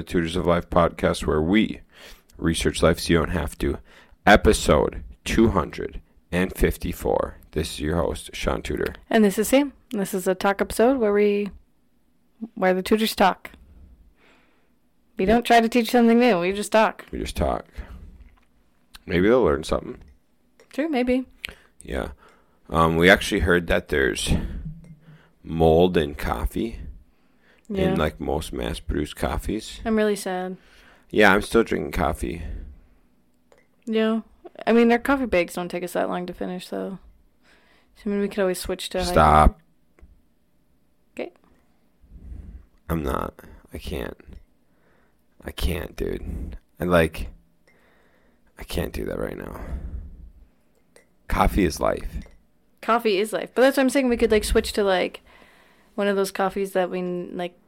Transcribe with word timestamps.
the 0.00 0.04
Tutors 0.04 0.34
of 0.34 0.46
Life 0.46 0.70
podcast, 0.70 1.26
where 1.26 1.42
we 1.42 1.82
research 2.38 2.82
life 2.82 2.98
so 2.98 3.12
you 3.12 3.18
don't 3.18 3.32
have 3.32 3.58
to. 3.58 3.76
Episode 4.24 5.04
254. 5.26 7.36
This 7.50 7.72
is 7.72 7.80
your 7.80 7.96
host, 7.96 8.30
Shaun 8.32 8.62
Tudor. 8.62 8.94
And 9.10 9.22
this 9.22 9.38
is 9.38 9.48
Sam. 9.48 9.74
This 9.90 10.14
is 10.14 10.26
a 10.26 10.34
talk 10.34 10.62
episode 10.62 10.96
where 10.96 11.12
we, 11.12 11.50
where 12.54 12.72
the 12.72 12.82
tutors 12.82 13.14
talk. 13.14 13.50
We 15.18 15.26
don't 15.26 15.44
try 15.44 15.60
to 15.60 15.68
teach 15.68 15.90
something 15.90 16.18
new. 16.18 16.40
We 16.40 16.52
just 16.52 16.72
talk. 16.72 17.04
We 17.12 17.18
just 17.18 17.36
talk. 17.36 17.66
Maybe 19.04 19.28
they'll 19.28 19.44
learn 19.44 19.64
something. 19.64 19.98
True, 20.72 20.88
maybe. 20.88 21.26
Yeah. 21.82 22.12
Um, 22.70 22.96
we 22.96 23.10
actually 23.10 23.40
heard 23.40 23.66
that 23.66 23.88
there's 23.88 24.32
mold 25.44 25.98
in 25.98 26.14
coffee, 26.14 26.80
Yeah. 27.72 27.92
in 27.92 27.98
like 27.98 28.20
most 28.20 28.52
mass 28.52 28.80
produced 28.80 29.14
coffees. 29.14 29.80
I'm 29.84 29.96
really 29.96 30.16
sad. 30.16 30.56
Yeah, 31.08 31.32
I'm 31.32 31.42
still 31.42 31.62
drinking 31.62 31.92
coffee. 31.92 32.42
Yeah. 33.86 34.20
I 34.66 34.72
mean, 34.72 34.88
their 34.88 34.98
coffee 34.98 35.26
bags 35.26 35.54
don't 35.54 35.68
take 35.68 35.84
us 35.84 35.92
that 35.92 36.08
long 36.08 36.26
to 36.26 36.34
finish, 36.34 36.68
though. 36.68 36.98
So, 37.96 38.02
I 38.06 38.08
mean, 38.10 38.20
we 38.20 38.28
could 38.28 38.40
always 38.40 38.58
switch 38.58 38.88
to. 38.90 39.04
Stop. 39.04 39.60
Okay. 41.14 41.32
I'm 42.88 43.02
not. 43.02 43.34
I 43.72 43.78
can't. 43.78 44.16
I 45.44 45.50
can't, 45.50 45.96
dude. 45.96 46.56
I 46.78 46.84
like. 46.84 47.28
I 48.58 48.64
can't 48.64 48.92
do 48.92 49.04
that 49.06 49.18
right 49.18 49.38
now. 49.38 49.60
Coffee 51.28 51.64
is 51.64 51.80
life. 51.80 52.16
Coffee 52.82 53.18
is 53.18 53.32
life. 53.32 53.50
But 53.54 53.62
that's 53.62 53.76
what 53.76 53.84
I'm 53.84 53.90
saying. 53.90 54.08
We 54.08 54.16
could, 54.16 54.30
like, 54.30 54.44
switch 54.44 54.72
to, 54.74 54.84
like, 54.84 55.22
one 55.94 56.08
of 56.08 56.16
those 56.16 56.30
coffees 56.30 56.72
that 56.72 56.90
we, 56.90 57.02
like, 57.02 57.58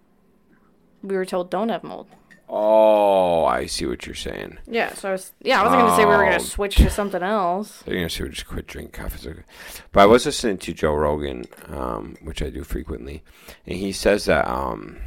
we 1.02 1.16
were 1.16 1.24
told 1.26 1.50
don't 1.50 1.68
have 1.68 1.82
mold. 1.84 2.06
Oh, 2.54 3.46
I 3.46 3.64
see 3.64 3.86
what 3.86 4.04
you're 4.04 4.14
saying. 4.14 4.58
Yeah, 4.66 4.92
so 4.92 5.08
I 5.08 5.12
was. 5.12 5.32
Yeah, 5.40 5.62
I 5.62 5.64
wasn't 5.64 5.88
to 5.88 5.96
say 5.96 6.04
we 6.04 6.10
were 6.10 6.24
going 6.24 6.34
Oh. 6.34 6.38
switch 6.38 6.76
to 6.76 6.90
something 6.90 7.22
else. 7.22 7.82
They're 7.86 7.94
gonna 7.94 8.10
say 8.10 8.24
we 8.24 8.30
just 8.30 8.46
quit 8.46 8.66
drinking 8.66 8.92
coffee. 9.00 9.42
But 9.90 10.00
I 10.00 10.06
was 10.06 10.26
listening 10.26 10.58
to 10.58 10.72
Joe 10.74 10.92
Rogan, 10.94 11.44
um, 11.68 12.16
which 12.22 12.42
I 12.42 12.50
do 12.50 12.62
frequently, 12.62 13.22
and 13.66 13.78
he 13.78 13.90
says 13.92 14.26
that 14.26 14.46
um, 14.46 14.98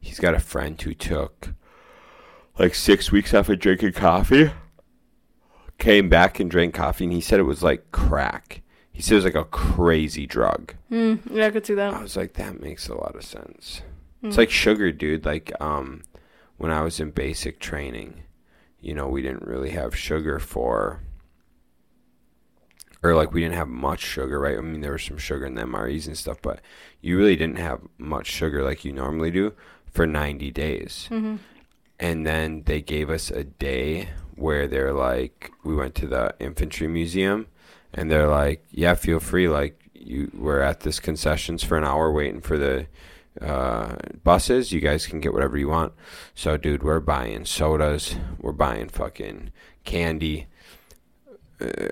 he's 0.00 0.18
got 0.18 0.34
a 0.34 0.38
friend 0.40 0.80
who 0.80 0.94
took 0.94 1.50
like 2.58 2.74
six 2.74 3.12
weeks 3.12 3.34
off 3.34 3.50
of 3.50 3.58
drinking 3.58 3.92
coffee, 3.92 4.52
came 5.76 6.08
back 6.08 6.40
and 6.40 6.50
drank 6.50 6.72
coffee, 6.74 7.04
and 7.04 7.12
he 7.12 7.20
said 7.20 7.40
it 7.40 7.44
was 7.44 7.62
like 7.62 7.92
crack. 7.92 8.62
He 8.90 9.02
said 9.02 9.12
it 9.12 9.16
was 9.16 9.24
like 9.26 9.34
a 9.34 9.44
crazy 9.44 10.26
drug. 10.26 10.72
Hmm. 10.88 11.16
Yeah, 11.30 11.48
I 11.48 11.50
could 11.50 11.66
see 11.66 11.74
that. 11.74 11.92
I 11.92 12.00
was 12.00 12.16
like, 12.16 12.32
that 12.34 12.62
makes 12.62 12.88
a 12.88 12.94
lot 12.94 13.14
of 13.14 13.22
sense. 13.22 13.82
Hmm. 14.20 14.28
It's 14.28 14.38
like 14.38 14.50
sugar, 14.50 14.92
dude. 14.92 15.24
Like 15.24 15.52
um, 15.60 16.02
when 16.56 16.70
I 16.70 16.82
was 16.82 17.00
in 17.00 17.10
basic 17.10 17.60
training, 17.60 18.22
you 18.80 18.94
know, 18.94 19.08
we 19.08 19.22
didn't 19.22 19.46
really 19.46 19.70
have 19.70 19.96
sugar 19.96 20.38
for, 20.38 21.00
or 23.02 23.14
like 23.14 23.32
we 23.32 23.40
didn't 23.40 23.54
have 23.56 23.68
much 23.68 24.00
sugar, 24.00 24.38
right? 24.40 24.56
I 24.56 24.60
mean, 24.60 24.80
there 24.80 24.92
was 24.92 25.02
some 25.04 25.18
sugar 25.18 25.46
in 25.46 25.54
the 25.54 25.62
MREs 25.62 26.06
and 26.06 26.16
stuff, 26.16 26.38
but 26.42 26.60
you 27.00 27.18
really 27.18 27.36
didn't 27.36 27.58
have 27.58 27.80
much 27.98 28.26
sugar 28.26 28.62
like 28.62 28.84
you 28.84 28.92
normally 28.92 29.30
do 29.30 29.52
for 29.90 30.06
90 30.06 30.50
days. 30.50 31.06
hmm 31.08 31.36
And 31.98 32.26
then 32.26 32.62
they 32.66 32.82
gave 32.82 33.10
us 33.10 33.30
a 33.30 33.44
day 33.44 34.10
where 34.34 34.66
they're 34.68 34.92
like, 34.92 35.50
we 35.64 35.74
went 35.74 35.94
to 35.96 36.06
the 36.06 36.34
infantry 36.38 36.88
museum, 36.88 37.46
and 37.92 38.10
they're 38.10 38.28
like, 38.28 38.64
yeah, 38.70 38.94
feel 38.94 39.18
free. 39.20 39.48
Like 39.48 39.80
you, 39.94 40.30
we're 40.34 40.60
at 40.60 40.80
this 40.80 41.00
concessions 41.00 41.62
for 41.64 41.78
an 41.78 41.84
hour 41.84 42.12
waiting 42.12 42.40
for 42.42 42.58
the 42.58 42.86
uh, 43.40 43.96
buses. 44.24 44.72
You 44.72 44.80
guys 44.80 45.06
can 45.06 45.20
get 45.20 45.32
whatever 45.32 45.56
you 45.56 45.68
want. 45.68 45.92
So, 46.34 46.56
dude, 46.56 46.82
we're 46.82 47.00
buying 47.00 47.44
sodas. 47.44 48.16
We're 48.40 48.52
buying 48.52 48.88
fucking 48.88 49.50
candy. 49.84 50.46
Uh, 51.60 51.88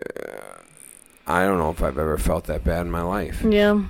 I 1.26 1.44
don't 1.44 1.58
know 1.58 1.70
if 1.70 1.82
I've 1.82 1.98
ever 1.98 2.18
felt 2.18 2.44
that 2.44 2.64
bad 2.64 2.86
in 2.86 2.90
my 2.90 3.02
life. 3.02 3.42
Yeah. 3.42 3.84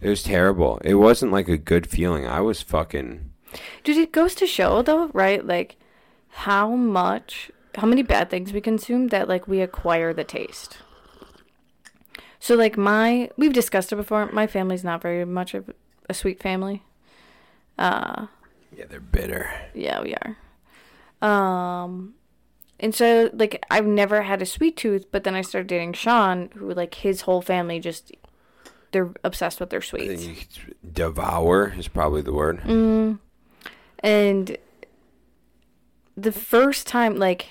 It 0.00 0.08
was 0.08 0.22
terrible. 0.22 0.78
It 0.84 0.94
wasn't 0.94 1.32
like 1.32 1.48
a 1.48 1.56
good 1.56 1.86
feeling. 1.86 2.26
I 2.26 2.40
was 2.40 2.62
fucking. 2.62 3.32
Dude, 3.82 3.96
it 3.96 4.12
goes 4.12 4.34
to 4.36 4.46
show 4.46 4.82
though, 4.82 5.08
right? 5.08 5.44
Like 5.44 5.76
how 6.28 6.70
much 6.70 7.50
how 7.76 7.86
many 7.86 8.02
bad 8.02 8.30
things 8.30 8.52
we 8.52 8.60
consume 8.60 9.08
that 9.08 9.28
like 9.28 9.48
we 9.48 9.60
acquire 9.60 10.12
the 10.12 10.24
taste. 10.24 10.78
So 12.38 12.54
like 12.54 12.76
my 12.76 13.30
we've 13.36 13.52
discussed 13.52 13.92
it 13.92 13.96
before, 13.96 14.30
my 14.32 14.46
family's 14.46 14.84
not 14.84 15.02
very 15.02 15.24
much 15.24 15.54
of 15.54 15.70
a 16.08 16.14
sweet 16.14 16.40
family. 16.42 16.82
Uh 17.78 18.26
Yeah, 18.76 18.84
they're 18.88 19.00
bitter. 19.00 19.50
yeah, 19.74 20.02
we 20.02 20.14
are. 20.14 20.36
Um 21.26 22.14
and 22.80 22.94
so 22.94 23.30
like 23.32 23.64
I've 23.70 23.86
never 23.86 24.22
had 24.22 24.42
a 24.42 24.46
sweet 24.46 24.76
tooth, 24.76 25.06
but 25.10 25.24
then 25.24 25.34
I 25.34 25.42
started 25.42 25.68
dating 25.68 25.94
Shaun, 25.94 26.50
who 26.56 26.72
like 26.72 26.94
his 26.96 27.22
whole 27.22 27.42
family 27.42 27.80
just 27.80 28.12
they're 28.92 29.10
obsessed 29.24 29.58
with 29.58 29.70
their 29.70 29.82
sweets. 29.82 30.28
devour 30.92 31.74
is 31.76 31.88
probably 31.88 32.22
the 32.22 32.32
word. 32.32 32.60
Mm. 32.62 33.18
And 33.98 34.56
the 36.16 36.30
first 36.30 36.86
time, 36.86 37.16
like, 37.16 37.48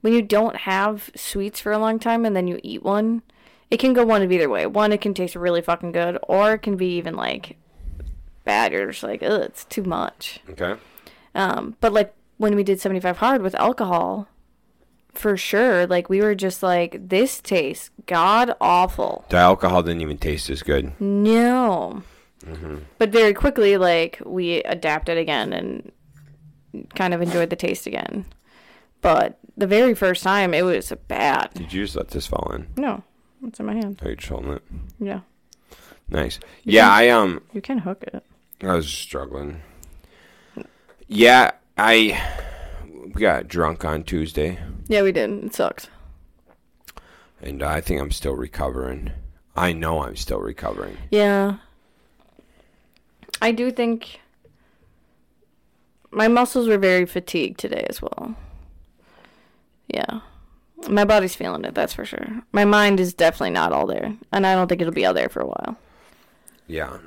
when 0.00 0.14
you 0.14 0.22
don't 0.22 0.56
have 0.56 1.10
sweets 1.14 1.60
for 1.60 1.70
a 1.72 1.78
long 1.78 1.98
time 1.98 2.24
and 2.24 2.34
then 2.34 2.48
you 2.48 2.60
eat 2.62 2.82
one, 2.82 3.20
it 3.70 3.76
can 3.76 3.92
go 3.92 4.06
one 4.06 4.22
of 4.22 4.32
either 4.32 4.48
way. 4.48 4.64
One, 4.66 4.90
it 4.90 5.02
can 5.02 5.12
taste 5.12 5.36
really 5.36 5.60
fucking 5.60 5.92
good, 5.92 6.18
or 6.22 6.54
it 6.54 6.60
can 6.62 6.76
be 6.76 6.96
even, 6.96 7.14
like, 7.14 7.58
bad. 8.44 8.72
You're 8.72 8.90
just 8.90 9.02
like, 9.02 9.22
ugh, 9.22 9.42
it's 9.42 9.64
too 9.64 9.82
much. 9.82 10.40
Okay. 10.50 10.76
Um, 11.34 11.76
but, 11.80 11.92
like, 11.92 12.14
when 12.36 12.54
we 12.56 12.62
did 12.62 12.80
75 12.80 13.18
Hard 13.18 13.42
with 13.42 13.54
alcohol, 13.56 14.28
for 15.12 15.36
sure, 15.36 15.86
like, 15.86 16.08
we 16.08 16.20
were 16.20 16.34
just 16.34 16.62
like, 16.62 17.08
this 17.08 17.40
tastes 17.40 17.90
god 18.06 18.54
awful. 18.60 19.24
The 19.28 19.36
alcohol 19.36 19.82
didn't 19.82 20.02
even 20.02 20.18
taste 20.18 20.50
as 20.50 20.62
good. 20.62 20.98
No. 21.00 22.02
Mm-hmm. 22.44 22.78
But 22.98 23.10
very 23.10 23.32
quickly, 23.34 23.76
like, 23.76 24.20
we 24.24 24.62
adapted 24.64 25.18
again 25.18 25.52
and 25.52 25.92
kind 26.94 27.14
of 27.14 27.22
enjoyed 27.22 27.50
the 27.50 27.56
taste 27.56 27.86
again. 27.86 28.26
But 29.00 29.38
the 29.56 29.66
very 29.66 29.94
first 29.94 30.22
time, 30.22 30.54
it 30.54 30.62
was 30.62 30.92
bad. 31.08 31.50
Did 31.54 31.72
you 31.72 31.84
just 31.84 31.96
let 31.96 32.08
this 32.08 32.26
fall 32.26 32.52
in? 32.54 32.66
No, 32.76 33.02
it's 33.46 33.60
in 33.60 33.66
my 33.66 33.74
hand. 33.74 34.00
Are 34.02 34.10
you 34.10 34.16
just 34.16 34.28
holding 34.28 34.52
it? 34.52 34.62
Yeah. 34.98 35.20
Nice. 36.08 36.38
Yeah, 36.64 36.90
I 36.90 37.08
um, 37.10 37.42
You 37.52 37.60
can 37.60 37.78
hook 37.78 38.02
it. 38.02 38.24
I 38.66 38.74
was 38.76 38.88
struggling. 38.88 39.60
Yeah, 41.06 41.52
I 41.76 42.20
we 43.14 43.20
got 43.20 43.48
drunk 43.48 43.84
on 43.84 44.02
Tuesday, 44.04 44.58
Yeah, 44.88 45.02
we 45.02 45.12
did. 45.12 45.30
It 45.44 45.54
sucked. 45.54 45.90
and 47.42 47.62
I 47.62 47.80
think 47.80 48.00
I'm 48.00 48.10
still 48.10 48.34
recovering. 48.34 49.12
I 49.56 49.72
know 49.72 50.02
I'm 50.02 50.16
still 50.16 50.40
recovering. 50.40 50.96
Yeah. 51.10 51.58
I 53.42 53.52
do 53.52 53.70
think 53.70 54.20
my 56.10 56.28
muscles 56.28 56.66
were 56.68 56.78
very 56.78 57.04
fatigued 57.06 57.58
today 57.60 57.86
as 57.90 58.00
well. 58.00 58.34
Yeah. 59.88 60.20
My 60.88 61.04
body's 61.04 61.34
feeling 61.34 61.64
it, 61.64 61.74
that's 61.74 61.92
for 61.92 62.04
sure. 62.04 62.42
My 62.52 62.64
mind 62.64 62.98
is 63.00 63.12
definitely 63.14 63.50
not 63.50 63.72
all 63.72 63.86
there. 63.86 64.12
And 64.32 64.46
I 64.46 64.54
don't 64.54 64.68
think 64.68 64.80
it'll 64.80 64.92
be 64.92 65.06
all 65.06 65.14
there 65.14 65.28
for 65.28 65.40
a 65.40 65.46
while. 65.46 65.76
Yeah. 66.66 66.98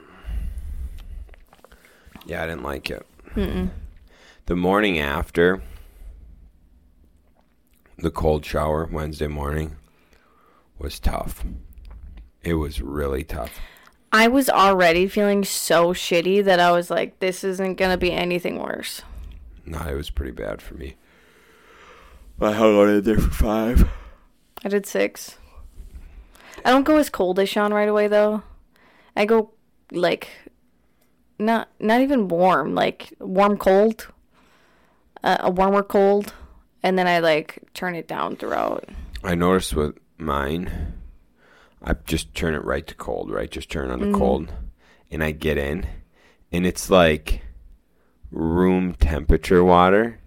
Yeah, 2.27 2.43
I 2.43 2.47
didn't 2.47 2.63
like 2.63 2.91
it. 2.91 3.05
Mm-mm. 3.35 3.69
The 4.45 4.55
morning 4.55 4.99
after 4.99 5.61
the 7.97 8.11
cold 8.11 8.45
shower 8.45 8.87
Wednesday 8.91 9.27
morning 9.27 9.77
was 10.77 10.99
tough. 10.99 11.43
It 12.43 12.55
was 12.55 12.81
really 12.81 13.23
tough. 13.23 13.59
I 14.11 14.27
was 14.27 14.49
already 14.49 15.07
feeling 15.07 15.43
so 15.43 15.93
shitty 15.93 16.43
that 16.43 16.59
I 16.59 16.71
was 16.71 16.89
like, 16.89 17.19
this 17.19 17.43
isn't 17.43 17.75
going 17.75 17.91
to 17.91 17.97
be 17.97 18.11
anything 18.11 18.59
worse. 18.61 19.01
No, 19.65 19.79
it 19.79 19.95
was 19.95 20.09
pretty 20.09 20.31
bad 20.31 20.61
for 20.61 20.75
me. 20.75 20.95
I 22.39 22.51
hung 22.51 22.77
on 22.77 22.89
in 22.89 23.03
there 23.03 23.19
for 23.19 23.31
five. 23.31 23.89
I 24.63 24.69
did 24.69 24.85
six. 24.85 25.37
I 26.63 26.71
don't 26.71 26.83
go 26.83 26.97
as 26.97 27.09
cold 27.09 27.39
as 27.39 27.49
Shaun 27.49 27.73
right 27.73 27.89
away, 27.89 28.07
though. 28.07 28.43
I 29.15 29.25
go, 29.25 29.51
like, 29.91 30.29
not 31.39 31.69
not 31.79 32.01
even 32.01 32.27
warm, 32.27 32.75
like 32.75 33.13
warm 33.19 33.57
cold, 33.57 34.07
uh, 35.23 35.37
a 35.39 35.49
warmer 35.51 35.83
cold, 35.83 36.33
and 36.83 36.97
then 36.97 37.07
I 37.07 37.19
like 37.19 37.59
turn 37.73 37.95
it 37.95 38.07
down 38.07 38.35
throughout. 38.35 38.85
I 39.23 39.35
noticed 39.35 39.75
with 39.75 39.97
mine, 40.17 40.93
I 41.83 41.93
just 42.05 42.33
turn 42.35 42.53
it 42.53 42.63
right 42.63 42.85
to 42.87 42.95
cold, 42.95 43.31
right? 43.31 43.49
Just 43.49 43.69
turn 43.69 43.91
on 43.91 43.99
the 43.99 44.07
Mhm. 44.07 44.13
cold, 44.19 44.53
and 45.11 45.23
I 45.23 45.31
get 45.31 45.57
in, 45.57 45.85
and 46.51 46.65
it's 46.65 46.89
like 46.89 47.41
room 48.31 48.93
temperature 48.93 49.63
water 49.63 50.19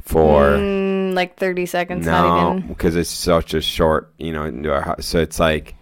for 0.00 0.58
Mm, 0.58 1.14
like 1.14 1.36
thirty 1.36 1.66
seconds, 1.66 2.06
no, 2.06 2.56
because 2.66 2.96
it's 2.96 3.10
such 3.10 3.52
a 3.54 3.60
short, 3.60 4.12
you 4.18 4.32
know, 4.32 4.44
into 4.44 4.72
our 4.72 4.82
house. 4.82 5.06
So 5.06 5.18
it's 5.20 5.38
like 5.40 5.74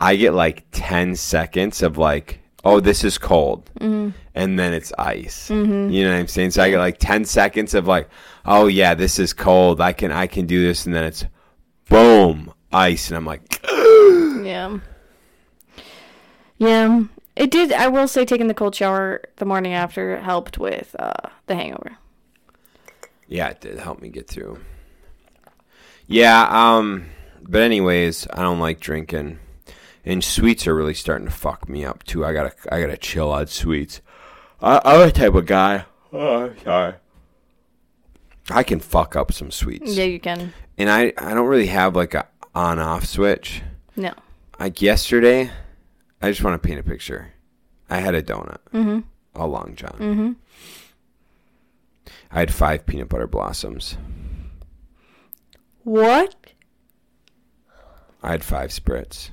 I 0.00 0.16
get 0.16 0.34
like 0.34 0.66
ten 0.70 1.16
seconds 1.16 1.82
of 1.82 1.98
like 1.98 2.40
oh, 2.66 2.80
this 2.80 3.04
is 3.04 3.16
cold, 3.18 3.70
and 3.80 4.58
then 4.58 4.72
it's 4.74 4.92
ice. 4.98 5.48
You 5.50 5.64
know 6.04 6.10
what 6.10 6.18
I'm 6.18 6.26
saying? 6.26 6.50
So 6.50 6.62
I 6.62 6.70
get 6.70 6.78
like 6.78 6.98
ten 6.98 7.24
seconds 7.24 7.74
of 7.74 7.86
like, 7.86 8.08
oh 8.44 8.66
yeah, 8.66 8.94
this 8.94 9.18
is 9.18 9.32
cold. 9.32 9.80
I 9.80 9.92
can 9.92 10.10
I 10.10 10.26
can 10.26 10.46
do 10.46 10.62
this, 10.66 10.84
and 10.84 10.94
then 10.94 11.04
it's 11.04 11.24
boom 11.88 12.52
ice, 12.72 13.08
and 13.08 13.16
I'm 13.16 13.24
like, 13.24 13.60
Yeah. 14.44 14.78
Yeah. 16.58 17.04
It 17.36 17.50
did. 17.50 17.70
I 17.72 17.88
will 17.88 18.08
say, 18.08 18.24
taking 18.24 18.48
the 18.48 18.54
cold 18.54 18.74
shower 18.74 19.20
the 19.36 19.44
morning 19.44 19.74
after 19.74 20.18
helped 20.20 20.58
with 20.58 20.96
uh, 20.98 21.12
the 21.46 21.54
hangover. 21.54 21.98
yeah, 23.28 23.48
it 23.48 23.60
did 23.60 23.78
help 23.78 24.00
me 24.00 24.08
get 24.08 24.26
through. 24.26 24.58
Yeah, 26.06 26.46
um, 26.50 27.06
but 27.42 27.60
anyways, 27.62 28.26
I 28.32 28.40
don't 28.42 28.60
like 28.60 28.80
drinking, 28.80 29.38
and 30.06 30.24
sweets 30.24 30.66
are 30.66 30.74
really 30.74 30.94
starting 30.94 31.26
to 31.26 31.32
fuck 31.32 31.68
me 31.68 31.84
up 31.84 32.02
too. 32.04 32.24
I 32.24 32.32
gotta 32.32 32.54
I 32.72 32.80
gotta 32.80 32.96
chill 32.96 33.30
on 33.30 33.48
sweets. 33.48 34.00
I, 34.62 34.80
I'm 34.84 35.00
the 35.06 35.12
type 35.12 35.34
of 35.34 35.44
guy. 35.44 35.84
Oh, 36.12 36.50
sorry. 36.64 36.94
I 38.48 38.62
can 38.62 38.80
fuck 38.80 39.16
up 39.16 39.32
some 39.32 39.50
sweets. 39.50 39.94
Yeah, 39.96 40.04
you 40.04 40.20
can. 40.20 40.52
and 40.78 40.88
I 40.88 41.12
I 41.18 41.34
don't 41.34 41.48
really 41.48 41.66
have 41.66 41.94
like 41.96 42.14
a 42.14 42.26
on 42.54 42.78
off 42.78 43.04
switch. 43.04 43.60
No. 43.96 44.12
Like 44.58 44.80
yesterday, 44.80 45.50
I 46.22 46.30
just 46.30 46.42
want 46.42 46.60
to 46.60 46.66
paint 46.66 46.80
a 46.80 46.82
picture. 46.82 47.32
I 47.90 47.98
had 47.98 48.14
a 48.14 48.22
donut, 48.22 48.58
Mm-hmm. 48.72 49.00
a 49.34 49.46
long 49.46 49.74
john. 49.76 49.96
Mm-hmm. 49.98 50.32
I 52.30 52.38
had 52.40 52.52
five 52.54 52.86
peanut 52.86 53.08
butter 53.08 53.26
blossoms. 53.26 53.96
What? 55.84 56.34
I 58.22 58.30
had 58.32 58.42
five 58.44 58.70
spritz, 58.70 59.30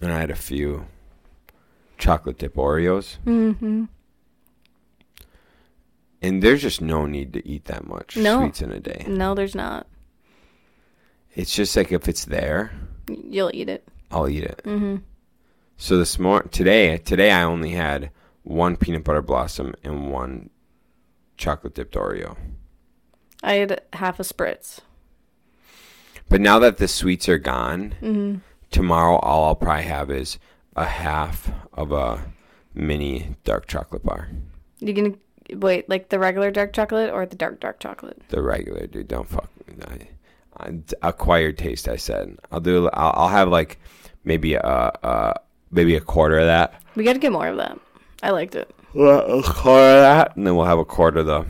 and 0.00 0.12
I 0.12 0.18
had 0.20 0.30
a 0.30 0.36
few 0.36 0.86
chocolate 1.98 2.38
dip 2.38 2.54
Oreos. 2.54 3.16
Mm-hmm. 3.26 3.84
And 6.20 6.42
there's 6.42 6.62
just 6.62 6.80
no 6.80 7.06
need 7.06 7.32
to 7.34 7.46
eat 7.48 7.66
that 7.66 7.86
much 7.86 8.16
No. 8.16 8.40
sweets 8.40 8.60
in 8.62 8.72
a 8.72 8.80
day. 8.80 9.04
No, 9.08 9.34
there's 9.34 9.54
not. 9.54 9.86
It's 11.34 11.54
just 11.54 11.76
like 11.76 11.92
if 11.92 12.08
it's 12.08 12.24
there, 12.24 12.72
You'll 13.08 13.50
eat 13.54 13.68
it. 13.70 13.88
I'll 14.10 14.28
eat 14.28 14.44
it. 14.44 14.60
Mm-hmm. 14.64 14.96
So 15.78 15.96
this 15.96 16.18
morning, 16.18 16.50
today, 16.50 16.98
today 16.98 17.30
I 17.30 17.42
only 17.42 17.70
had 17.70 18.10
one 18.42 18.76
peanut 18.76 19.04
butter 19.04 19.22
blossom 19.22 19.74
and 19.84 20.10
one 20.10 20.50
chocolate 21.38 21.74
dipped 21.74 21.94
Oreo. 21.94 22.36
I 23.42 23.54
had 23.54 23.80
half 23.94 24.18
a 24.20 24.24
spritz. 24.24 24.80
But 26.28 26.40
now 26.42 26.58
that 26.58 26.76
the 26.78 26.88
sweets 26.88 27.28
are 27.30 27.38
gone, 27.38 27.94
Mm-hmm 28.02 28.38
tomorrow 28.70 29.16
all 29.16 29.46
I'll 29.46 29.54
probably 29.54 29.84
have 29.84 30.10
is 30.10 30.38
a 30.76 30.84
half 30.84 31.50
of 31.72 31.92
a 31.92 32.24
mini 32.74 33.36
dark 33.44 33.66
chocolate 33.66 34.04
bar. 34.04 34.28
You 34.80 34.92
gonna 34.92 35.14
wait 35.54 35.88
like 35.88 36.08
the 36.08 36.18
regular 36.18 36.50
dark 36.50 36.72
chocolate 36.72 37.10
or 37.10 37.26
the 37.26 37.36
dark 37.36 37.60
dark 37.60 37.80
chocolate? 37.80 38.20
The 38.28 38.42
regular, 38.42 38.86
dude. 38.86 39.08
Don't 39.08 39.28
fuck. 39.28 39.50
I, 39.86 40.08
I, 40.56 40.72
acquired 41.02 41.58
taste. 41.58 41.88
I 41.88 41.96
said 41.96 42.38
I'll 42.50 42.60
do. 42.60 42.88
I'll, 42.92 43.12
I'll 43.14 43.28
have 43.28 43.48
like 43.48 43.78
maybe 44.24 44.54
a, 44.54 44.60
a, 45.02 45.34
maybe 45.70 45.96
a 45.96 46.00
quarter 46.00 46.38
of 46.38 46.46
that. 46.46 46.80
We 46.94 47.04
gotta 47.04 47.18
get 47.18 47.32
more 47.32 47.48
of 47.48 47.56
that. 47.56 47.78
I 48.22 48.30
liked 48.30 48.54
it. 48.54 48.70
A 48.94 49.42
quarter 49.44 49.96
of 49.96 50.02
that, 50.02 50.36
and 50.36 50.46
then 50.46 50.56
we'll 50.56 50.64
have 50.64 50.78
a 50.78 50.84
quarter 50.84 51.20
of 51.20 51.26
the 51.26 51.46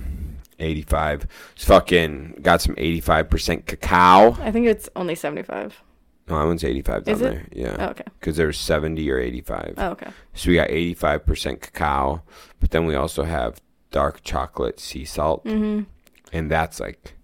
85. 0.58 1.26
It's 1.54 1.64
fucking 1.64 2.40
got 2.42 2.60
some 2.60 2.74
85% 2.74 3.66
cacao. 3.66 4.36
I 4.40 4.50
think 4.50 4.66
it's 4.66 4.88
only 4.96 5.14
75. 5.14 5.82
No, 6.28 6.36
I 6.36 6.44
wouldn't 6.44 6.62
85 6.62 7.04
down 7.04 7.14
Is 7.14 7.20
it? 7.22 7.24
there. 7.24 7.46
Yeah. 7.52 7.76
Oh, 7.78 7.90
okay. 7.90 8.04
Because 8.18 8.36
there's 8.36 8.58
70 8.58 9.10
or 9.10 9.18
85. 9.18 9.74
Oh, 9.78 9.90
okay. 9.90 10.10
So 10.34 10.50
we 10.50 10.56
got 10.56 10.68
85% 10.68 11.60
cacao, 11.60 12.22
but 12.60 12.70
then 12.70 12.86
we 12.86 12.94
also 12.94 13.24
have 13.24 13.60
dark 13.90 14.22
chocolate 14.22 14.78
sea 14.78 15.04
salt. 15.04 15.44
Mm-hmm. 15.44 15.84
And 16.32 16.50
that's 16.50 16.80
like. 16.80 17.14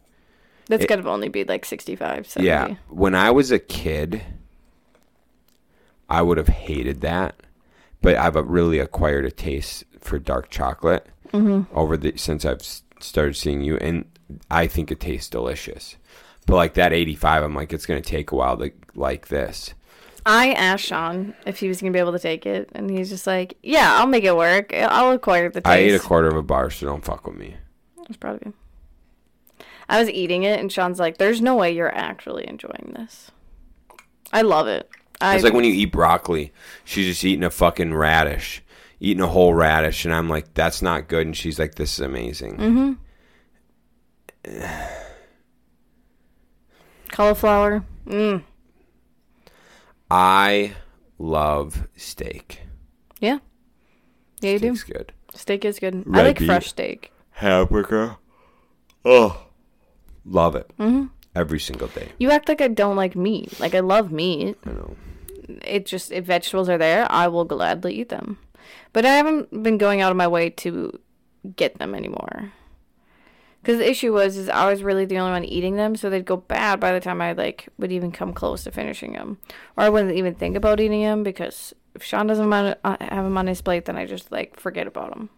That's 0.66 0.86
gonna 0.86 1.08
only 1.10 1.28
be 1.28 1.44
like 1.44 1.66
65, 1.66 2.26
70. 2.26 2.46
Yeah. 2.46 2.76
When 2.88 3.14
I 3.14 3.30
was 3.30 3.50
a 3.50 3.58
kid, 3.58 4.22
I 6.08 6.22
would 6.22 6.38
have 6.38 6.48
hated 6.48 7.02
that, 7.02 7.34
but 8.00 8.16
I've 8.16 8.36
uh, 8.36 8.44
really 8.44 8.78
acquired 8.78 9.26
a 9.26 9.30
taste 9.30 9.84
for 10.00 10.18
dark 10.18 10.48
chocolate 10.48 11.06
mm-hmm. 11.32 11.76
over 11.76 11.96
the 11.96 12.16
since 12.16 12.44
I've 12.44 12.62
started 13.00 13.36
seeing 13.36 13.60
you, 13.60 13.76
and 13.78 14.06
I 14.50 14.66
think 14.66 14.90
it 14.90 15.00
tastes 15.00 15.28
delicious. 15.28 15.96
But 16.46 16.56
like 16.56 16.74
that 16.74 16.92
85, 16.92 17.42
I'm 17.42 17.54
like 17.54 17.72
it's 17.72 17.86
gonna 17.86 18.00
take 18.00 18.32
a 18.32 18.36
while 18.36 18.56
to 18.58 18.70
like 18.94 19.28
this. 19.28 19.74
I 20.26 20.52
asked 20.52 20.84
Shaun 20.84 21.34
if 21.46 21.58
he 21.58 21.68
was 21.68 21.80
gonna 21.80 21.92
be 21.92 21.98
able 21.98 22.12
to 22.12 22.18
take 22.18 22.46
it, 22.46 22.70
and 22.74 22.90
he's 22.90 23.10
just 23.10 23.26
like, 23.26 23.56
"Yeah, 23.62 23.96
I'll 23.98 24.06
make 24.06 24.24
it 24.24 24.36
work. 24.36 24.72
I'll 24.74 25.12
acquire 25.12 25.50
the 25.50 25.60
taste." 25.60 25.66
I 25.66 25.76
ate 25.76 25.94
a 25.94 25.98
quarter 25.98 26.28
of 26.28 26.36
a 26.36 26.42
bar, 26.42 26.70
so 26.70 26.86
don't 26.86 27.04
fuck 27.04 27.26
with 27.26 27.36
me. 27.36 27.56
Proud 28.20 28.36
of 28.36 28.42
you. 28.46 28.54
I 29.88 29.98
was 29.98 30.08
eating 30.10 30.44
it, 30.44 30.60
and 30.60 30.70
Shaun's 30.70 30.98
like, 30.98 31.18
"There's 31.18 31.40
no 31.40 31.56
way 31.56 31.72
you're 31.72 31.94
actually 31.94 32.48
enjoying 32.48 32.94
this." 32.96 33.30
I 34.32 34.42
love 34.42 34.66
it. 34.66 34.90
I 35.20 35.36
It's 35.36 35.44
like 35.44 35.52
when 35.52 35.64
you 35.64 35.72
eat 35.72 35.92
broccoli. 35.92 36.52
She's 36.84 37.06
just 37.06 37.24
eating 37.24 37.44
a 37.44 37.50
fucking 37.50 37.94
radish, 37.94 38.62
eating 39.00 39.22
a 39.22 39.28
whole 39.28 39.54
radish, 39.54 40.04
and 40.04 40.12
I'm 40.14 40.28
like, 40.28 40.52
that's 40.54 40.82
not 40.82 41.08
good. 41.08 41.26
And 41.26 41.36
she's 41.36 41.58
like, 41.58 41.76
this 41.76 41.94
is 41.94 42.00
amazing. 42.00 42.56
Mm-hmm. 42.56 42.92
Cauliflower. 47.14 47.84
Mm. 48.06 48.42
I 50.10 50.74
love 51.18 51.86
steak. 51.96 52.60
Yeah, 53.20 53.38
yeah, 54.40 54.50
you 54.52 54.58
do. 54.58 54.76
Steak's 54.76 54.84
good. 54.92 55.12
Steak 55.34 55.64
is 55.64 55.78
good. 55.78 56.04
I 56.12 56.22
like 56.22 56.38
beet. 56.38 56.46
fresh 56.46 56.68
steak. 56.68 57.12
Hamburger. 57.30 58.16
Oh, 59.04 59.46
love 60.24 60.54
it. 60.56 60.70
hmm 60.76 61.06
Every 61.34 61.58
single 61.58 61.88
day. 61.88 62.10
You 62.18 62.30
act 62.30 62.48
like 62.48 62.60
I 62.60 62.68
don't 62.68 62.94
like 62.94 63.16
meat. 63.16 63.58
Like 63.58 63.74
I 63.74 63.80
love 63.80 64.12
meat. 64.12 64.56
I 64.64 64.70
know. 64.70 64.96
It 65.66 65.84
just 65.86 66.12
if 66.12 66.24
vegetables 66.26 66.68
are 66.68 66.78
there, 66.78 67.10
I 67.10 67.26
will 67.28 67.44
gladly 67.44 67.94
eat 67.94 68.08
them. 68.08 68.38
But 68.92 69.04
I 69.04 69.14
haven't 69.14 69.62
been 69.62 69.78
going 69.78 70.00
out 70.00 70.12
of 70.12 70.16
my 70.16 70.28
way 70.28 70.50
to 70.50 70.96
get 71.56 71.78
them 71.78 71.94
anymore. 71.94 72.52
Because 73.64 73.78
the 73.78 73.88
issue 73.88 74.12
was, 74.12 74.36
is 74.36 74.50
I 74.50 74.70
was 74.70 74.82
really 74.82 75.06
the 75.06 75.16
only 75.16 75.32
one 75.32 75.42
eating 75.42 75.76
them, 75.76 75.96
so 75.96 76.10
they'd 76.10 76.26
go 76.26 76.36
bad 76.36 76.80
by 76.80 76.92
the 76.92 77.00
time 77.00 77.22
I 77.22 77.32
like 77.32 77.66
would 77.78 77.92
even 77.92 78.12
come 78.12 78.34
close 78.34 78.62
to 78.64 78.70
finishing 78.70 79.14
them, 79.14 79.38
or 79.78 79.84
I 79.84 79.88
wouldn't 79.88 80.14
even 80.14 80.34
think 80.34 80.54
about 80.54 80.80
eating 80.80 81.00
them 81.00 81.22
because 81.22 81.72
if 81.94 82.02
Shaun 82.02 82.26
doesn't 82.26 82.52
uh, 82.52 82.74
have 82.84 83.24
them 83.24 83.38
on 83.38 83.46
his 83.46 83.62
plate, 83.62 83.86
then 83.86 83.96
I 83.96 84.04
just 84.04 84.30
like 84.30 84.60
forget 84.60 84.86
about 84.86 85.14
them. 85.14 85.30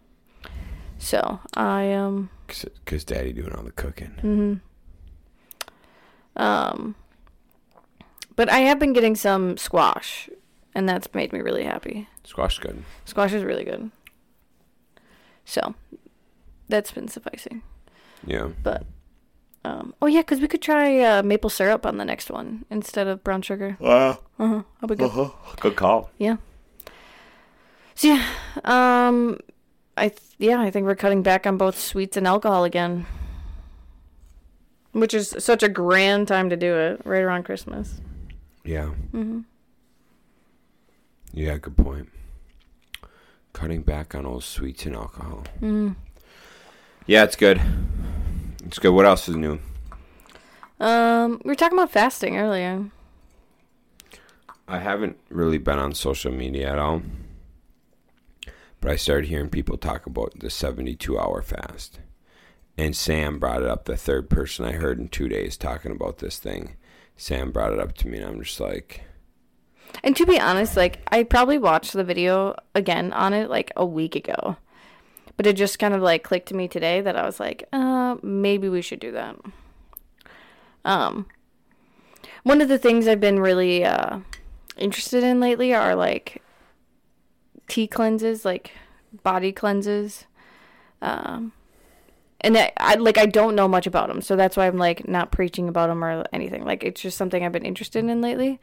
So 0.98 1.38
I 1.54 1.92
um 1.92 2.30
Because 2.48 3.04
daddy 3.04 3.32
doing 3.32 3.52
all 3.52 3.62
the 3.62 3.70
cooking. 3.70 4.16
Mm-hmm. 4.16 4.54
Um, 6.42 6.96
but 8.34 8.50
I 8.50 8.58
have 8.58 8.80
been 8.80 8.92
getting 8.92 9.14
some 9.14 9.56
squash, 9.56 10.28
and 10.74 10.88
that's 10.88 11.14
made 11.14 11.32
me 11.32 11.42
really 11.42 11.62
happy. 11.62 12.08
Squash 12.24 12.58
good. 12.58 12.82
Squash 13.04 13.32
is 13.32 13.44
really 13.44 13.62
good. 13.62 13.92
So, 15.44 15.76
that's 16.68 16.90
been 16.90 17.06
sufficing. 17.06 17.62
Yeah. 18.24 18.48
But 18.62 18.84
um, 19.64 19.94
oh 20.00 20.06
yeah, 20.06 20.20
because 20.20 20.40
we 20.40 20.48
could 20.48 20.62
try 20.62 21.00
uh, 21.00 21.22
maple 21.22 21.50
syrup 21.50 21.84
on 21.84 21.98
the 21.98 22.04
next 22.04 22.30
one 22.30 22.64
instead 22.70 23.06
of 23.08 23.24
brown 23.24 23.42
sugar. 23.42 23.76
Uh, 23.80 24.14
Uh 24.38 24.48
huh. 24.48 24.62
That'll 24.80 24.88
be 24.88 24.96
good. 24.96 25.10
uh-huh. 25.10 25.30
Good 25.60 25.76
call. 25.76 26.10
Yeah. 26.18 26.36
So 27.94 28.08
yeah, 28.08 28.26
um, 28.64 29.38
I 29.96 30.08
th- 30.10 30.20
yeah, 30.38 30.60
I 30.60 30.70
think 30.70 30.86
we're 30.86 30.94
cutting 30.94 31.22
back 31.22 31.46
on 31.46 31.56
both 31.56 31.78
sweets 31.78 32.16
and 32.18 32.26
alcohol 32.26 32.64
again, 32.64 33.06
which 34.92 35.14
is 35.14 35.34
such 35.38 35.62
a 35.62 35.68
grand 35.68 36.28
time 36.28 36.50
to 36.50 36.56
do 36.56 36.76
it, 36.76 37.00
right 37.04 37.22
around 37.22 37.44
Christmas. 37.44 38.00
Yeah. 38.64 38.86
hmm 39.12 39.40
Yeah, 41.32 41.56
good 41.58 41.76
point. 41.76 42.10
Cutting 43.54 43.80
back 43.82 44.14
on 44.14 44.26
all 44.26 44.40
sweets 44.42 44.84
and 44.84 44.94
alcohol. 44.94 45.44
Mm. 45.62 45.96
Yeah, 47.06 47.22
it's 47.22 47.36
good. 47.36 47.60
It's 48.64 48.80
good. 48.80 48.90
What 48.90 49.06
else 49.06 49.28
is 49.28 49.36
new? 49.36 49.60
Um, 50.80 51.40
we 51.44 51.50
were 51.50 51.54
talking 51.54 51.78
about 51.78 51.92
fasting 51.92 52.36
earlier. 52.36 52.90
I 54.66 54.80
haven't 54.80 55.16
really 55.28 55.58
been 55.58 55.78
on 55.78 55.94
social 55.94 56.32
media 56.32 56.72
at 56.72 56.78
all. 56.78 57.02
But 58.80 58.90
I 58.90 58.96
started 58.96 59.28
hearing 59.28 59.48
people 59.48 59.76
talk 59.76 60.06
about 60.06 60.38
the 60.40 60.50
72 60.50 61.18
hour 61.18 61.42
fast. 61.42 62.00
And 62.76 62.94
Sam 62.94 63.38
brought 63.38 63.62
it 63.62 63.68
up, 63.68 63.84
the 63.84 63.96
third 63.96 64.28
person 64.28 64.66
I 64.66 64.72
heard 64.72 64.98
in 64.98 65.08
two 65.08 65.28
days 65.28 65.56
talking 65.56 65.92
about 65.92 66.18
this 66.18 66.38
thing. 66.38 66.76
Sam 67.16 67.52
brought 67.52 67.72
it 67.72 67.78
up 67.78 67.94
to 67.98 68.08
me, 68.08 68.18
and 68.18 68.26
I'm 68.26 68.42
just 68.42 68.60
like, 68.60 69.02
And 70.04 70.14
to 70.16 70.26
be 70.26 70.38
honest, 70.38 70.76
like 70.76 71.00
I 71.08 71.22
probably 71.22 71.56
watched 71.56 71.94
the 71.94 72.04
video 72.04 72.56
again 72.74 73.12
on 73.12 73.32
it 73.32 73.48
like 73.48 73.72
a 73.76 73.86
week 73.86 74.14
ago. 74.14 74.56
But 75.36 75.46
it 75.46 75.54
just 75.54 75.78
kind 75.78 75.94
of 75.94 76.02
like 76.02 76.22
clicked 76.22 76.48
to 76.48 76.54
me 76.54 76.68
today 76.68 77.00
that 77.00 77.16
I 77.16 77.26
was 77.26 77.38
like, 77.38 77.68
uh, 77.72 78.16
maybe 78.22 78.68
we 78.68 78.82
should 78.82 79.00
do 79.00 79.12
that. 79.12 79.36
Um 80.84 81.26
one 82.42 82.60
of 82.60 82.68
the 82.68 82.78
things 82.78 83.08
I've 83.08 83.20
been 83.20 83.40
really 83.40 83.84
uh 83.84 84.20
interested 84.76 85.24
in 85.24 85.40
lately 85.40 85.74
are 85.74 85.94
like 85.94 86.42
tea 87.68 87.86
cleanses, 87.86 88.44
like 88.44 88.72
body 89.22 89.52
cleanses. 89.52 90.26
Um, 91.02 91.52
and 92.40 92.56
I, 92.56 92.72
I 92.76 92.94
like 92.94 93.18
I 93.18 93.26
don't 93.26 93.54
know 93.54 93.68
much 93.68 93.86
about 93.86 94.08
them, 94.08 94.20
so 94.20 94.36
that's 94.36 94.56
why 94.56 94.66
I'm 94.66 94.76
like 94.78 95.08
not 95.08 95.32
preaching 95.32 95.68
about 95.68 95.88
them 95.88 96.04
or 96.04 96.24
anything. 96.32 96.64
Like 96.64 96.84
it's 96.84 97.00
just 97.00 97.16
something 97.16 97.44
I've 97.44 97.52
been 97.52 97.64
interested 97.64 98.04
in 98.04 98.20
lately. 98.20 98.60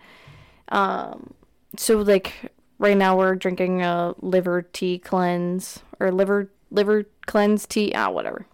Um, 0.70 1.34
so 1.78 1.98
like 1.98 2.52
right 2.80 2.98
now 2.98 3.18
we're 3.18 3.36
drinking 3.36 3.82
a 3.82 4.14
liver 4.20 4.62
tea 4.62 5.00
cleanse 5.00 5.80
or 6.00 6.12
liver 6.12 6.52
liver 6.74 7.06
cleanse 7.26 7.66
tea, 7.66 7.94
ah 7.96 8.10
whatever. 8.10 8.46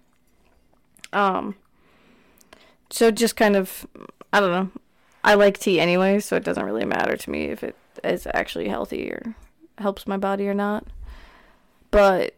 Um, 1.11 1.55
so 2.91 3.09
just 3.09 3.35
kind 3.35 3.55
of 3.55 3.87
I 4.31 4.39
don't 4.39 4.51
know. 4.51 4.81
I 5.23 5.33
like 5.33 5.57
tea 5.57 5.79
anyway, 5.79 6.19
so 6.19 6.35
it 6.35 6.43
doesn't 6.43 6.63
really 6.63 6.85
matter 6.85 7.17
to 7.17 7.29
me 7.29 7.45
if 7.45 7.63
it 7.63 7.75
is 8.03 8.27
actually 8.33 8.69
healthy 8.69 9.09
or 9.09 9.35
helps 9.77 10.07
my 10.07 10.17
body 10.17 10.47
or 10.47 10.53
not. 10.53 10.85
But 11.91 12.35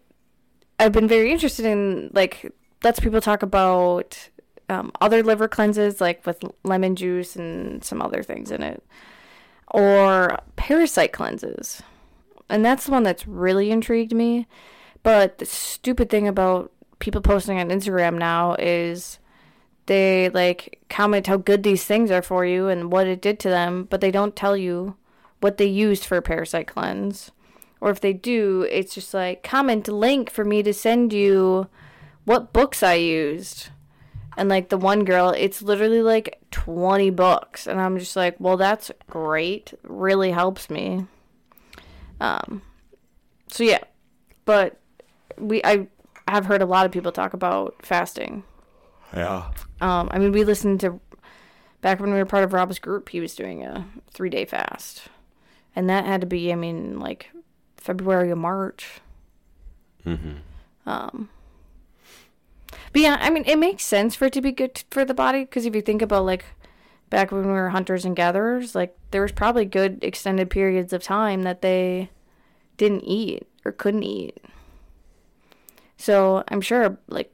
I've 0.79 0.91
been 0.91 1.07
very 1.07 1.31
interested 1.31 1.65
in 1.65 2.09
like 2.13 2.51
lets 2.83 2.99
people 2.99 3.21
talk 3.21 3.43
about 3.43 4.29
um, 4.69 4.91
other 5.01 5.21
liver 5.21 5.47
cleanses 5.47 5.99
like 6.01 6.25
with 6.25 6.43
lemon 6.63 6.95
juice 6.95 7.35
and 7.35 7.83
some 7.83 8.01
other 8.01 8.23
things 8.23 8.51
in 8.51 8.63
it, 8.63 8.83
or 9.67 10.39
parasite 10.55 11.11
cleanses, 11.11 11.81
and 12.49 12.63
that's 12.63 12.85
the 12.85 12.91
one 12.91 13.03
that's 13.03 13.27
really 13.27 13.69
intrigued 13.69 14.13
me. 14.13 14.47
But 15.03 15.39
the 15.39 15.45
stupid 15.45 16.09
thing 16.09 16.27
about 16.27 16.71
people 16.99 17.21
posting 17.21 17.59
on 17.59 17.69
Instagram 17.69 18.17
now 18.17 18.55
is 18.59 19.19
they 19.87 20.29
like 20.29 20.79
comment 20.89 21.27
how 21.27 21.37
good 21.37 21.63
these 21.63 21.83
things 21.83 22.11
are 22.11 22.21
for 22.21 22.45
you 22.45 22.67
and 22.67 22.91
what 22.91 23.07
it 23.07 23.21
did 23.21 23.39
to 23.39 23.49
them, 23.49 23.87
but 23.89 24.01
they 24.01 24.11
don't 24.11 24.35
tell 24.35 24.55
you 24.55 24.95
what 25.39 25.57
they 25.57 25.65
used 25.65 26.05
for 26.05 26.17
a 26.17 26.21
parasite 26.21 26.67
cleanse. 26.67 27.31
Or 27.81 27.89
if 27.89 27.99
they 27.99 28.13
do, 28.13 28.67
it's 28.69 28.93
just 28.93 29.13
like 29.13 29.43
comment 29.43 29.87
link 29.87 30.29
for 30.29 30.45
me 30.45 30.61
to 30.63 30.73
send 30.73 31.11
you 31.11 31.67
what 32.25 32.53
books 32.53 32.83
I 32.83 32.93
used. 32.93 33.69
And 34.37 34.47
like 34.49 34.69
the 34.69 34.77
one 34.77 35.03
girl, 35.03 35.33
it's 35.35 35.61
literally 35.61 36.01
like 36.01 36.39
20 36.51 37.09
books. 37.09 37.67
And 37.67 37.81
I'm 37.81 37.97
just 37.97 38.15
like, 38.15 38.35
well, 38.39 38.55
that's 38.55 38.91
great. 39.09 39.73
Really 39.83 40.31
helps 40.31 40.69
me. 40.69 41.05
Um, 42.19 42.61
so 43.47 43.63
yeah, 43.63 43.79
but 44.45 44.80
we, 45.37 45.61
I 45.63 45.87
have 46.27 46.45
heard 46.45 46.61
a 46.61 46.65
lot 46.65 46.85
of 46.85 46.91
people 46.91 47.11
talk 47.11 47.33
about 47.33 47.75
fasting. 47.85 48.43
Yeah. 49.15 49.51
Um, 49.81 50.09
I 50.11 50.19
mean, 50.19 50.31
we 50.31 50.43
listened 50.43 50.79
to 50.81 50.99
back 51.81 51.99
when 51.99 52.11
we 52.11 52.17
were 52.17 52.25
part 52.25 52.43
of 52.43 52.53
Rob's 52.53 52.79
group. 52.79 53.09
He 53.09 53.19
was 53.19 53.35
doing 53.35 53.63
a 53.63 53.85
three 54.11 54.29
day 54.29 54.45
fast, 54.45 55.03
and 55.75 55.89
that 55.89 56.05
had 56.05 56.21
to 56.21 56.27
be, 56.27 56.51
I 56.51 56.55
mean, 56.55 56.99
like 56.99 57.31
February 57.77 58.31
or 58.31 58.35
March. 58.35 59.01
Mm-hmm. 60.05 60.33
Um, 60.89 61.29
but 62.93 63.01
yeah, 63.01 63.17
I 63.19 63.29
mean, 63.29 63.43
it 63.45 63.57
makes 63.57 63.83
sense 63.83 64.15
for 64.15 64.25
it 64.25 64.33
to 64.33 64.41
be 64.41 64.51
good 64.51 64.75
t- 64.75 64.83
for 64.89 65.05
the 65.05 65.13
body 65.13 65.41
because 65.41 65.65
if 65.65 65.75
you 65.75 65.81
think 65.81 66.01
about 66.01 66.25
like 66.25 66.45
back 67.09 67.31
when 67.31 67.45
we 67.45 67.51
were 67.51 67.69
hunters 67.69 68.05
and 68.05 68.15
gatherers, 68.15 68.75
like 68.75 68.97
there 69.11 69.21
was 69.21 69.31
probably 69.31 69.65
good 69.65 70.03
extended 70.03 70.49
periods 70.49 70.93
of 70.93 71.03
time 71.03 71.43
that 71.43 71.61
they 71.61 72.09
didn't 72.77 73.03
eat 73.03 73.47
or 73.63 73.71
couldn't 73.71 74.03
eat. 74.03 74.37
So 76.01 76.43
I'm 76.47 76.61
sure 76.61 76.97
like 77.07 77.31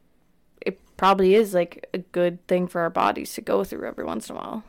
it 0.65 0.77
probably 0.97 1.35
is 1.35 1.53
like 1.53 1.87
a 1.93 1.99
good 1.99 2.45
thing 2.47 2.67
for 2.67 2.81
our 2.81 2.89
bodies 2.89 3.33
to 3.35 3.41
go 3.41 3.63
through 3.63 3.87
every 3.87 4.03
once 4.03 4.29
in 4.29 4.35
a 4.35 4.39
while. 4.39 4.63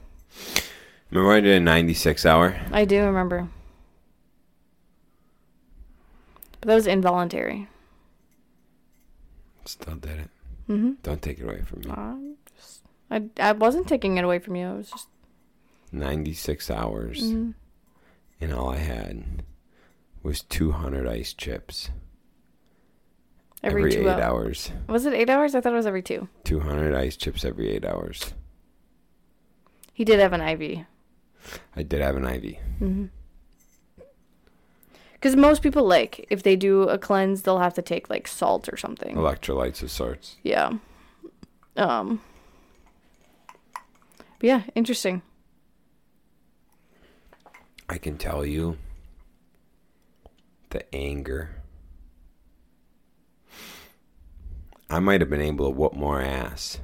Remember 1.10 1.32
I 1.32 1.40
did 1.40 1.56
a 1.56 1.60
96 1.60 2.24
hour? 2.24 2.56
I 2.70 2.84
do 2.84 3.02
remember. 3.02 3.48
But 6.60 6.68
that 6.68 6.74
was 6.76 6.86
involuntary. 6.86 7.66
Still 9.64 9.96
did 9.96 10.18
it. 10.20 10.30
Mm-hmm. 10.68 10.92
Don't 11.02 11.20
take 11.20 11.40
it 11.40 11.44
away 11.44 11.62
from 11.62 11.80
me. 11.80 11.90
Uh, 11.90 12.14
just, 12.56 12.82
I, 13.10 13.24
I 13.40 13.52
wasn't 13.52 13.88
taking 13.88 14.16
it 14.16 14.24
away 14.24 14.38
from 14.38 14.54
you. 14.54 14.68
I 14.68 14.74
was 14.74 14.90
just 14.90 15.08
96 15.90 16.70
hours, 16.70 17.22
Mhm. 17.22 17.54
and 18.40 18.52
all 18.52 18.68
I 18.70 18.76
had 18.76 19.42
was 20.22 20.42
200 20.42 21.06
ice 21.08 21.32
chips 21.32 21.90
every, 23.62 23.82
every, 23.82 23.92
two 23.92 24.08
eight 24.08 24.20
hours. 24.20 24.70
hours. 24.70 24.88
Was 24.88 25.06
it 25.06 25.14
eight 25.14 25.30
hours? 25.30 25.54
I 25.54 25.60
thought 25.60 25.72
it 25.72 25.76
was 25.76 25.86
every 25.86 26.02
two. 26.02 26.28
200 26.44 26.94
ice 26.94 27.16
chips 27.16 27.44
every 27.44 27.68
eight 27.70 27.84
hours. 27.84 28.34
He 29.92 30.04
did 30.04 30.20
have 30.20 30.32
an 30.32 30.40
IV. 30.40 30.86
I 31.74 31.82
did 31.82 32.00
have 32.00 32.16
an 32.16 32.24
IV. 32.24 32.42
Mm-hmm. 32.80 33.04
Because 35.14 35.34
most 35.34 35.62
people 35.62 35.84
like 35.84 36.26
if 36.30 36.44
they 36.44 36.54
do 36.54 36.82
a 36.82 36.96
cleanse, 36.96 37.42
they'll 37.42 37.58
have 37.58 37.74
to 37.74 37.82
take 37.82 38.08
like 38.08 38.28
salt 38.28 38.68
or 38.72 38.76
something. 38.76 39.16
Electrolytes 39.16 39.82
of 39.82 39.90
sorts. 39.90 40.36
Yeah. 40.44 40.74
Um. 41.76 42.20
But 44.38 44.46
yeah, 44.46 44.62
interesting. 44.76 45.22
I 47.88 47.98
can 47.98 48.16
tell 48.16 48.46
you 48.46 48.78
the 50.70 50.94
anger. 50.94 51.57
I 54.90 55.00
might 55.00 55.20
have 55.20 55.30
been 55.30 55.42
able 55.42 55.66
to 55.66 55.70
whoop 55.70 55.94
more 55.94 56.20
ass 56.20 56.80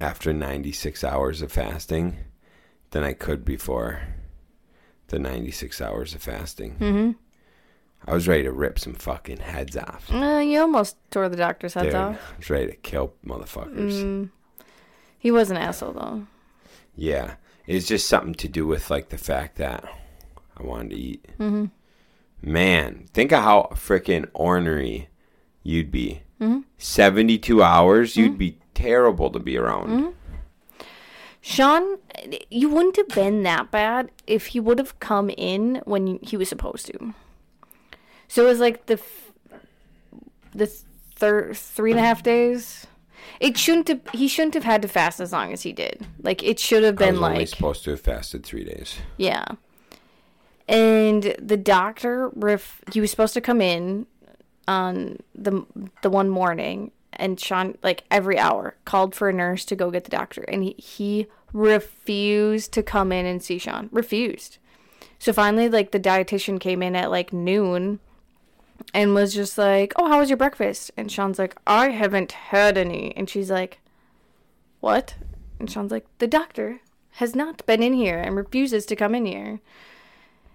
after 0.00 0.32
96 0.32 1.04
hours 1.04 1.42
of 1.42 1.52
fasting 1.52 2.18
than 2.90 3.04
I 3.04 3.12
could 3.12 3.44
before 3.44 4.02
the 5.08 5.18
96 5.18 5.80
hours 5.80 6.14
of 6.14 6.22
fasting. 6.22 6.76
Mm-hmm. 6.80 7.10
I 8.06 8.14
was 8.14 8.26
ready 8.26 8.44
to 8.44 8.52
rip 8.52 8.78
some 8.78 8.94
fucking 8.94 9.38
heads 9.38 9.76
off. 9.76 10.10
Uh, 10.10 10.38
you 10.38 10.60
almost 10.60 10.96
tore 11.10 11.28
the 11.28 11.36
doctor's 11.36 11.74
heads 11.74 11.86
Dude, 11.86 11.94
off. 11.94 12.32
I 12.34 12.36
was 12.38 12.50
ready 12.50 12.66
to 12.68 12.76
kill 12.76 13.12
motherfuckers. 13.24 14.02
Mm. 14.02 14.30
He 15.18 15.30
was 15.30 15.50
an 15.50 15.58
asshole 15.58 15.92
though. 15.92 16.26
Yeah. 16.96 17.34
It's 17.66 17.86
just 17.86 18.08
something 18.08 18.34
to 18.34 18.48
do 18.48 18.66
with 18.66 18.90
like 18.90 19.10
the 19.10 19.18
fact 19.18 19.56
that 19.58 19.84
I 20.56 20.62
wanted 20.62 20.90
to 20.90 20.96
eat. 20.96 21.26
Mm-hmm. 21.38 21.66
Man, 22.42 23.06
think 23.12 23.32
of 23.32 23.44
how 23.44 23.68
freaking 23.74 24.28
ornery 24.32 25.08
you'd 25.62 25.90
be. 25.90 26.22
Mhm. 26.40 26.64
72 26.78 27.62
hours, 27.62 28.12
Mm-hmm. 28.12 28.20
you'd 28.20 28.38
be 28.38 28.58
terrible 28.74 29.30
to 29.30 29.38
be 29.38 29.56
around. 29.58 30.14
Shaun, 31.42 31.98
you 32.50 32.68
wouldn't 32.68 32.96
have 32.96 33.08
been 33.08 33.42
that 33.44 33.70
bad 33.70 34.10
if 34.26 34.46
he 34.48 34.60
would 34.60 34.78
have 34.78 34.98
come 35.00 35.30
in 35.30 35.80
when 35.84 36.18
he 36.22 36.36
was 36.36 36.48
supposed 36.48 36.86
to. 36.86 37.14
So 38.28 38.44
it 38.44 38.48
was 38.48 38.60
like 38.60 38.86
the 38.86 38.94
f- 38.94 39.32
the 40.54 40.66
thir- 40.66 41.54
three 41.54 41.90
and 41.92 41.98
a 42.00 42.02
half 42.02 42.22
days. 42.22 42.86
It 43.40 43.56
shouldn't 43.56 43.88
have. 43.88 44.00
He 44.12 44.28
shouldn't 44.28 44.54
have 44.54 44.64
had 44.64 44.82
to 44.82 44.88
fast 44.88 45.18
as 45.20 45.32
long 45.32 45.52
as 45.52 45.62
he 45.62 45.72
did. 45.72 46.06
Like 46.22 46.42
it 46.42 46.58
should 46.58 46.82
have 46.84 46.96
been 46.96 47.20
like 47.20 47.48
supposed 47.48 47.84
to 47.84 47.90
have 47.90 48.00
fasted 48.00 48.44
three 48.44 48.64
days. 48.64 48.96
yeah. 49.16 49.44
And 50.68 51.34
the 51.40 51.56
doctor, 51.56 52.28
ref- 52.34 52.80
he 52.92 53.00
was 53.00 53.10
supposed 53.10 53.34
to 53.34 53.40
come 53.40 53.60
in 53.60 54.06
on 54.70 55.18
the 55.34 55.66
the 56.02 56.08
one 56.08 56.30
morning, 56.30 56.92
and 57.12 57.40
Shaun, 57.40 57.76
like 57.82 58.04
every 58.08 58.38
hour, 58.38 58.76
called 58.84 59.16
for 59.16 59.28
a 59.28 59.32
nurse 59.32 59.64
to 59.66 59.76
go 59.76 59.90
get 59.90 60.04
the 60.04 60.10
doctor, 60.10 60.42
and 60.42 60.62
he, 60.62 60.74
he 60.78 61.26
refused 61.52 62.72
to 62.72 62.82
come 62.82 63.10
in 63.10 63.26
and 63.26 63.42
see 63.42 63.58
Shaun. 63.58 63.88
Refused. 63.90 64.58
So 65.18 65.32
finally, 65.32 65.68
like 65.68 65.90
the 65.90 65.98
dietitian 65.98 66.60
came 66.60 66.84
in 66.84 66.94
at 66.94 67.10
like 67.10 67.32
noon, 67.32 67.98
and 68.94 69.12
was 69.12 69.34
just 69.34 69.58
like, 69.58 69.92
"Oh, 69.96 70.08
how 70.08 70.20
was 70.20 70.30
your 70.30 70.36
breakfast?" 70.36 70.92
And 70.96 71.10
Shaun's 71.10 71.38
like, 71.38 71.56
"I 71.66 71.90
haven't 71.90 72.32
had 72.32 72.78
any," 72.78 73.12
and 73.16 73.28
she's 73.28 73.50
like, 73.50 73.80
"What?" 74.78 75.16
And 75.58 75.68
Shaun's 75.68 75.90
like, 75.90 76.06
"The 76.18 76.28
doctor 76.28 76.80
has 77.14 77.34
not 77.34 77.66
been 77.66 77.82
in 77.82 77.94
here 77.94 78.18
and 78.18 78.36
refuses 78.36 78.86
to 78.86 78.94
come 78.94 79.16
in 79.16 79.26
here." 79.26 79.58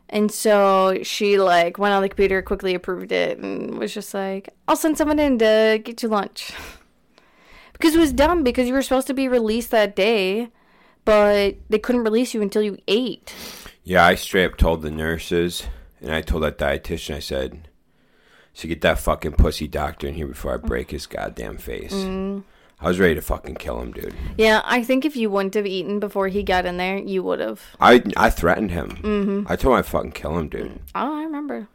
And 0.10 0.32
so 0.32 1.00
she 1.04 1.40
like 1.40 1.78
went 1.78 1.94
on 1.94 2.02
the 2.02 2.10
computer, 2.10 2.42
quickly 2.42 2.76
approved 2.76 3.12
it, 3.12 3.40
and 3.40 3.78
was 3.78 3.94
just 3.94 4.14
like, 4.14 4.50
"I'll 4.68 4.76
send 4.76 4.98
someone 4.98 5.20
in 5.20 5.40
to 5.40 5.82
get 5.84 6.04
you 6.04 6.10
lunch." 6.10 6.54
because 7.74 7.96
it 7.96 8.00
was 8.00 8.14
dumb 8.14 8.44
because 8.44 8.68
you 8.68 8.74
were 8.74 8.82
supposed 8.82 9.08
to 9.08 9.14
be 9.14 9.28
released 9.28 9.72
that 9.72 9.96
day, 9.96 10.50
but 11.04 11.56
they 11.70 11.80
couldn't 11.80 12.04
release 12.04 12.34
you 12.34 12.42
until 12.42 12.62
you 12.62 12.78
ate. 12.88 13.34
Yeah, 13.84 14.06
I 14.06 14.16
straight 14.16 14.46
up 14.46 14.58
told 14.58 14.82
the 14.82 14.92
nurses, 14.92 15.64
and 16.02 16.12
I 16.14 16.22
told 16.22 16.44
that 16.44 16.58
dietitian, 16.58 17.16
I 17.16 17.20
said, 17.20 17.68
so 18.54 18.68
get 18.68 18.82
that 18.82 19.00
fucking 19.00 19.34
pussy 19.34 19.68
doctor 19.68 20.08
in 20.08 20.14
here 20.14 20.28
before 20.28 20.54
I 20.54 20.58
break 20.58 20.92
his 20.92 21.06
goddamn 21.06 21.58
face. 21.58 21.94
Mm. 21.94 22.44
I 22.82 22.88
was 22.88 23.00
ready 23.00 23.16
to 23.16 23.22
fucking 23.22 23.56
kill 23.56 23.80
him, 23.80 23.94
dude. 23.94 24.14
Yeah, 24.38 24.62
I 24.66 24.84
think 24.84 25.06
if 25.06 25.16
you 25.16 25.30
wouldn't 25.30 25.54
have 25.56 25.66
eaten 25.66 26.00
before 26.00 26.28
he 26.28 26.44
got 26.44 26.66
in 26.66 26.78
there, 26.78 26.98
you 26.98 27.24
would 27.24 27.40
have. 27.40 27.62
I 27.80 28.04
I 28.18 28.30
threatened 28.30 28.72
him. 28.72 28.90
Mm-hmm. 29.02 29.52
I 29.52 29.56
told 29.56 29.74
him 29.74 29.80
I'd 29.80 29.86
fucking 29.86 30.12
kill 30.12 30.38
him, 30.38 30.50
dude. 30.50 30.80
Oh, 30.94 31.20
I 31.20 31.24
remember. 31.24 31.68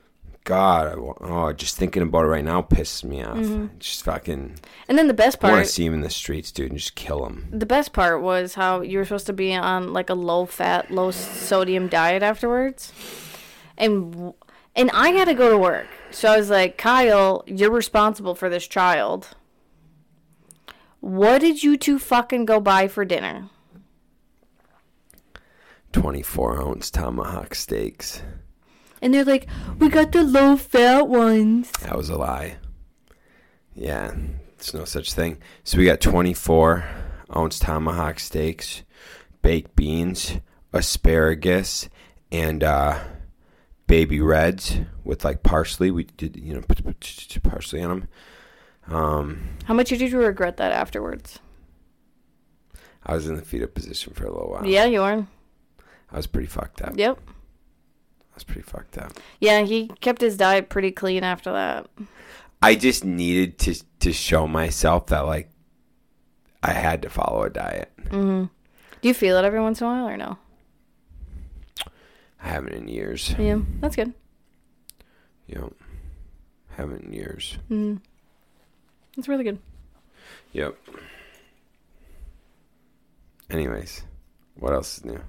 God, 0.44 0.88
I, 0.88 0.92
oh, 0.94 1.52
just 1.52 1.76
thinking 1.76 2.02
about 2.02 2.24
it 2.24 2.28
right 2.28 2.44
now 2.44 2.62
pisses 2.62 3.04
me 3.04 3.22
off. 3.22 3.36
Mm-hmm. 3.36 3.78
Just 3.78 4.04
fucking, 4.04 4.56
And 4.88 4.98
then 4.98 5.06
the 5.06 5.14
best 5.14 5.38
part. 5.38 5.52
I 5.52 5.56
want 5.56 5.66
to 5.66 5.72
see 5.72 5.84
him 5.84 5.92
in 5.92 6.00
the 6.00 6.10
streets, 6.10 6.50
dude, 6.50 6.70
and 6.70 6.78
just 6.78 6.94
kill 6.94 7.26
him. 7.26 7.46
the 7.52 7.66
best 7.66 7.92
part 7.92 8.22
was 8.22 8.54
how 8.54 8.80
you 8.80 8.98
were 8.98 9.04
supposed 9.04 9.26
to 9.26 9.32
be 9.34 9.54
on 9.54 9.92
like 9.92 10.08
a 10.10 10.14
low 10.14 10.46
fat, 10.46 10.90
low 10.90 11.10
sodium 11.10 11.88
diet 11.88 12.22
afterwards, 12.22 12.92
and 13.76 14.32
And 14.76 14.90
I 14.92 15.10
had 15.10 15.26
to 15.26 15.34
go 15.34 15.50
to 15.50 15.58
work. 15.58 15.86
So 16.10 16.32
I 16.32 16.36
was 16.38 16.50
like, 16.50 16.76
Kyle, 16.78 17.44
you're 17.46 17.70
responsible 17.70 18.34
for 18.34 18.48
this 18.48 18.66
child. 18.66 19.28
What 21.00 21.40
did 21.40 21.62
you 21.62 21.76
two 21.76 21.98
fucking 21.98 22.44
go 22.44 22.60
buy 22.60 22.88
for 22.88 23.04
dinner? 23.04 23.48
24 25.92 26.60
ounce 26.60 26.90
tomahawk 26.90 27.54
steaks. 27.54 28.22
And 29.02 29.14
they're 29.14 29.24
like, 29.24 29.48
we 29.78 29.88
got 29.88 30.12
the 30.12 30.22
low 30.22 30.56
fat 30.56 31.08
ones. 31.08 31.70
That 31.82 31.96
was 31.96 32.10
a 32.10 32.16
lie. 32.16 32.58
Yeah, 33.74 34.14
there's 34.56 34.74
no 34.74 34.84
such 34.84 35.12
thing. 35.12 35.38
So 35.64 35.78
we 35.78 35.86
got 35.86 36.00
24 36.00 36.84
ounce 37.34 37.58
tomahawk 37.58 38.20
steaks, 38.20 38.82
baked 39.40 39.74
beans, 39.74 40.36
asparagus, 40.72 41.88
and 42.30 42.62
uh, 42.62 43.02
baby 43.86 44.20
reds 44.20 44.80
with 45.02 45.24
like 45.24 45.42
parsley. 45.42 45.90
We 45.90 46.04
did, 46.04 46.36
you 46.36 46.54
know, 46.54 46.60
put, 46.60 46.84
put, 46.84 47.00
put 47.00 47.42
parsley 47.42 47.82
on 47.82 47.88
them. 47.88 48.08
Um, 48.90 49.40
How 49.64 49.74
much 49.74 49.88
did 49.88 50.00
you 50.00 50.18
regret 50.18 50.56
that 50.58 50.72
afterwards? 50.72 51.38
I 53.06 53.14
was 53.14 53.26
in 53.28 53.36
the 53.36 53.42
fetal 53.42 53.68
position 53.68 54.12
for 54.14 54.26
a 54.26 54.32
little 54.32 54.50
while. 54.50 54.66
Yeah, 54.66 54.84
you 54.84 55.00
were. 55.00 55.26
I 56.12 56.16
was 56.16 56.26
pretty 56.26 56.48
fucked 56.48 56.82
up. 56.82 56.94
Yep. 56.96 57.18
I 57.28 58.34
was 58.34 58.44
pretty 58.44 58.62
fucked 58.62 58.98
up. 58.98 59.12
Yeah, 59.40 59.62
he 59.62 59.88
kept 60.00 60.20
his 60.20 60.36
diet 60.36 60.68
pretty 60.68 60.90
clean 60.90 61.22
after 61.24 61.52
that. 61.52 61.86
I 62.62 62.74
just 62.74 63.04
needed 63.04 63.58
to 63.60 63.82
to 64.00 64.12
show 64.12 64.46
myself 64.46 65.06
that 65.06 65.20
like 65.20 65.50
I 66.62 66.72
had 66.72 67.02
to 67.02 67.10
follow 67.10 67.44
a 67.44 67.50
diet. 67.50 67.90
hmm 68.10 68.44
Do 69.00 69.08
you 69.08 69.14
feel 69.14 69.36
it 69.38 69.44
every 69.44 69.60
once 69.60 69.80
in 69.80 69.86
a 69.86 69.90
while 69.90 70.08
or 70.08 70.16
no? 70.16 70.36
I 72.42 72.48
haven't 72.48 72.72
in 72.74 72.88
years. 72.88 73.34
Yeah, 73.38 73.60
that's 73.80 73.96
good. 73.96 74.12
Know, 75.48 75.72
haven't 76.76 77.04
in 77.04 77.12
years. 77.12 77.56
hmm 77.68 77.96
That's 79.16 79.28
really 79.28 79.44
good. 79.44 79.58
Yep. 80.52 80.76
Anyways, 83.50 84.02
what 84.56 84.72
else 84.72 84.98
is 84.98 85.04
new? 85.04 85.20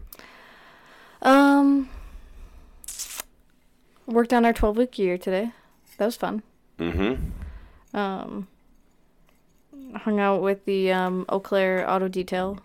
Um, 1.22 1.90
worked 4.06 4.34
on 4.34 4.46
our 4.46 4.54
12 4.54 4.78
week 4.78 5.00
year 5.00 5.18
today. 5.18 5.52
That 5.98 6.06
was 6.06 6.16
fun. 6.18 6.44
Mm-hmm. 6.80 7.98
Um, 7.98 8.48
hung 9.96 10.20
out 10.20 10.42
with 10.42 10.66
the 10.66 10.92
um, 10.92 11.26
Eau 11.30 11.40
Claire 11.40 11.90
Auto 11.90 12.08
Detail 12.08 12.60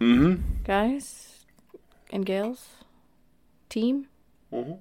Mm-hmm. 0.00 0.42
guys 0.64 1.44
and 2.10 2.26
gals 2.26 2.66
team. 3.68 4.08
Mhm. 4.52 4.78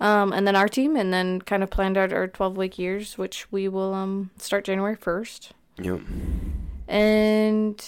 Um, 0.00 0.32
and 0.32 0.46
then 0.46 0.54
our 0.54 0.68
team, 0.68 0.96
and 0.96 1.12
then 1.12 1.40
kind 1.40 1.62
of 1.62 1.70
planned 1.70 1.96
out 1.96 2.12
our 2.12 2.28
12 2.28 2.56
week 2.56 2.78
years, 2.78 3.18
which 3.18 3.50
we 3.50 3.66
will 3.66 3.94
um, 3.94 4.30
start 4.36 4.64
January 4.64 4.96
1st. 4.96 5.50
Yep. 5.80 6.00
And 6.86 7.84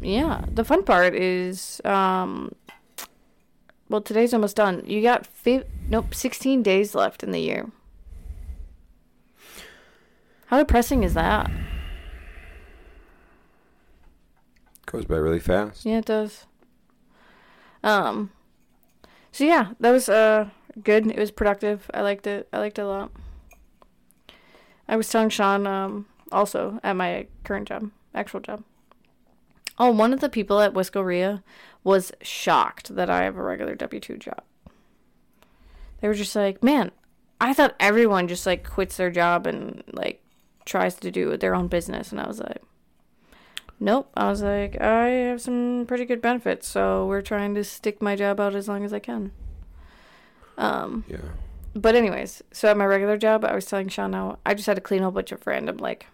yeah, 0.00 0.44
the 0.52 0.64
fun 0.64 0.82
part 0.82 1.14
is, 1.14 1.80
um, 1.84 2.54
well, 3.88 4.00
today's 4.00 4.34
almost 4.34 4.56
done. 4.56 4.82
You 4.86 5.00
got 5.02 5.26
fi- 5.26 5.64
nope, 5.88 6.14
16 6.14 6.62
days 6.62 6.94
left 6.94 7.22
in 7.22 7.30
the 7.30 7.40
year. 7.40 7.70
How 10.46 10.58
depressing 10.58 11.02
is 11.02 11.14
that? 11.14 11.50
Goes 14.86 15.04
by 15.04 15.16
really 15.16 15.40
fast. 15.40 15.84
Yeah, 15.84 15.98
it 15.98 16.04
does. 16.04 16.46
Um. 17.82 18.30
So 19.32 19.44
yeah, 19.44 19.72
that 19.80 19.90
was 19.90 20.08
uh 20.08 20.50
good. 20.82 21.06
It 21.06 21.18
was 21.18 21.30
productive. 21.30 21.90
I 21.94 22.02
liked 22.02 22.26
it. 22.26 22.48
I 22.52 22.58
liked 22.58 22.78
it 22.78 22.82
a 22.82 22.86
lot. 22.86 23.12
I 24.88 24.96
was 24.96 25.08
telling 25.08 25.30
Shaun 25.30 25.66
um 25.66 26.06
also 26.30 26.80
at 26.82 26.94
my 26.96 27.26
current 27.44 27.68
job, 27.68 27.90
actual 28.14 28.40
job. 28.40 28.62
Oh, 29.78 29.90
one 29.90 30.12
of 30.12 30.20
the 30.20 30.28
people 30.28 30.60
at 30.60 30.74
Wiscoria 30.74 31.42
was 31.84 32.12
shocked 32.22 32.94
that 32.94 33.10
I 33.10 33.24
have 33.24 33.36
a 33.36 33.42
regular 33.42 33.74
W 33.74 34.00
two 34.00 34.16
job. 34.16 34.42
They 36.00 36.08
were 36.08 36.14
just 36.14 36.36
like, 36.36 36.62
"Man, 36.62 36.90
I 37.40 37.52
thought 37.52 37.76
everyone 37.78 38.28
just 38.28 38.46
like 38.46 38.68
quits 38.68 38.96
their 38.96 39.10
job 39.10 39.46
and 39.46 39.82
like 39.92 40.22
tries 40.64 40.94
to 40.96 41.10
do 41.10 41.36
their 41.36 41.54
own 41.54 41.68
business," 41.68 42.10
and 42.10 42.20
I 42.20 42.26
was 42.26 42.40
like. 42.40 42.62
Nope. 43.78 44.10
I 44.16 44.30
was 44.30 44.42
like, 44.42 44.80
I 44.80 45.08
have 45.08 45.42
some 45.42 45.84
pretty 45.86 46.06
good 46.06 46.22
benefits, 46.22 46.66
so 46.66 47.06
we're 47.06 47.20
trying 47.20 47.54
to 47.56 47.62
stick 47.62 48.00
my 48.00 48.16
job 48.16 48.40
out 48.40 48.54
as 48.54 48.68
long 48.68 48.84
as 48.86 48.92
I 48.94 48.98
can. 49.00 49.32
Um, 50.58 51.04
Yeah. 51.08 51.18
but 51.74 51.94
anyways, 51.94 52.42
so 52.52 52.68
at 52.68 52.76
my 52.76 52.86
regular 52.86 53.16
job, 53.18 53.44
I 53.44 53.54
was 53.54 53.66
telling 53.66 53.88
Shaun 53.88 54.12
how 54.12 54.38
I 54.46 54.54
just 54.54 54.66
had 54.66 54.74
to 54.76 54.80
clean 54.80 55.00
a 55.00 55.04
whole 55.04 55.12
bunch 55.12 55.32
of 55.32 55.46
random 55.46 55.76
like 55.78 56.06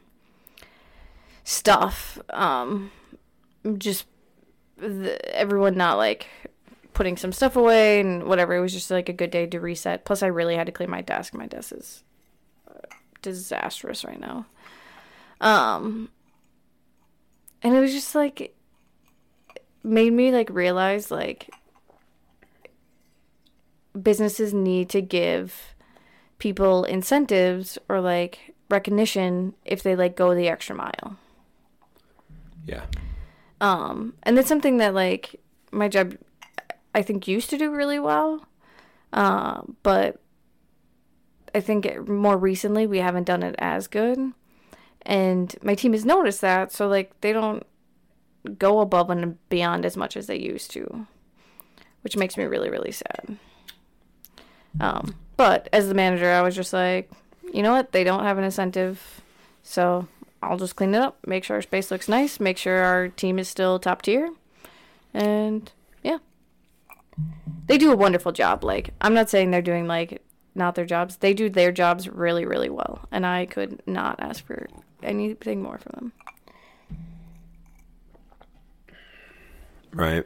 stuff. 1.45 2.19
Um, 2.31 2.91
just 3.79 4.07
the, 4.77 5.19
everyone 5.37 5.77
not 5.77 5.97
like 5.99 6.27
putting 6.95 7.17
some 7.17 7.33
stuff 7.33 7.57
away 7.57 8.01
and 8.01 8.25
whatever. 8.25 8.55
It 8.55 8.61
was 8.61 8.73
just 8.73 8.91
like 8.91 9.09
a 9.09 9.13
good 9.13 9.31
day 9.31 9.47
to 9.47 9.61
reset. 9.61 10.05
Plus, 10.05 10.23
I 10.23 10.27
really 10.27 10.57
had 10.57 10.67
to 10.67 10.73
clean 10.73 10.91
my 10.91 11.01
desk. 11.01 11.35
My 11.35 11.47
desk 11.47 11.73
is 11.73 12.03
uh, 12.69 12.81
disastrous 13.23 14.05
right 14.05 14.21
now. 14.21 14.47
Um, 15.41 16.09
and 17.63 17.75
it 17.75 17.81
was 17.81 17.93
just 17.93 18.15
like 18.15 18.55
made 19.85 20.13
me 20.13 20.31
like 20.33 20.49
realize 20.51 21.11
like 21.11 21.51
businesses 24.01 24.55
need 24.55 24.89
to 24.91 25.01
give 25.03 25.75
people 26.39 26.85
incentives 26.85 27.79
or 27.89 28.01
like 28.01 28.55
recognition 28.69 29.55
if 29.65 29.83
they 29.83 29.95
like 29.95 30.17
go 30.17 30.35
the 30.35 30.49
extra 30.49 30.75
mile. 30.75 31.17
Yeah. 32.67 32.85
Um, 33.61 34.15
and 34.25 34.37
that's 34.37 34.49
something 34.49 34.79
that 34.79 34.95
like 34.95 35.41
my 35.71 35.89
job, 35.89 36.17
I 36.95 37.03
think 37.03 37.29
used 37.29 37.51
to 37.51 37.59
do 37.59 37.71
really 37.71 37.99
well. 37.99 38.47
Uh, 39.13 39.63
but 39.83 40.21
I 41.55 41.61
think 41.61 41.87
it, 41.87 42.09
more 42.09 42.37
recently 42.37 42.87
we 42.87 42.99
haven't 42.99 43.25
done 43.25 43.43
it 43.43 43.55
as 43.59 43.87
good, 43.87 44.19
and 45.03 45.55
my 45.63 45.75
team 45.75 45.93
has 45.93 46.05
noticed 46.05 46.41
that. 46.41 46.73
So 46.73 46.89
like 46.89 47.21
they 47.21 47.33
don't 47.33 47.65
go 48.59 48.81
above 48.81 49.11
and 49.11 49.37
beyond 49.49 49.85
as 49.85 49.97
much 49.97 50.17
as 50.17 50.27
they 50.27 50.39
used 50.39 50.71
to, 50.73 51.07
which 52.01 52.17
makes 52.17 52.37
me 52.37 52.45
really 52.45 52.71
really 52.71 52.93
sad. 52.93 53.37
Um, 54.81 55.15
but 55.37 55.69
as 55.73 55.89
the 55.89 55.95
manager, 55.95 56.31
I 56.31 56.43
was 56.43 56.55
just 56.55 56.73
like, 56.73 57.11
you 57.53 57.63
know 57.63 57.73
what? 57.73 57.93
They 57.93 58.05
don't 58.05 58.25
have 58.25 58.39
an 58.39 58.45
incentive, 58.45 59.21
so 59.63 60.07
I'll 60.43 60.57
just 60.57 60.77
clean 60.77 60.95
it 60.95 61.01
up, 61.01 61.19
make 61.27 61.45
sure 61.45 61.57
our 61.57 61.63
space 61.63 61.91
looks 61.91 62.09
nice, 62.09 62.41
make 62.41 62.59
sure 62.59 62.83
our 62.83 63.09
team 63.09 63.39
is 63.39 63.49
still 63.49 63.79
top 63.79 64.03
tier, 64.03 64.31
and 65.15 65.71
yeah, 66.03 66.19
they 67.67 67.79
do 67.79 67.93
a 67.93 67.97
wonderful 67.97 68.33
job. 68.33 68.65
Like 68.65 68.91
I'm 69.01 69.15
not 69.15 69.31
saying 69.31 69.51
they're 69.51 69.63
doing 69.63 69.87
like 69.87 70.23
not 70.55 70.75
their 70.75 70.87
jobs; 70.87 71.17
they 71.17 71.35
do 71.35 71.49
their 71.49 71.73
jobs 71.73 72.09
really, 72.09 72.45
really 72.45 72.71
well, 72.71 73.07
and 73.11 73.27
I 73.27 73.47
could 73.47 73.83
not 73.87 74.17
ask 74.21 74.45
for 74.45 74.69
anything 75.03 75.63
more 75.63 75.79
from 75.79 75.93
them. 75.95 76.13
Right. 79.93 80.25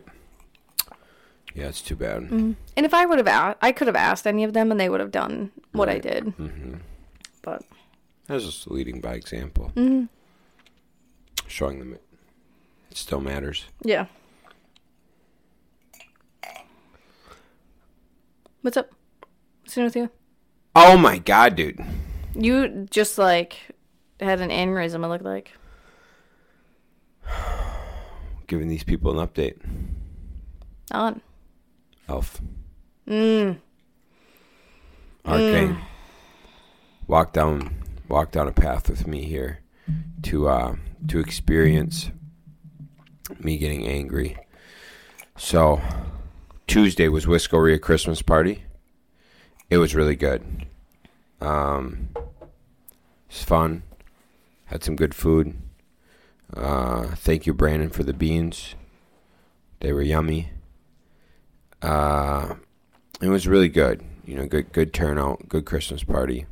Yeah, 1.56 1.68
it's 1.68 1.80
too 1.80 1.96
bad. 1.96 2.24
And 2.30 2.56
if 2.76 2.92
I 2.92 3.06
would 3.06 3.16
have 3.16 3.26
asked, 3.26 3.56
I 3.62 3.72
could 3.72 3.86
have 3.86 3.96
asked 3.96 4.26
any 4.26 4.44
of 4.44 4.52
them, 4.52 4.70
and 4.70 4.78
they 4.78 4.90
would 4.90 5.00
have 5.00 5.10
done 5.10 5.50
what 5.72 5.88
I 5.88 5.98
did. 5.98 6.26
Mm-hmm. 6.26 6.74
But 7.40 7.62
That's 8.26 8.44
just 8.44 8.70
leading 8.70 9.00
by 9.00 9.14
example, 9.14 9.72
mhm. 9.74 10.10
showing 11.46 11.78
them 11.78 11.94
it, 11.94 12.02
it 12.90 12.96
still 12.98 13.20
matters. 13.22 13.64
yeah. 13.82 14.06
What's 18.60 18.76
up? 18.76 18.90
What's 19.62 19.76
new 19.76 19.84
with 19.84 19.96
you? 19.96 20.10
Oh 20.74 20.98
my 20.98 21.18
god, 21.18 21.54
dude. 21.54 21.80
You 22.34 22.86
just 22.90 23.16
like 23.16 23.56
had 24.20 24.40
an 24.40 24.50
aneurysm. 24.50 25.04
It 25.04 25.08
looked 25.08 25.24
like. 25.24 25.52
Giving 28.48 28.68
these 28.68 28.82
people 28.84 29.18
an 29.18 29.26
update. 29.26 29.56
On. 30.90 31.20
Elf. 32.08 32.40
Mm. 33.08 33.58
Arcane. 35.24 35.78
Walk 37.08 37.32
down 37.32 37.82
walk 38.08 38.30
down 38.30 38.46
a 38.46 38.52
path 38.52 38.88
with 38.88 39.06
me 39.06 39.24
here 39.24 39.60
to 40.22 40.48
uh 40.48 40.76
to 41.08 41.18
experience 41.18 42.10
me 43.40 43.58
getting 43.58 43.86
angry. 43.86 44.36
So 45.36 45.80
Tuesday 46.66 47.08
was 47.08 47.26
Wiscoria 47.26 47.80
Christmas 47.80 48.22
party. 48.22 48.64
It 49.68 49.78
was 49.78 49.94
really 49.94 50.16
good. 50.16 50.66
Um 51.40 52.08
it's 53.28 53.42
fun. 53.42 53.82
Had 54.66 54.84
some 54.84 54.96
good 54.96 55.14
food. 55.14 55.56
Uh 56.54 57.08
thank 57.16 57.46
you 57.46 57.54
Brandon 57.54 57.90
for 57.90 58.04
the 58.04 58.12
beans. 58.12 58.74
They 59.80 59.92
were 59.92 60.02
yummy. 60.02 60.50
Uh 61.82 62.54
it 63.20 63.28
was 63.28 63.46
really 63.48 63.68
good. 63.68 64.02
You 64.24 64.36
know, 64.36 64.46
good 64.46 64.72
good 64.72 64.92
turnout, 64.92 65.48
good 65.48 65.64
Christmas 65.64 66.02
party. 66.04 66.46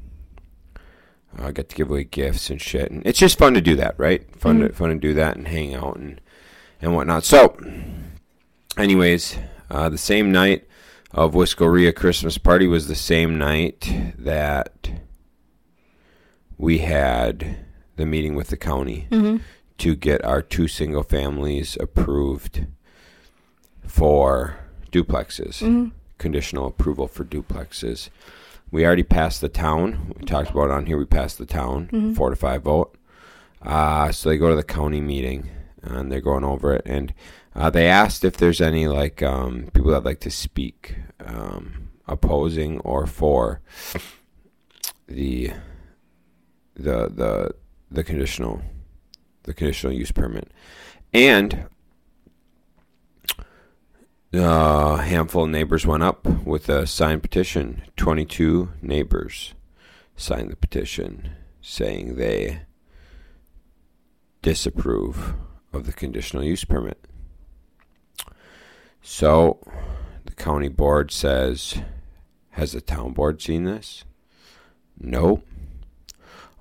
I 1.36 1.46
uh, 1.46 1.50
get 1.50 1.68
to 1.70 1.76
give 1.76 1.90
away 1.90 2.04
gifts 2.04 2.48
and 2.48 2.60
shit, 2.62 2.92
and 2.92 3.04
it's 3.04 3.18
just 3.18 3.38
fun 3.38 3.54
to 3.54 3.60
do 3.60 3.74
that, 3.76 3.96
right? 3.98 4.24
Fun 4.36 4.60
Mhm. 4.60 4.68
to 4.68 4.72
fun 4.74 4.90
to 4.90 4.94
do 4.96 5.14
that 5.14 5.36
and 5.36 5.48
hang 5.48 5.74
out 5.74 5.96
and 5.96 6.20
and 6.80 6.94
whatnot. 6.94 7.24
So, 7.24 7.56
anyways, 8.78 9.36
uh, 9.70 9.88
the 9.88 9.98
same 9.98 10.30
night 10.30 10.66
of 11.10 11.32
Wiscoria 11.34 11.92
Christmas 11.94 12.38
party 12.38 12.66
was 12.66 12.86
the 12.86 12.94
same 12.94 13.36
night 13.38 13.92
that 14.18 14.90
we 16.56 16.78
had 16.78 17.56
the 17.96 18.06
meeting 18.06 18.34
with 18.36 18.48
the 18.48 18.56
county 18.56 19.06
Mm-hmm. 19.10 19.38
to 19.78 19.94
get 19.96 20.24
our 20.24 20.40
two 20.42 20.68
single 20.68 21.02
families 21.02 21.76
approved 21.80 22.66
for 23.86 24.56
duplexes, 24.94 25.58
Mm-hmm. 25.62 25.88
conditional 26.18 26.66
approval 26.66 27.06
for 27.08 27.24
duplexes. 27.24 28.08
We 28.70 28.84
already 28.86 29.02
passed 29.02 29.40
the 29.40 29.48
town. 29.48 30.14
We 30.18 30.24
talked 30.24 30.50
about 30.50 30.66
it 30.70 30.70
on 30.72 30.86
here. 30.86 30.96
We 30.98 31.04
passed 31.04 31.38
the 31.38 31.46
town, 31.46 31.88
Mhm. 31.92 32.14
four 32.16 32.30
to 32.30 32.36
five 32.36 32.62
vote. 32.62 32.96
Uh, 33.62 34.10
so 34.12 34.28
they 34.28 34.36
go 34.38 34.50
to 34.50 34.56
the 34.56 34.62
county 34.78 35.00
meeting 35.00 35.48
and 35.82 36.10
they're 36.10 36.20
going 36.20 36.44
over 36.44 36.74
it. 36.74 36.82
And 36.86 37.12
uh, 37.54 37.70
they 37.70 37.86
asked 37.88 38.24
if 38.24 38.36
there's 38.36 38.60
any 38.60 38.86
like 38.88 39.22
um, 39.22 39.68
people 39.74 39.90
that 39.92 40.04
like 40.04 40.20
to 40.20 40.30
speak 40.30 40.96
um, 41.24 41.88
opposing 42.06 42.80
or 42.80 43.06
for 43.06 43.60
the 45.06 45.50
the 46.74 47.08
the 47.08 47.54
the 47.90 48.04
conditional 48.04 48.62
the 49.44 49.54
conditional 49.54 49.92
use 49.92 50.10
permit. 50.12 50.50
And 51.12 51.66
a 54.36 55.02
handful 55.02 55.44
of 55.44 55.50
neighbors 55.50 55.86
went 55.86 56.02
up 56.02 56.26
with 56.26 56.68
a 56.68 56.86
signed 56.86 57.22
petition. 57.22 57.82
22 57.96 58.70
neighbors 58.82 59.54
signed 60.16 60.50
the 60.50 60.56
petition 60.56 61.30
saying 61.60 62.16
they 62.16 62.60
disapprove 64.42 65.34
of 65.72 65.86
the 65.86 65.92
conditional 65.92 66.44
use 66.44 66.64
permit. 66.64 67.06
So 69.02 69.58
the 70.24 70.32
county 70.32 70.68
board 70.68 71.10
says, 71.10 71.82
Has 72.50 72.72
the 72.72 72.80
town 72.80 73.12
board 73.12 73.42
seen 73.42 73.64
this? 73.64 74.04
Nope. 74.98 75.46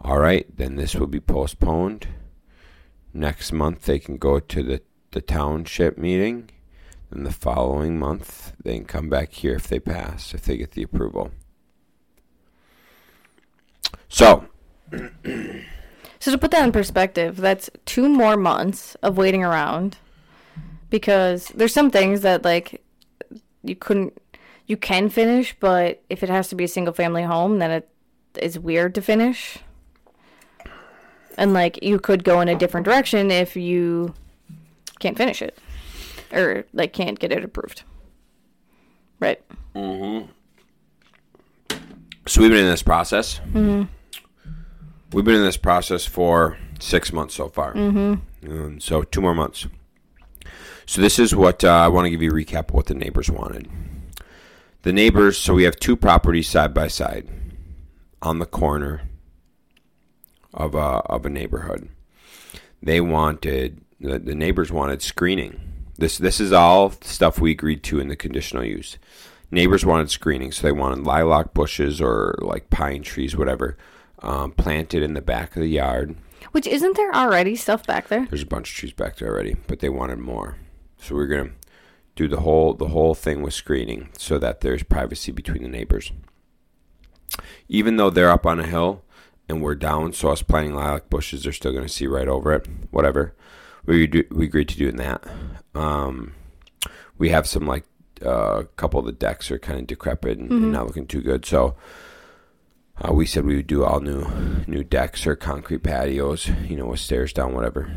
All 0.02 0.20
right, 0.20 0.46
then 0.56 0.76
this 0.76 0.96
will 0.96 1.08
be 1.08 1.20
postponed. 1.20 2.08
Next 3.14 3.52
month 3.52 3.84
they 3.84 4.00
can 4.00 4.18
go 4.18 4.40
to 4.40 4.64
the, 4.64 4.82
the 5.12 5.22
township 5.22 5.98
meeting. 5.98 6.50
Then 7.14 7.24
the 7.26 7.32
following 7.32 8.00
month 8.00 8.54
they 8.64 8.76
can 8.76 8.86
come 8.86 9.08
back 9.08 9.32
here 9.34 9.54
if 9.54 9.68
they 9.68 9.80
pass, 9.80 10.34
if 10.34 10.46
they 10.46 10.58
get 10.58 10.72
the 10.72 10.82
approval. 10.82 11.32
So, 14.10 14.46
So 14.92 16.32
to 16.32 16.38
put 16.38 16.52
that 16.52 16.64
in 16.64 16.72
perspective, 16.72 17.38
that's 17.38 17.70
two 17.86 18.10
more 18.10 18.36
months 18.36 18.96
of 19.04 19.18
waiting 19.18 19.44
around 19.44 19.98
because 20.90 21.50
there's 21.50 21.74
some 21.74 21.92
things 21.92 22.22
that 22.22 22.44
like 22.44 22.82
you 23.64 23.76
couldn't 23.76 24.20
you 24.66 24.78
can 24.78 25.10
finish, 25.10 25.56
but 25.60 26.02
if 26.10 26.24
it 26.24 26.30
has 26.30 26.48
to 26.48 26.56
be 26.56 26.64
a 26.64 26.68
single 26.68 26.94
family 26.94 27.24
home, 27.24 27.60
then 27.60 27.70
it 27.70 27.90
is 28.42 28.58
weird 28.58 28.96
to 28.96 29.02
finish. 29.02 29.60
And 31.38 31.54
like 31.54 31.84
you 31.84 32.00
could 32.00 32.24
go 32.24 32.42
in 32.42 32.48
a 32.48 32.56
different 32.56 32.86
direction 32.86 33.30
if 33.30 33.56
you 33.56 34.16
can't 35.00 35.18
finish 35.18 35.42
it 35.42 35.60
or 36.34 36.66
like 36.74 36.94
can't 36.94 37.20
get 37.20 37.32
it 37.32 37.44
approved. 37.44 37.84
Right. 39.20 39.42
Mm-hmm. 39.76 40.30
so 42.28 42.42
we've 42.42 42.52
been 42.52 42.66
in 42.66 42.70
this 42.70 42.84
process. 42.84 43.40
Mm-hmm. 43.40 43.84
We've 45.14 45.26
been 45.26 45.36
in 45.36 45.44
this 45.44 45.58
process 45.58 46.06
for 46.06 46.58
six 46.80 47.14
months 47.14 47.36
so 47.36 47.48
far. 47.48 47.74
Mm-hmm. 47.74 48.52
Um, 48.52 48.80
so 48.80 49.04
two 49.04 49.22
more 49.22 49.36
months. 49.36 49.68
So 50.86 51.02
this 51.02 51.18
is 51.18 51.34
what 51.34 51.64
uh, 51.64 51.70
I 51.70 51.88
want 51.88 52.06
to 52.06 52.10
give 52.10 52.22
you 52.22 52.32
a 52.32 52.34
recap 52.34 52.70
of 52.70 52.72
what 52.72 52.88
the 52.88 52.94
neighbors 52.94 53.30
wanted. 53.30 53.70
The 54.82 54.92
neighbors. 54.92 55.38
So 55.38 55.54
we 55.54 55.64
have 55.64 55.78
two 55.78 55.96
properties 55.96 56.50
side 56.50 56.74
by 56.74 56.88
side 56.88 57.30
on 58.22 58.40
the 58.40 58.46
corner 58.46 59.02
of 60.54 60.76
a 60.76 60.78
of 60.78 61.26
a 61.26 61.30
neighborhood. 61.30 61.90
They 62.82 63.00
wanted 63.00 63.84
the, 64.00 64.20
the 64.20 64.36
neighbors 64.36 64.72
wanted 64.72 65.02
screening. 65.02 65.73
This 65.98 66.18
this 66.18 66.40
is 66.40 66.52
all 66.52 66.92
stuff 67.02 67.40
we 67.40 67.52
agreed 67.52 67.84
to 67.84 68.00
in 68.00 68.08
the 68.08 68.16
conditional 68.16 68.64
use. 68.64 68.98
Neighbors 69.52 69.86
wanted 69.86 70.10
screening, 70.10 70.52
so 70.52 70.64
they 70.64 70.72
wanted 70.72 71.06
lilac 71.06 71.54
bushes 71.54 72.02
or 72.02 72.36
like 72.40 72.72
pine 72.72 73.04
trees, 73.04 73.38
whatever, 73.38 73.78
um, 74.20 74.52
planted 74.52 75.04
in 75.04 75.14
the 75.14 75.22
back 75.22 75.56
of 75.56 75.62
the 75.62 75.68
yard. 75.68 76.16
Which 76.52 76.66
isn't 76.66 76.98
there 76.98 77.14
already 77.14 77.56
stuff 77.56 77.86
back 77.86 78.08
there? 78.08 78.26
There's 78.26 78.42
a 78.42 78.48
bunch 78.48 78.72
of 78.72 78.76
trees 78.76 78.94
back 78.94 79.18
there 79.18 79.30
already, 79.30 79.56
but 79.68 79.80
they 79.80 79.90
wanted 79.90 80.18
more. 80.18 80.58
So 80.98 81.14
we're 81.16 81.28
gonna 81.28 81.52
do 82.16 82.28
the 82.28 82.40
whole 82.40 82.74
the 82.74 82.88
whole 82.88 83.14
thing 83.14 83.42
with 83.42 83.54
screening 83.54 84.10
so 84.18 84.40
that 84.40 84.62
there's 84.62 84.84
privacy 84.84 85.32
between 85.32 85.62
the 85.62 85.70
neighbors. 85.70 86.12
Even 87.68 87.98
though 87.98 88.10
they're 88.10 88.32
up 88.32 88.46
on 88.46 88.60
a 88.60 88.68
hill 88.68 89.04
and 89.48 89.62
we're 89.62 89.76
down, 89.76 90.14
so 90.14 90.30
us 90.30 90.42
planting 90.42 90.74
lilac 90.74 91.10
bushes, 91.10 91.44
they're 91.44 91.54
still 91.54 91.74
gonna 91.74 91.88
see 91.88 92.08
right 92.08 92.28
over 92.28 92.54
it. 92.54 92.68
Whatever. 92.90 93.36
We 93.86 94.08
do, 94.08 94.24
we 94.32 94.46
agreed 94.46 94.70
to 94.70 94.78
doing 94.78 94.98
that. 94.98 95.24
Um, 95.76 96.34
we 97.18 97.30
have 97.30 97.48
some 97.48 97.68
like 97.68 97.86
uh, 98.26 98.60
a 98.62 98.66
couple 98.66 99.00
of 99.00 99.06
the 99.06 99.12
decks 99.12 99.52
are 99.52 99.60
kind 99.60 99.80
of 99.80 99.88
decrepit 99.88 100.38
and, 100.38 100.52
and 100.52 100.72
not 100.72 100.88
looking 100.88 101.08
too 101.08 101.22
good, 101.22 101.46
so. 101.46 101.76
Uh, 103.02 103.12
we 103.12 103.26
said 103.26 103.44
we 103.44 103.56
would 103.56 103.66
do 103.66 103.84
all 103.84 104.00
new 104.00 104.24
new 104.68 104.84
decks 104.84 105.26
or 105.26 105.36
concrete 105.36 105.82
patios, 105.82 106.48
you 106.70 106.78
know, 106.78 106.86
with 106.86 107.00
stairs 107.00 107.34
down, 107.34 107.56
whatever. 107.56 107.92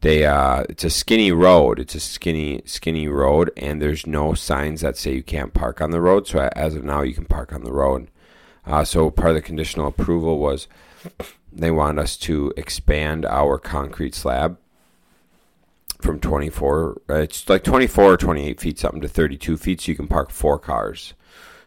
They 0.00 0.24
uh, 0.24 0.64
it's 0.68 0.84
a 0.84 0.90
skinny 0.90 1.32
road. 1.32 1.80
It's 1.80 1.96
a 1.96 2.00
skinny 2.00 2.62
skinny 2.64 3.08
road, 3.08 3.50
and 3.56 3.82
there's 3.82 4.06
no 4.06 4.32
signs 4.34 4.82
that 4.82 4.96
say 4.96 5.14
you 5.14 5.24
can't 5.24 5.52
park 5.52 5.80
on 5.80 5.90
the 5.90 6.00
road. 6.00 6.28
So 6.28 6.48
as 6.54 6.76
of 6.76 6.84
now, 6.84 7.02
you 7.02 7.14
can 7.14 7.24
park 7.24 7.52
on 7.52 7.64
the 7.64 7.72
road. 7.72 8.08
Uh, 8.68 8.84
so 8.84 9.10
part 9.10 9.30
of 9.30 9.34
the 9.34 9.42
conditional 9.42 9.86
approval 9.86 10.38
was 10.38 10.68
they 11.50 11.70
want 11.70 11.98
us 11.98 12.16
to 12.18 12.52
expand 12.56 13.24
our 13.24 13.58
concrete 13.58 14.14
slab 14.14 14.58
from 16.00 16.20
24. 16.20 17.00
Uh, 17.08 17.14
it's 17.14 17.48
like 17.48 17.64
24 17.64 18.04
or 18.04 18.16
28 18.18 18.60
feet, 18.60 18.78
something 18.78 19.00
to 19.00 19.08
32 19.08 19.56
feet, 19.56 19.80
so 19.80 19.90
you 19.90 19.96
can 19.96 20.06
park 20.06 20.30
four 20.30 20.58
cars. 20.58 21.14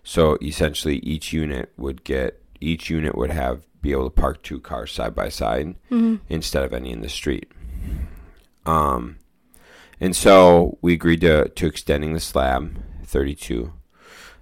So 0.04 0.38
essentially, 0.42 0.98
each 0.98 1.34
unit 1.34 1.72
would 1.76 2.04
get 2.04 2.42
each 2.60 2.90
unit 2.92 3.16
would 3.16 3.32
have 3.32 3.66
be 3.82 3.92
able 3.92 4.10
to 4.10 4.22
park 4.22 4.44
two 4.44 4.60
cars 4.60 4.92
side 4.92 5.16
by 5.16 5.30
side 5.30 5.76
instead 6.30 6.64
of 6.64 6.74
any 6.74 6.92
in 6.92 7.02
the 7.02 7.10
street. 7.10 7.52
Um, 8.66 9.18
and 10.00 10.16
so 10.16 10.78
we 10.82 10.94
agreed 10.94 11.22
to 11.22 11.50
to 11.50 11.66
extending 11.68 12.14
the 12.14 12.20
slab 12.20 12.80
32. 13.04 13.74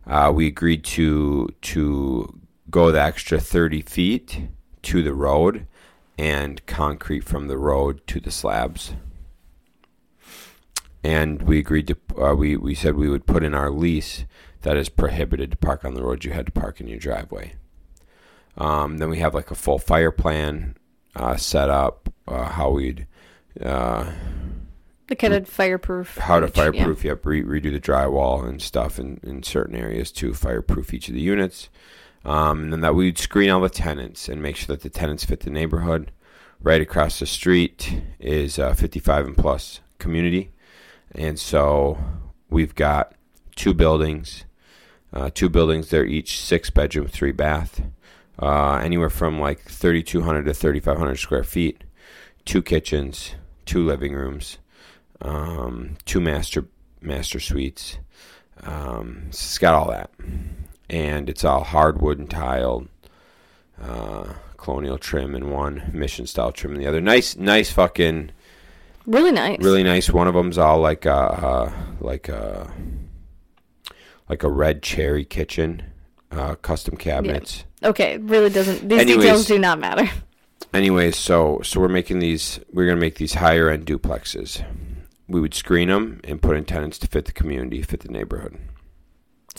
Uh, 0.06 0.32
we 0.34 0.48
agreed 0.48 0.84
to 0.84 1.50
to 1.62 2.38
go 2.69 2.91
the 2.91 3.01
extra 3.01 3.39
30 3.39 3.82
feet 3.82 4.41
to 4.84 5.01
the 5.03 5.13
road 5.13 5.65
and 6.17 6.65
concrete 6.65 7.23
from 7.23 7.47
the 7.47 7.58
road 7.58 8.05
to 8.08 8.19
the 8.19 8.32
slabs. 8.32 8.93
And 11.03 11.41
we 11.43 11.60
agreed 11.60 11.88
to 11.88 11.97
uh, 12.21 12.36
we 12.36 12.58
we 12.58 12.75
said 12.75 12.95
we 12.95 13.10
would 13.10 13.25
put 13.25 13.43
in 13.43 13.53
our 13.53 13.69
lease 13.69 14.25
that 14.62 14.75
is 14.75 14.89
prohibited 14.89 15.51
to 15.51 15.58
park 15.58 15.86
on 15.86 15.93
the 15.93 16.03
road. 16.03 16.25
You 16.25 16.32
had 16.32 16.47
to 16.47 16.51
park 16.51 16.82
in 16.82 16.88
your 16.88 16.99
driveway. 16.99 17.53
Um, 18.58 18.97
then 18.97 19.10
we 19.10 19.19
have 19.19 19.34
like 19.34 19.49
a 19.51 19.55
full 19.55 19.79
fire 19.79 20.12
plan 20.12 20.75
uh, 21.15 21.38
set 21.38 21.69
up, 21.69 22.10
uh, 22.27 22.49
how 22.49 22.71
we'd 22.71 23.08
uh, 23.63 24.12
The 25.08 25.15
kind 25.15 25.34
of 25.34 25.47
fireproof. 25.47 26.17
how 26.17 26.41
to 26.41 26.47
yeah. 26.47 26.51
fireproof, 26.51 27.05
yep, 27.05 27.25
re- 27.25 27.43
redo 27.43 27.71
the 27.71 27.79
drywall 27.79 28.45
and 28.45 28.62
stuff 28.62 28.99
in, 28.99 29.21
in 29.23 29.43
certain 29.43 29.75
areas 29.77 30.12
to 30.13 30.34
fireproof 30.34 30.93
each 30.93 31.08
of 31.08 31.13
the 31.13 31.21
units. 31.21 31.69
Um, 32.25 32.63
and 32.63 32.73
then 32.73 32.82
that 32.82 32.95
we'd 32.95 33.17
screen 33.17 33.49
all 33.49 33.62
the 33.62 33.69
tenants 33.69 34.27
and 34.27 34.41
make 34.41 34.55
sure 34.55 34.75
that 34.75 34.84
the 34.84 34.89
tenants 34.89 35.25
fit 35.25 35.41
the 35.41 35.49
neighborhood. 35.49 36.12
Right 36.62 36.82
across 36.82 37.19
the 37.19 37.25
street 37.25 38.01
is 38.19 38.60
uh, 38.60 38.73
55 38.73 39.27
and 39.27 39.38
plus 39.38 39.79
community. 39.97 40.51
And 41.13 41.39
so 41.39 41.97
we've 42.49 42.75
got 42.75 43.13
two 43.55 43.73
buildings. 43.73 44.45
Uh, 45.12 45.29
two 45.34 45.49
buildings, 45.49 45.89
they're 45.89 46.05
each 46.05 46.39
six 46.39 46.69
bedroom, 46.69 47.08
three 47.08 47.32
bath. 47.32 47.82
Uh, 48.41 48.75
anywhere 48.77 49.10
from 49.10 49.39
like 49.39 49.60
3,200 49.62 50.45
to 50.45 50.53
3,500 50.53 51.15
square 51.15 51.43
feet. 51.43 51.84
Two 52.45 52.62
kitchens, 52.62 53.36
two 53.65 53.86
living 53.86 54.13
rooms, 54.13 54.58
um, 55.21 55.97
two 56.05 56.19
master 56.19 56.65
master 57.01 57.39
suites. 57.39 57.99
Um, 58.63 59.25
it's 59.27 59.58
got 59.58 59.73
all 59.73 59.89
that, 59.89 60.10
and 60.89 61.30
it's 61.30 61.43
all 61.45 61.63
hardwood 61.63 62.19
and 62.19 62.30
tiled, 62.30 62.88
uh, 63.82 64.34
colonial 64.58 64.97
trim 64.97 65.36
in 65.36 65.49
one, 65.49 65.89
mission 65.93 66.25
style 66.25 66.52
trim 66.52 66.73
in 66.73 66.80
the 66.80 66.88
other. 66.88 67.02
Nice, 67.02 67.36
nice 67.36 67.71
fucking, 67.71 68.32
Really 69.06 69.32
nice. 69.32 69.60
really 69.60 69.84
nice. 69.84 70.10
One 70.10 70.28
of 70.28 70.34
them's 70.34 70.58
all 70.58 70.80
like 70.80 71.06
uh, 71.06 71.12
uh 71.12 71.71
like 71.99 72.30
uh 72.30 72.65
like 74.28 74.43
a 74.43 74.49
red 74.49 74.84
cherry 74.84 75.25
kitchen, 75.25 75.82
uh, 76.32 76.56
custom 76.56 76.95
cabinets. 76.95 77.65
Okay, 77.84 78.17
really 78.17 78.49
doesn't. 78.49 78.88
These 78.88 78.99
Anyways. 78.99 79.23
details 79.23 79.45
do 79.45 79.58
not 79.58 79.80
matter. 79.80 80.08
Anyways, 80.73 81.15
so 81.15 81.62
so 81.63 81.80
we're 81.80 81.88
making 81.88 82.19
these. 82.19 82.60
We're 82.71 82.86
gonna 82.86 83.02
make 83.02 83.15
these 83.15 83.34
higher 83.36 83.69
end 83.69 83.86
duplexes. 83.88 84.63
We 85.28 85.39
would 85.41 85.54
screen 85.54 85.89
them 85.89 86.19
and 86.23 86.41
put 86.41 86.56
in 86.58 86.65
tenants 86.65 86.99
to 86.99 87.08
fit 87.08 87.25
the 87.25 87.32
community, 87.32 87.82
fit 87.82 88.02
the 88.02 88.10
neighborhood, 88.10 88.58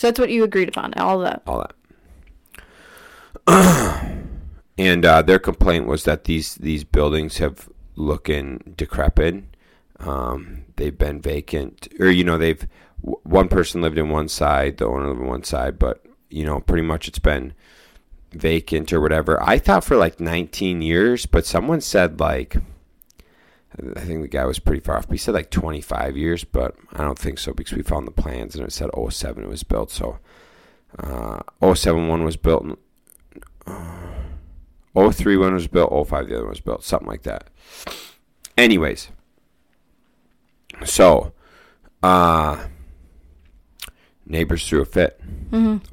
So 0.01 0.07
that's 0.07 0.19
what 0.19 0.31
you 0.31 0.43
agreed 0.43 0.67
upon. 0.67 0.95
All 0.95 1.19
that. 1.19 1.43
all 1.45 1.63
that. 3.45 4.15
and 4.79 5.05
uh, 5.05 5.21
their 5.21 5.37
complaint 5.37 5.85
was 5.85 6.05
that 6.05 6.23
these 6.23 6.55
these 6.55 6.83
buildings 6.83 7.37
have 7.37 7.69
looking 7.95 8.73
decrepit. 8.75 9.43
Um, 9.99 10.63
they've 10.77 10.97
been 10.97 11.21
vacant, 11.21 11.87
or 11.99 12.09
you 12.09 12.23
know, 12.23 12.39
they've 12.39 12.67
w- 12.99 13.19
one 13.21 13.47
person 13.47 13.83
lived 13.83 13.99
in 13.99 14.09
one 14.09 14.27
side, 14.27 14.77
the 14.77 14.87
owner 14.87 15.09
lived 15.09 15.21
in 15.21 15.27
one 15.27 15.43
side, 15.43 15.77
but 15.77 16.03
you 16.31 16.45
know, 16.45 16.61
pretty 16.61 16.81
much 16.81 17.07
it's 17.07 17.19
been 17.19 17.53
vacant 18.31 18.91
or 18.91 19.01
whatever. 19.01 19.39
I 19.43 19.59
thought 19.59 19.83
for 19.83 19.97
like 19.97 20.19
19 20.19 20.81
years, 20.81 21.27
but 21.27 21.45
someone 21.45 21.79
said 21.79 22.19
like, 22.19 22.55
I 23.95 24.01
think 24.01 24.21
the 24.21 24.27
guy 24.27 24.45
was 24.45 24.59
pretty 24.59 24.81
far 24.81 24.97
off. 24.97 25.07
But 25.07 25.13
he 25.13 25.17
said 25.17 25.33
like 25.33 25.49
25 25.49 26.17
years, 26.17 26.43
but 26.43 26.75
I 26.93 27.03
don't 27.03 27.17
think 27.17 27.39
so 27.39 27.53
because 27.53 27.77
we 27.77 27.83
found 27.83 28.05
the 28.07 28.11
plans 28.11 28.55
and 28.55 28.65
it 28.65 28.71
said 28.71 28.89
07 29.09 29.43
it 29.43 29.49
was 29.49 29.63
built. 29.63 29.91
So 29.91 30.19
uh, 30.99 31.39
07 31.73 32.07
one 32.07 32.23
was 32.23 32.35
built, 32.35 32.63
in, 32.63 32.77
uh, 33.65 35.11
03 35.11 35.37
one 35.37 35.53
was 35.53 35.67
built, 35.67 36.07
05 36.07 36.27
the 36.27 36.35
other 36.35 36.43
one 36.43 36.49
was 36.49 36.59
built, 36.59 36.83
something 36.83 37.07
like 37.07 37.23
that. 37.23 37.49
Anyways, 38.57 39.09
so 40.83 41.31
uh, 42.03 42.65
neighbors 44.25 44.67
threw 44.67 44.81
a 44.81 44.85
fit 44.85 45.21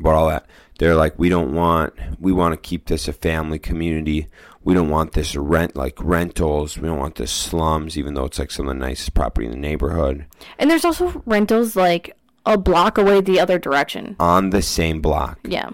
about 0.01 0.15
all 0.15 0.29
that. 0.29 0.47
They're 0.79 0.95
like, 0.97 1.19
we 1.19 1.29
don't 1.29 1.55
want, 1.55 1.95
we 2.21 2.33
want 2.33 2.53
to 2.53 2.57
keep 2.57 2.87
this 2.87 3.09
a 3.09 3.13
family 3.13 3.59
community. 3.59 4.29
We 4.65 4.75
don't 4.75 4.91
want 4.91 5.13
this 5.13 5.35
rent 5.37 5.77
like 5.77 5.95
rentals. 6.03 6.77
We 6.77 6.89
don't 6.89 6.99
want 6.99 7.15
this 7.15 7.31
slums, 7.33 7.97
even 7.97 8.15
though 8.15 8.25
it's 8.27 8.39
like 8.39 8.51
some 8.51 8.69
of 8.69 8.75
the 8.77 8.81
nicest 8.81 9.15
property 9.15 9.47
in 9.47 9.53
the 9.53 9.59
neighborhood 9.59 10.27
And 10.59 10.71
there's 10.71 10.85
also 10.85 11.23
rentals 11.27 11.75
like 11.77 12.15
a 12.45 12.59
block 12.59 12.99
away 12.99 13.21
the 13.21 13.41
other 13.41 13.59
direction. 13.59 14.17
on 14.21 14.51
the 14.51 14.63
same 14.63 15.01
block. 15.01 15.39
Yeah. 15.45 15.71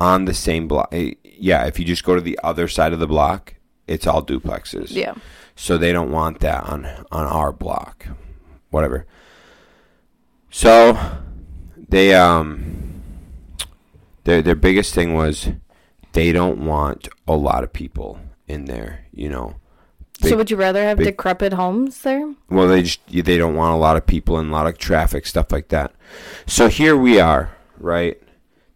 On 0.00 0.24
the 0.26 0.34
same 0.34 0.68
block. 0.68 0.88
Eh, 0.92 1.12
Yeah, 1.24 1.64
if 1.66 1.78
you 1.78 1.84
just 1.84 2.04
go 2.04 2.14
to 2.14 2.20
the 2.20 2.38
other 2.42 2.68
side 2.68 2.92
of 2.92 2.98
the 2.98 3.06
block, 3.06 3.54
it's 3.86 4.06
all 4.06 4.22
duplexes. 4.22 4.90
Yeah. 4.90 5.14
So 5.56 5.78
they 5.78 5.92
don't 5.92 6.10
want 6.10 6.40
that 6.40 6.64
on 6.64 6.84
on 7.12 7.26
our 7.26 7.52
block. 7.52 8.06
Whatever. 8.70 9.06
So 10.50 10.98
they 11.88 12.14
um 12.14 13.02
their 14.24 14.42
their 14.42 14.54
biggest 14.56 14.94
thing 14.94 15.14
was 15.14 15.48
they 16.14 16.32
don't 16.32 16.64
want 16.64 17.08
a 17.28 17.36
lot 17.36 17.62
of 17.62 17.72
people 17.72 18.18
in 18.48 18.64
there, 18.64 19.06
you 19.12 19.28
know. 19.28 19.56
so 20.22 20.36
would 20.36 20.50
you 20.50 20.56
rather 20.56 20.82
have 20.82 20.98
big- 20.98 21.06
decrepit 21.06 21.52
homes 21.52 22.02
there? 22.02 22.34
well, 22.48 22.66
they 22.68 22.82
just 22.82 23.00
they 23.08 23.36
don't 23.38 23.54
want 23.56 23.74
a 23.74 23.78
lot 23.78 23.96
of 23.96 24.06
people 24.06 24.38
and 24.38 24.48
a 24.48 24.52
lot 24.52 24.66
of 24.66 24.78
traffic 24.78 25.26
stuff 25.26 25.52
like 25.52 25.68
that. 25.68 25.92
So 26.46 26.68
here 26.68 26.96
we 26.96 27.20
are, 27.20 27.54
right? 27.78 28.20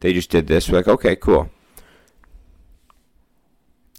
They 0.01 0.12
just 0.12 0.31
did 0.31 0.46
this. 0.46 0.68
We're 0.68 0.79
like, 0.79 0.88
okay, 0.88 1.16
cool. 1.16 1.51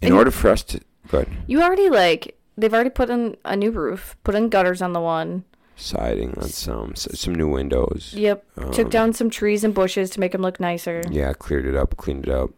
In 0.02 0.08
And- 0.08 0.14
order 0.14 0.30
for 0.30 0.50
us 0.50 0.62
to 0.64 0.80
good 1.08 1.28
You 1.46 1.60
already 1.62 1.90
like 1.90 2.38
they've 2.56 2.72
already 2.72 2.90
put 2.90 3.10
in 3.10 3.36
a 3.44 3.56
new 3.56 3.70
roof, 3.70 4.16
put 4.24 4.34
in 4.34 4.48
gutters 4.48 4.80
on 4.82 4.92
the 4.92 5.00
one. 5.00 5.44
siding 5.76 6.34
on 6.38 6.48
some 6.48 6.94
some 6.94 7.34
new 7.34 7.48
windows. 7.48 8.12
Yep. 8.16 8.44
Um, 8.58 8.70
Took 8.72 8.90
down 8.90 9.12
some 9.12 9.30
trees 9.30 9.64
and 9.64 9.74
bushes 9.74 10.10
to 10.10 10.20
make 10.20 10.32
them 10.32 10.42
look 10.42 10.60
nicer. 10.60 11.02
Yeah, 11.10 11.32
cleared 11.32 11.64
it 11.66 11.74
up, 11.74 11.96
cleaned 11.96 12.26
it 12.28 12.32
up. 12.34 12.50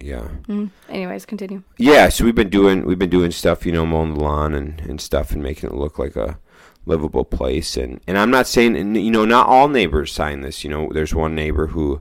Yeah, 0.00 0.28
Mm. 0.48 0.70
Anyways, 0.88 1.26
continue. 1.26 1.62
yeah. 1.76 2.08
So 2.08 2.24
we've 2.24 2.34
been 2.34 2.48
doing 2.48 2.84
we've 2.86 2.98
been 2.98 3.10
doing 3.10 3.30
stuff, 3.30 3.66
you 3.66 3.72
know, 3.72 3.84
mowing 3.84 4.14
the 4.14 4.20
lawn 4.20 4.54
and, 4.54 4.80
and 4.80 5.00
stuff, 5.00 5.30
and 5.32 5.42
making 5.42 5.68
it 5.70 5.76
look 5.76 5.98
like 5.98 6.16
a 6.16 6.38
livable 6.86 7.24
place. 7.24 7.76
And 7.76 8.00
and 8.06 8.16
I'm 8.16 8.30
not 8.30 8.46
saying 8.46 8.94
you 8.96 9.10
know 9.10 9.24
not 9.24 9.46
all 9.46 9.68
neighbors 9.68 10.12
sign 10.12 10.40
this. 10.40 10.64
You 10.64 10.70
know, 10.70 10.88
there's 10.92 11.14
one 11.14 11.34
neighbor 11.34 11.68
who 11.68 12.00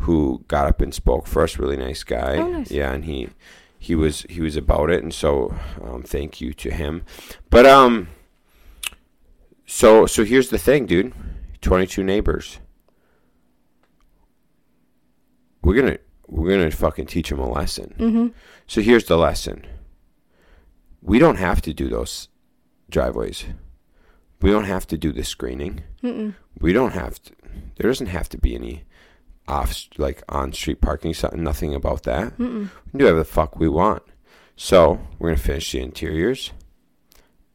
who 0.00 0.44
got 0.48 0.66
up 0.66 0.80
and 0.82 0.92
spoke 0.92 1.26
for 1.26 1.42
us. 1.42 1.58
Really 1.58 1.76
nice 1.78 2.04
guy. 2.04 2.36
Oh, 2.36 2.48
nice. 2.50 2.70
Yeah, 2.70 2.92
and 2.92 3.04
he 3.06 3.30
he 3.78 3.94
was 3.94 4.26
he 4.28 4.40
was 4.42 4.56
about 4.56 4.90
it, 4.90 5.02
and 5.02 5.14
so 5.14 5.54
um, 5.82 6.02
thank 6.02 6.40
you 6.40 6.52
to 6.54 6.70
him. 6.70 7.02
But 7.48 7.64
um, 7.64 8.08
so 9.64 10.04
so 10.06 10.22
here's 10.24 10.50
the 10.50 10.58
thing, 10.58 10.84
dude. 10.86 11.14
22 11.62 12.04
neighbors. 12.04 12.58
We're 15.62 15.74
gonna 15.80 15.98
we're 16.28 16.50
gonna 16.50 16.70
fucking 16.70 17.06
teach 17.06 17.30
them 17.30 17.38
a 17.38 17.50
lesson. 17.50 17.94
Mm-hmm. 17.98 18.26
So 18.66 18.80
here's 18.80 19.04
the 19.04 19.16
lesson. 19.16 19.64
We 21.02 21.18
don't 21.18 21.36
have 21.36 21.62
to 21.62 21.72
do 21.72 21.88
those 21.88 22.28
driveways. 22.90 23.44
We 24.40 24.50
don't 24.50 24.64
have 24.64 24.86
to 24.88 24.98
do 24.98 25.12
the 25.12 25.24
screening. 25.24 25.82
Mm-mm. 26.02 26.34
We 26.60 26.72
don't 26.72 26.92
have 26.92 27.22
to. 27.22 27.32
There 27.76 27.88
doesn't 27.88 28.08
have 28.08 28.28
to 28.30 28.38
be 28.38 28.54
any 28.54 28.84
off 29.48 29.88
like 29.96 30.22
on 30.28 30.52
street 30.52 30.80
parking. 30.80 31.14
Something 31.14 31.42
nothing 31.42 31.74
about 31.74 32.02
that. 32.04 32.36
Mm-mm. 32.38 32.70
We 32.86 32.90
can 32.90 32.98
do 32.98 33.04
whatever 33.04 33.18
the 33.20 33.24
fuck 33.24 33.56
we 33.56 33.68
want. 33.68 34.02
So 34.56 35.00
we're 35.18 35.30
gonna 35.30 35.38
finish 35.38 35.72
the 35.72 35.80
interiors, 35.80 36.52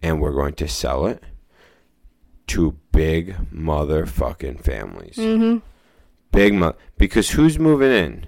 and 0.02 0.22
we're 0.22 0.34
going 0.34 0.54
to 0.56 0.68
sell 0.68 1.06
it 1.06 1.24
to 2.48 2.78
big 2.92 3.36
motherfucking 3.52 4.62
families. 4.64 5.16
Mm-hmm. 5.16 5.60
Big 6.32 6.54
mo- 6.54 6.76
because 6.98 7.32
who's 7.32 7.60
moving 7.60 7.92
in? 7.92 8.26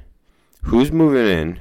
Who's 0.64 0.92
moving 0.92 1.28
in 1.28 1.60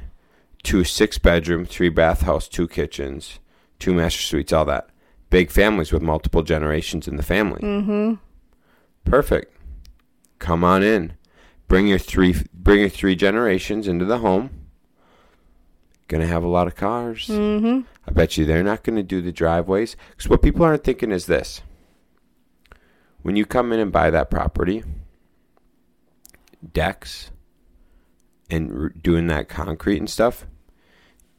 to 0.64 0.80
a 0.80 0.84
six 0.84 1.18
bedroom, 1.18 1.64
three 1.64 1.88
bath 1.88 2.22
house, 2.22 2.48
two 2.48 2.68
kitchens, 2.68 3.40
two 3.78 3.92
master 3.92 4.20
suites, 4.20 4.52
all 4.52 4.64
that? 4.66 4.88
Big 5.28 5.50
families 5.50 5.92
with 5.92 6.02
multiple 6.02 6.42
generations 6.42 7.08
in 7.08 7.16
the 7.16 7.22
family. 7.22 7.60
Mm-hmm. 7.60 8.14
Perfect. 9.04 9.56
Come 10.38 10.62
on 10.62 10.82
in. 10.82 11.14
Bring 11.66 11.88
your 11.88 11.98
three 11.98 12.36
bring 12.54 12.80
your 12.80 12.88
three 12.88 13.16
generations 13.16 13.88
into 13.88 14.04
the 14.04 14.18
home. 14.18 14.50
Gonna 16.06 16.26
have 16.26 16.44
a 16.44 16.48
lot 16.48 16.66
of 16.66 16.76
cars. 16.76 17.26
Mm-hmm. 17.26 17.80
I 18.06 18.12
bet 18.12 18.36
you 18.36 18.44
they're 18.44 18.62
not 18.62 18.84
gonna 18.84 19.02
do 19.02 19.20
the 19.20 19.32
driveways. 19.32 19.96
Because 20.10 20.28
what 20.28 20.42
people 20.42 20.64
aren't 20.64 20.84
thinking 20.84 21.10
is 21.10 21.26
this. 21.26 21.62
When 23.22 23.34
you 23.34 23.46
come 23.46 23.72
in 23.72 23.80
and 23.80 23.90
buy 23.90 24.10
that 24.10 24.30
property, 24.30 24.84
decks 26.72 27.31
and 28.52 29.02
doing 29.02 29.26
that 29.26 29.48
concrete 29.48 29.98
and 29.98 30.08
stuff, 30.08 30.46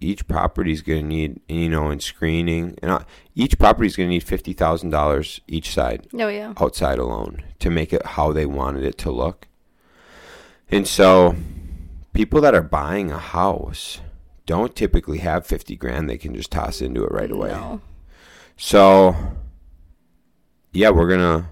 each 0.01 0.27
property 0.27 0.73
is 0.73 0.81
going 0.81 1.03
to 1.03 1.07
need, 1.07 1.39
you 1.47 1.69
know, 1.69 1.89
and 1.89 2.03
screening, 2.03 2.77
and 2.81 3.05
each 3.35 3.57
property 3.57 3.87
is 3.87 3.95
going 3.95 4.09
to 4.09 4.13
need 4.13 4.23
fifty 4.23 4.51
thousand 4.51 4.89
dollars 4.89 5.39
each 5.47 5.73
side 5.73 6.07
Oh 6.13 6.27
yeah. 6.27 6.53
outside 6.59 6.99
alone 6.99 7.43
to 7.59 7.69
make 7.69 7.93
it 7.93 8.05
how 8.05 8.33
they 8.33 8.45
wanted 8.45 8.83
it 8.83 8.97
to 8.99 9.11
look. 9.11 9.47
And 10.69 10.87
so, 10.87 11.35
people 12.13 12.41
that 12.41 12.55
are 12.55 12.61
buying 12.63 13.11
a 13.11 13.19
house 13.19 14.01
don't 14.45 14.75
typically 14.75 15.19
have 15.19 15.45
fifty 15.45 15.75
grand 15.75 16.09
they 16.09 16.17
can 16.17 16.35
just 16.35 16.51
toss 16.51 16.81
into 16.81 17.03
it 17.05 17.11
right 17.11 17.31
away. 17.31 17.49
No. 17.51 17.79
So, 18.57 19.15
yeah, 20.73 20.89
we're 20.89 21.07
gonna 21.07 21.49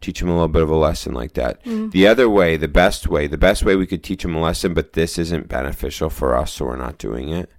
teach 0.00 0.20
them 0.20 0.28
a 0.28 0.32
little 0.32 0.48
bit 0.48 0.62
of 0.62 0.70
a 0.70 0.76
lesson 0.76 1.12
like 1.14 1.34
that. 1.34 1.62
Mhm. 1.64 1.90
The 1.92 2.06
other 2.06 2.28
way, 2.28 2.56
the 2.56 2.68
best 2.68 3.06
way, 3.08 3.26
the 3.26 3.38
best 3.38 3.64
way 3.64 3.76
we 3.76 3.86
could 3.86 4.02
teach 4.02 4.22
them 4.22 4.34
a 4.34 4.40
lesson, 4.40 4.74
but 4.74 4.94
this 4.94 5.18
isn't 5.18 5.48
beneficial 5.48 6.10
for 6.10 6.36
us, 6.36 6.52
so 6.52 6.66
we're 6.66 6.76
not 6.76 6.98
doing 6.98 7.28
it, 7.28 7.50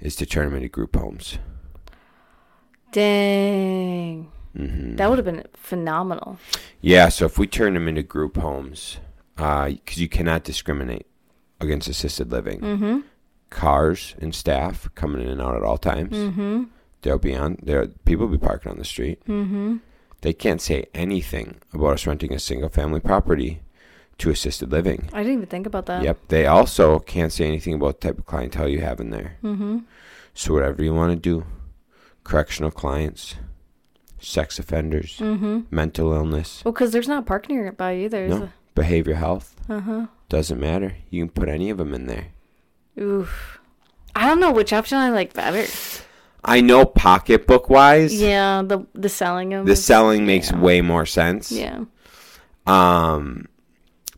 is 0.00 0.16
to 0.16 0.26
turn 0.26 0.46
them 0.46 0.56
into 0.56 0.68
group 0.68 0.96
homes. 0.96 1.38
Dang. 2.90 4.30
hmm 4.56 4.96
That 4.96 5.08
would 5.08 5.18
have 5.18 5.24
been 5.24 5.44
phenomenal. 5.54 6.38
Yeah, 6.80 7.08
so 7.08 7.24
if 7.24 7.38
we 7.38 7.46
turn 7.46 7.74
them 7.74 7.88
into 7.88 8.02
group 8.02 8.36
homes, 8.36 8.98
because 9.36 9.98
you 9.98 10.08
cannot 10.08 10.44
discriminate 10.44 11.06
against 11.60 11.88
assisted 11.88 12.30
living. 12.30 12.60
Mm-hmm. 12.60 12.98
Cars 13.50 14.14
and 14.18 14.34
staff 14.34 14.88
coming 14.94 15.22
in 15.22 15.28
and 15.28 15.40
out 15.42 15.56
at 15.56 15.62
all 15.62 15.78
times. 15.78 16.16
Mm-hmm. 16.16 16.64
They'll 17.02 17.18
be 17.18 17.34
on 17.34 17.58
there. 17.62 17.86
People 18.04 18.26
will 18.26 18.36
be 18.36 18.44
parking 18.44 18.72
on 18.72 18.78
the 18.78 18.84
street. 18.84 19.20
They 20.22 20.32
can't 20.32 20.60
say 20.60 20.86
anything 20.94 21.56
about 21.74 21.94
us 21.94 22.06
renting 22.06 22.32
a 22.32 22.38
single 22.38 22.68
family 22.68 23.00
property 23.00 23.60
to 24.18 24.30
assisted 24.30 24.70
living. 24.72 25.08
I 25.12 25.18
didn't 25.18 25.32
even 25.34 25.46
think 25.46 25.66
about 25.66 25.86
that. 25.86 26.02
Yep. 26.04 26.18
They 26.28 26.46
also 26.46 26.98
can't 27.00 27.32
say 27.32 27.44
anything 27.46 27.74
about 27.74 28.00
the 28.00 28.08
type 28.08 28.18
of 28.18 28.26
clientele 28.26 28.68
you 28.68 28.80
have 28.80 29.00
in 29.00 29.10
there. 29.10 29.36
Mm-hmm. 29.42 29.78
So 30.34 30.54
whatever 30.54 30.82
you 30.82 30.94
want 30.94 31.12
to 31.12 31.16
do, 31.16 31.44
correctional 32.24 32.70
clients, 32.70 33.34
sex 34.20 34.58
offenders, 34.58 35.18
Mm-hmm. 35.18 35.62
mental 35.70 36.12
illness, 36.12 36.62
Well, 36.64 36.72
because 36.72 36.92
there's 36.92 37.08
not 37.08 37.26
parking 37.26 37.56
nearby 37.56 37.96
either. 37.96 38.28
No. 38.28 38.48
behavior 38.76 39.14
health, 39.14 39.56
Uh 39.68 39.80
huh. 39.80 40.06
doesn't 40.28 40.60
matter. 40.60 40.94
You 41.10 41.26
can 41.26 41.30
put 41.34 41.48
any 41.48 41.68
of 41.70 41.78
them 41.78 41.92
in 41.94 42.06
there. 42.06 42.26
Oof. 42.98 43.58
I 44.14 44.28
don't 44.28 44.38
know 44.40 44.52
which 44.52 44.72
option 44.72 44.98
I 44.98 45.10
like 45.10 45.32
better. 45.32 45.66
I 46.44 46.60
know 46.60 46.84
pocketbook 46.84 47.70
wise, 47.70 48.20
Yeah, 48.20 48.62
the 48.62 48.84
the 48.94 49.08
selling 49.08 49.50
them. 49.50 49.64
the 49.64 49.76
selling 49.76 50.26
makes 50.26 50.50
yeah. 50.50 50.58
way 50.58 50.80
more 50.80 51.06
sense. 51.06 51.52
Yeah. 51.52 51.84
Um, 52.66 53.46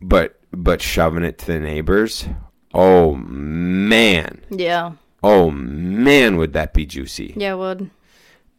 but 0.00 0.38
but 0.52 0.80
shoving 0.82 1.24
it 1.24 1.38
to 1.38 1.46
the 1.46 1.60
neighbors. 1.60 2.26
Oh 2.72 3.14
man. 3.14 4.40
Yeah. 4.50 4.92
Oh 5.22 5.50
man, 5.50 6.36
would 6.36 6.52
that 6.54 6.72
be 6.74 6.86
juicy? 6.86 7.34
Yeah, 7.36 7.52
it 7.52 7.58
would. 7.58 7.90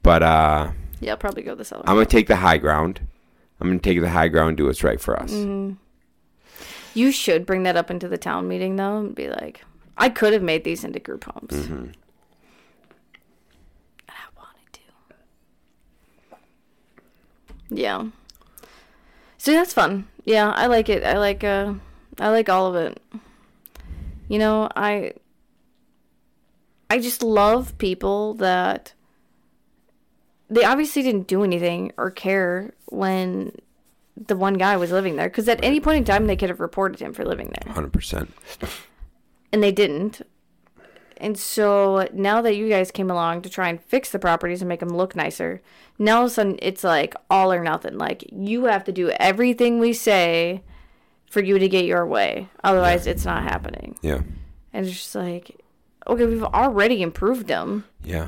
But 0.04 0.21
uh, 0.23 0.71
Yeah, 0.99 1.12
I'll 1.12 1.17
probably 1.17 1.43
go 1.43 1.56
the 1.56 1.62
other. 1.75 1.84
I'm 1.88 1.95
gonna 1.95 2.06
take 2.06 2.28
the 2.28 2.36
high 2.38 2.58
ground. 2.58 3.01
I'm 3.60 3.67
gonna 3.67 3.80
take 3.80 4.01
the 4.01 4.10
high 4.10 4.28
ground, 4.28 4.49
and 4.49 4.58
do 4.58 4.65
what's 4.65 4.84
right 4.84 4.99
for 5.01 5.19
us. 5.19 5.32
You 6.93 7.12
should 7.12 7.45
bring 7.45 7.63
that 7.63 7.75
up 7.75 7.89
into 7.91 8.08
the 8.08 8.17
town 8.17 8.47
meeting 8.47 8.75
though, 8.75 8.97
and 8.99 9.15
be 9.15 9.28
like, 9.30 9.63
I 9.97 10.10
could 10.10 10.34
have 10.34 10.43
made 10.43 10.63
these 10.63 10.84
into 10.84 10.99
group 10.99 11.23
homes. 11.25 11.51
Mm-hmm. 11.51 11.73
And 11.73 11.95
I 14.10 14.28
wanted 14.38 14.73
to. 14.73 14.82
Yeah. 17.69 18.06
So 19.38 19.51
that's 19.51 19.73
fun. 19.73 20.08
Yeah, 20.23 20.49
I 20.51 20.67
like 20.67 20.89
it. 20.89 21.04
I 21.04 21.17
like 21.17 21.43
uh 21.43 21.73
I 22.19 22.30
like 22.30 22.49
all 22.49 22.67
of 22.67 22.75
it. 22.75 23.01
You 24.28 24.39
know, 24.39 24.69
I 24.75 25.13
I 26.89 26.99
just 26.99 27.23
love 27.23 27.78
people 27.78 28.36
that 28.36 28.93
they 30.49 30.63
obviously 30.63 31.01
didn't 31.01 31.28
do 31.28 31.43
anything 31.43 31.91
or 31.97 32.12
care 32.12 32.73
when 32.86 33.51
the 34.15 34.36
one 34.36 34.54
guy 34.54 34.78
was 34.78 34.91
living 34.91 35.15
there 35.15 35.28
because 35.28 35.49
at 35.49 35.63
any 35.63 35.80
point 35.80 35.97
in 35.97 36.04
time 36.06 36.28
they 36.28 36.36
could 36.36 36.49
have 36.49 36.60
reported 36.60 36.99
him 36.99 37.13
for 37.13 37.25
living 37.25 37.54
there 37.54 37.73
Hundred 37.73 37.91
percent. 37.91 38.34
and 39.51 39.62
they 39.62 39.71
didn't. 39.71 40.21
And 41.17 41.38
so 41.38 42.08
now 42.13 42.41
that 42.41 42.56
you 42.56 42.67
guys 42.69 42.91
came 42.91 43.10
along 43.10 43.41
to 43.43 43.49
try 43.49 43.69
and 43.69 43.82
fix 43.82 44.10
the 44.10 44.19
properties 44.19 44.62
and 44.62 44.69
make 44.69 44.80
them 44.82 44.89
look 44.89 45.15
nicer, 45.15 45.62
now 45.97 46.17
all 46.19 46.25
of 46.25 46.32
a 46.32 46.34
sudden 46.34 46.60
it's 46.62 46.84
like 46.84 47.15
all 47.30 47.51
or 47.54 47.63
nothing. 47.63 47.97
Like 47.97 48.23
you 48.32 48.65
have 48.65 48.84
to 48.86 48.91
do 48.91 49.10
everything 49.12 49.80
we 49.80 49.93
say 49.93 50.62
for 51.30 51.41
you 51.43 51.58
to 51.60 51.67
get 51.69 51.86
your 51.86 52.06
way. 52.06 52.49
Otherwise, 52.63 53.08
it's 53.08 53.25
not 53.25 53.43
happening. 53.43 53.97
Yeah. 54.01 54.21
And 54.73 54.86
it's 54.86 54.95
just 54.95 55.15
like, 55.15 55.60
okay, 56.08 56.25
we've 56.25 56.43
already 56.43 57.01
improved 57.01 57.47
them, 57.47 57.86
Yeah. 58.04 58.28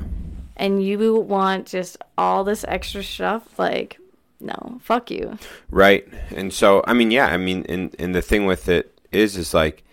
and 0.56 0.82
you 0.82 1.16
want 1.20 1.66
just 1.66 1.96
all 2.16 2.42
this 2.44 2.64
extra 2.66 3.02
stuff. 3.02 3.58
Like, 3.58 3.98
no, 4.40 4.78
fuck 4.82 5.10
you. 5.10 5.38
Right. 5.70 6.06
And 6.34 6.52
so 6.52 6.82
I 6.86 6.92
mean, 6.94 7.10
yeah, 7.10 7.26
I 7.26 7.36
mean 7.36 7.64
and 7.68 7.94
and 7.98 8.14
the 8.14 8.22
thing 8.22 8.46
with 8.46 8.68
it 8.68 8.98
is 9.12 9.36
is 9.36 9.52
like 9.54 9.84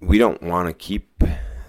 we 0.00 0.18
don't 0.18 0.42
want 0.42 0.68
to 0.68 0.72
keep 0.74 1.22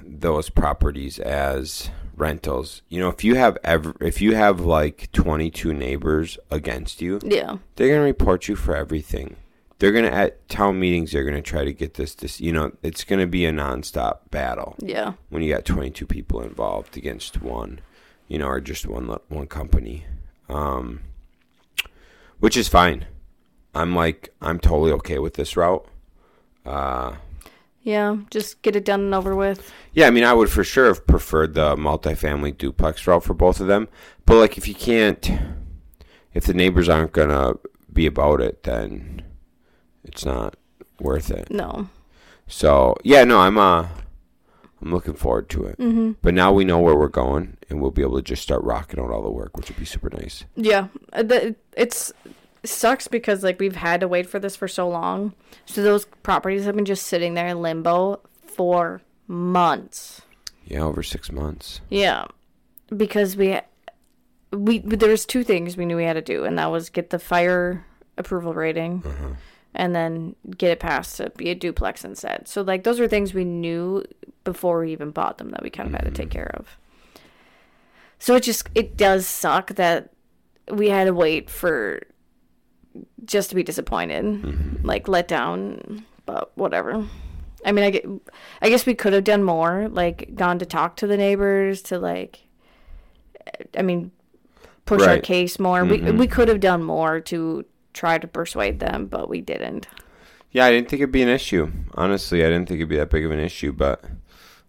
those 0.03 0.49
properties 0.49 1.19
as 1.19 1.89
rentals. 2.15 2.81
You 2.89 2.99
know, 2.99 3.09
if 3.09 3.23
you 3.23 3.35
have 3.35 3.57
ever 3.63 3.95
if 4.01 4.21
you 4.21 4.35
have 4.35 4.59
like 4.59 5.11
22 5.11 5.73
neighbors 5.73 6.37
against 6.51 7.01
you, 7.01 7.19
Yeah, 7.23 7.57
they're 7.75 7.87
going 7.87 8.01
to 8.01 8.05
report 8.05 8.47
you 8.47 8.55
for 8.55 8.75
everything. 8.75 9.35
They're 9.79 9.93
going 9.93 10.05
to 10.05 10.13
at 10.13 10.49
town 10.49 10.77
meetings 10.77 11.13
they're 11.13 11.23
going 11.23 11.35
to 11.35 11.41
try 11.41 11.63
to 11.63 11.71
get 11.73 11.93
this 11.93 12.13
this 12.13 12.41
you 12.41 12.51
know, 12.51 12.73
it's 12.83 13.03
going 13.03 13.19
to 13.21 13.27
be 13.27 13.45
a 13.45 13.51
nonstop 13.51 14.29
battle 14.29 14.75
yeah, 14.79 15.13
when 15.29 15.41
you 15.41 15.53
got 15.53 15.63
22 15.65 16.05
people 16.05 16.41
involved 16.41 16.97
against 16.97 17.41
one, 17.41 17.79
you 18.27 18.37
know, 18.37 18.47
or 18.47 18.59
just 18.59 18.85
one 18.85 19.07
one 19.29 19.47
company, 19.47 20.05
um, 20.49 20.99
which 22.39 22.57
is 22.57 22.67
fine. 22.67 23.05
I'm 23.73 23.95
like 23.95 24.33
I'm 24.41 24.59
totally 24.59 24.91
okay 24.93 25.19
with 25.19 25.35
this 25.35 25.55
route. 25.55 25.87
Uh, 26.65 27.13
yeah. 27.83 28.17
Just 28.29 28.61
get 28.61 28.75
it 28.75 28.85
done 28.85 29.01
and 29.01 29.15
over 29.15 29.35
with. 29.35 29.71
yeah, 29.93 30.07
I 30.07 30.11
mean, 30.11 30.23
I 30.23 30.33
would 30.33 30.49
for 30.49 30.63
sure 30.63 30.87
have 30.87 31.07
preferred 31.07 31.53
the 31.53 31.75
multifamily 31.75 32.57
duplex 32.57 33.05
route 33.07 33.23
for 33.23 33.33
both 33.33 33.59
of 33.59 33.67
them. 33.67 33.87
But 34.25 34.35
like, 34.35 34.57
if 34.57 34.67
you 34.67 34.75
can't, 34.75 35.29
if 36.33 36.45
the 36.45 36.53
neighbors 36.53 36.89
aren't 36.89 37.13
gonna 37.13 37.53
be 37.91 38.05
about 38.05 38.41
it, 38.41 38.63
then 38.63 39.23
it's 40.03 40.25
not 40.25 40.55
worth 40.99 41.31
it. 41.31 41.49
No. 41.51 41.89
So 42.47 42.95
yeah, 43.03 43.23
no, 43.23 43.39
I'm 43.39 43.57
uh, 43.57 43.87
I'm 44.81 44.91
looking 44.91 45.13
forward 45.13 45.49
to 45.49 45.65
it. 45.65 45.77
Mm-hmm. 45.77 46.13
But 46.21 46.33
now 46.33 46.51
we 46.51 46.65
know 46.65 46.79
where 46.79 46.95
we're 46.95 47.07
going, 47.07 47.57
and 47.69 47.81
we'll 47.81 47.91
be 47.91 48.01
able 48.01 48.17
to 48.17 48.21
just 48.21 48.43
start 48.43 48.63
rocking 48.63 48.99
out 48.99 49.11
all 49.11 49.21
the 49.21 49.31
work, 49.31 49.55
which 49.57 49.69
would 49.69 49.77
be 49.77 49.85
super 49.85 50.09
nice. 50.09 50.45
Yeah, 50.55 50.87
uh, 51.13 51.23
the, 51.23 51.55
it's 51.75 52.11
it 52.25 52.33
sucks 52.63 53.07
because 53.07 53.43
like 53.43 53.59
we've 53.59 53.75
had 53.75 54.01
to 54.01 54.07
wait 54.07 54.27
for 54.27 54.39
this 54.39 54.55
for 54.55 54.67
so 54.67 54.87
long. 54.87 55.33
So 55.65 55.81
those 55.81 56.05
properties 56.23 56.65
have 56.65 56.75
been 56.75 56.85
just 56.85 57.07
sitting 57.07 57.33
there 57.33 57.47
in 57.47 57.61
limbo 57.61 58.21
for 58.43 59.01
months. 59.27 60.21
Yeah, 60.65 60.83
over 60.83 61.03
six 61.03 61.31
months. 61.31 61.81
Yeah, 61.89 62.25
because 62.95 63.35
we 63.35 63.59
we 64.51 64.79
there 64.79 65.09
was 65.09 65.25
two 65.25 65.43
things 65.43 65.77
we 65.77 65.85
knew 65.85 65.95
we 65.95 66.03
had 66.03 66.13
to 66.13 66.21
do, 66.21 66.43
and 66.43 66.57
that 66.57 66.71
was 66.71 66.89
get 66.89 67.09
the 67.09 67.19
fire 67.19 67.85
approval 68.17 68.53
rating. 68.53 69.03
Uh-huh. 69.05 69.33
And 69.75 69.95
then 69.95 70.35
get 70.57 70.71
it 70.71 70.79
passed 70.79 71.17
to 71.17 71.29
be 71.29 71.51
a 71.51 71.55
duplex 71.55 72.03
instead. 72.03 72.47
So 72.47 72.63
like 72.63 72.83
those 72.83 72.99
are 72.99 73.07
things 73.07 73.35
we 73.35 73.45
knew 73.45 74.03
before 74.43 74.79
we 74.79 74.91
even 74.91 75.11
bought 75.11 75.37
them 75.37 75.51
that 75.51 75.61
we 75.61 75.69
kind 75.69 75.87
of 75.87 75.93
had 75.93 76.05
to 76.05 76.11
take 76.11 76.29
mm-hmm. 76.29 76.39
care 76.39 76.51
of. 76.55 76.75
So 78.17 78.35
it 78.35 78.43
just 78.43 78.67
it 78.73 78.97
does 78.97 79.27
suck 79.27 79.75
that 79.75 80.09
we 80.71 80.89
had 80.89 81.05
to 81.05 81.13
wait 81.13 81.49
for 81.49 82.01
just 83.25 83.49
to 83.49 83.55
be 83.55 83.63
disappointed, 83.63 84.83
like 84.83 85.07
let 85.07 85.27
down, 85.27 86.05
but 86.25 86.51
whatever. 86.57 87.05
I 87.65 87.71
mean, 87.71 87.83
I 87.85 87.89
get, 87.89 88.05
I 88.61 88.69
guess 88.69 88.85
we 88.85 88.95
could 88.95 89.13
have 89.13 89.23
done 89.25 89.43
more, 89.43 89.89
like 89.89 90.33
gone 90.35 90.59
to 90.59 90.65
talk 90.65 90.95
to 90.97 91.07
the 91.07 91.17
neighbors 91.17 91.81
to 91.83 91.99
like, 91.99 92.39
I 93.77 93.81
mean, 93.81 94.11
push 94.85 95.01
our 95.01 95.19
case 95.19 95.59
more. 95.59 95.83
We 95.85 95.99
we 96.11 96.27
could 96.27 96.47
have 96.47 96.59
done 96.59 96.83
more 96.83 97.19
to 97.21 97.65
try 97.93 98.17
to 98.17 98.27
persuade 98.27 98.79
them, 98.79 99.07
but 99.07 99.29
we 99.29 99.41
didn't. 99.41 99.87
Yeah, 100.51 100.65
I 100.65 100.71
didn't 100.71 100.89
think 100.89 101.01
it'd 101.01 101.11
be 101.11 101.21
an 101.21 101.29
issue. 101.29 101.71
Honestly, 101.93 102.43
I 102.43 102.47
didn't 102.47 102.67
think 102.67 102.79
it'd 102.79 102.89
be 102.89 102.97
that 102.97 103.09
big 103.11 103.25
of 103.25 103.31
an 103.31 103.39
issue, 103.39 103.71
but 103.71 104.03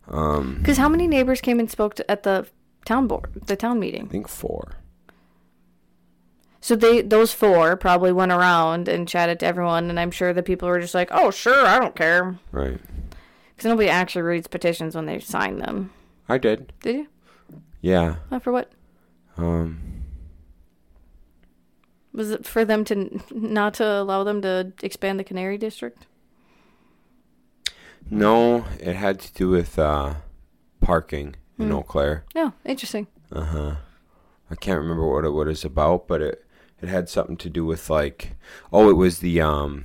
um, 0.09 0.59
Because 0.59 0.77
how 0.77 0.89
many 0.89 1.07
neighbors 1.07 1.41
came 1.41 1.59
and 1.59 1.71
spoke 1.71 1.95
to, 1.95 2.11
at 2.11 2.23
the 2.23 2.47
town 2.85 3.07
board, 3.07 3.31
the 3.47 3.57
town 3.57 3.79
meeting? 3.81 4.07
I 4.07 4.09
think 4.09 4.29
four. 4.29 4.73
So 6.61 6.77
they 6.77 7.01
those 7.01 7.33
four 7.33 7.75
probably 7.77 8.13
went 8.13 8.33
around 8.33 8.87
and 8.89 9.09
chatted 9.09 9.41
to 9.41 9.47
everyone, 9.47 9.89
and 9.89 9.99
I'm 9.99 10.11
sure 10.11 10.33
the 10.35 10.43
people 10.43 10.69
were 10.69 10.81
just 10.81 10.95
like, 10.95 11.09
"Oh, 11.11 11.31
sure, 11.31 11.65
I 11.67 11.79
don't 11.79 11.97
care," 11.97 12.39
Right. 12.53 12.79
because 13.57 13.69
nobody 13.69 13.89
actually 13.89 14.23
reads 14.23 14.47
petitions 14.47 14.95
when 14.95 15.07
they 15.07 15.19
sign 15.21 15.59
them. 15.59 15.91
I 16.29 16.37
did. 16.39 16.73
Did 16.83 16.97
you? 16.97 17.07
Yeah. 17.81 18.17
Uh, 18.31 18.39
for 18.39 18.53
what? 18.53 18.71
Um. 19.39 19.81
Was 22.13 22.31
it 22.31 22.45
for 22.45 22.65
them 22.65 22.85
to 22.87 22.95
n- 22.95 23.23
not 23.31 23.75
to 23.75 23.85
allow 23.87 24.25
them 24.25 24.43
to 24.43 24.73
expand 24.83 25.19
the 25.19 25.25
Cannery 25.25 25.57
District? 25.59 26.07
No, 28.11 28.65
it 28.81 28.97
had 28.97 29.21
to 29.21 29.33
do 29.33 29.49
with 29.49 29.79
uh, 29.79 30.15
parking 30.81 31.37
in 31.59 31.71
Eau 31.73 31.83
Claire. 31.83 32.25
No, 32.35 32.53
interesting. 32.65 33.07
Uh 33.33 33.45
huh. 33.45 33.75
I 34.51 34.57
can't 34.57 34.81
remember 34.81 35.07
what 35.07 35.25
it 35.25 35.31
what 35.31 35.47
it's 35.49 35.65
about, 35.65 36.09
but 36.09 36.21
it 36.21 36.45
it 36.83 36.89
had 36.89 37.09
something 37.09 37.37
to 37.39 37.51
do 37.51 37.65
with 37.65 37.91
like 37.91 38.33
oh, 38.73 38.89
it 38.91 38.95
was 38.95 39.19
the 39.19 39.41
um 39.41 39.85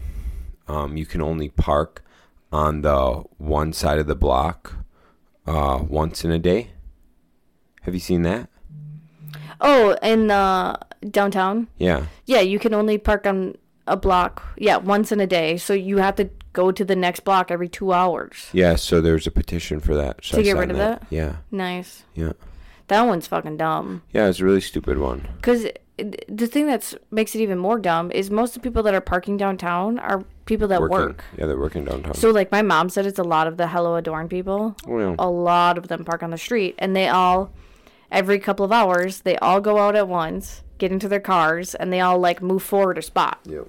um 0.67 0.97
you 0.97 1.05
can 1.05 1.21
only 1.21 1.49
park 1.49 2.03
on 2.51 2.81
the 2.81 3.23
one 3.37 3.73
side 3.73 3.99
of 3.99 4.07
the 4.07 4.15
block 4.15 4.73
uh 5.47 5.83
once 5.87 6.23
in 6.25 6.31
a 6.31 6.39
day. 6.39 6.71
Have 7.83 7.93
you 7.93 7.99
seen 7.99 8.23
that? 8.23 8.49
Oh, 9.61 9.95
in 10.01 10.31
uh, 10.31 10.75
downtown, 11.11 11.67
Yeah. 11.77 12.07
yeah, 12.25 12.41
you 12.41 12.59
can 12.59 12.73
only 12.73 12.97
park 12.97 13.25
on 13.25 13.55
a 13.87 13.95
block, 13.95 14.43
yeah, 14.57 14.77
once 14.77 15.11
in 15.11 15.19
a 15.21 15.27
day. 15.27 15.55
So 15.57 15.73
you 15.73 15.97
have 15.97 16.15
to 16.15 16.29
go 16.51 16.71
to 16.71 16.83
the 16.83 16.95
next 16.95 17.21
block 17.21 17.51
every 17.51 17.69
two 17.69 17.93
hours. 17.93 18.49
Yeah, 18.51 18.75
so 18.75 18.99
there's 19.01 19.27
a 19.27 19.31
petition 19.31 19.79
for 19.79 19.95
that. 19.95 20.19
So 20.23 20.35
To 20.37 20.41
I 20.41 20.43
get 20.43 20.57
rid 20.57 20.71
of 20.71 20.77
that? 20.77 21.03
Yeah. 21.09 21.37
Nice. 21.51 22.03
Yeah. 22.15 22.33
That 22.87 23.03
one's 23.03 23.27
fucking 23.27 23.57
dumb. 23.57 24.01
Yeah, 24.11 24.27
it's 24.27 24.39
a 24.39 24.45
really 24.45 24.61
stupid 24.61 24.97
one. 24.97 25.27
Because 25.37 25.67
the 25.97 26.47
thing 26.47 26.67
that 26.67 26.93
makes 27.11 27.35
it 27.35 27.39
even 27.39 27.57
more 27.57 27.79
dumb 27.79 28.11
is 28.11 28.29
most 28.29 28.55
of 28.55 28.61
the 28.61 28.69
people 28.69 28.83
that 28.83 28.93
are 28.93 29.01
parking 29.01 29.37
downtown 29.37 29.97
are 29.99 30.23
people 30.45 30.67
that 30.67 30.81
Working. 30.81 30.97
work. 30.97 31.23
Yeah, 31.37 31.45
they're 31.45 31.57
working 31.57 31.85
downtown. 31.85 32.13
So, 32.15 32.31
like 32.31 32.51
my 32.51 32.61
mom 32.61 32.89
said, 32.89 33.05
it's 33.05 33.19
a 33.19 33.23
lot 33.23 33.47
of 33.47 33.57
the 33.57 33.67
Hello 33.67 33.95
Adorn 33.95 34.27
people. 34.27 34.75
oh, 34.87 34.99
yeah. 34.99 35.15
A 35.17 35.29
lot 35.29 35.77
of 35.77 35.87
them 35.87 36.03
park 36.03 36.21
on 36.21 36.31
the 36.31 36.37
street, 36.37 36.75
and 36.77 36.95
they 36.95 37.07
all, 37.07 37.51
every 38.11 38.39
couple 38.39 38.65
of 38.65 38.71
hours, 38.71 39.21
they 39.21 39.37
all 39.37 39.61
go 39.61 39.77
out 39.79 39.95
at 39.95 40.07
once, 40.07 40.63
get 40.77 40.91
into 40.91 41.07
their 41.07 41.21
cars, 41.21 41.75
and 41.75 41.93
they 41.93 42.01
all 42.01 42.19
like 42.19 42.41
move 42.41 42.61
forward 42.63 42.97
a 42.97 43.01
spot. 43.01 43.39
Yep. 43.45 43.67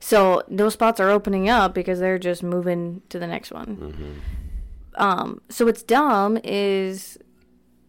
So 0.00 0.42
those 0.48 0.74
spots 0.74 1.00
are 1.00 1.10
opening 1.10 1.48
up 1.48 1.74
because 1.74 1.98
they're 2.00 2.18
just 2.18 2.42
moving 2.42 3.02
to 3.08 3.18
the 3.18 3.26
next 3.26 3.50
one. 3.52 3.76
Mm-hmm. 3.76 4.12
Um, 5.00 5.40
so 5.48 5.64
what's 5.64 5.82
dumb 5.82 6.38
is 6.42 7.18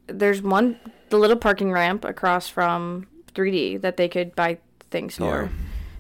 there's 0.08 0.42
one 0.42 0.80
the 1.10 1.18
little 1.18 1.38
parking 1.38 1.72
ramp 1.72 2.06
across 2.06 2.48
from 2.48 3.08
3D 3.34 3.82
that 3.82 3.98
they 3.98 4.08
could 4.08 4.36
buy 4.36 4.58
things 4.92 5.18
for, 5.18 5.44
Yeah. 5.44 5.50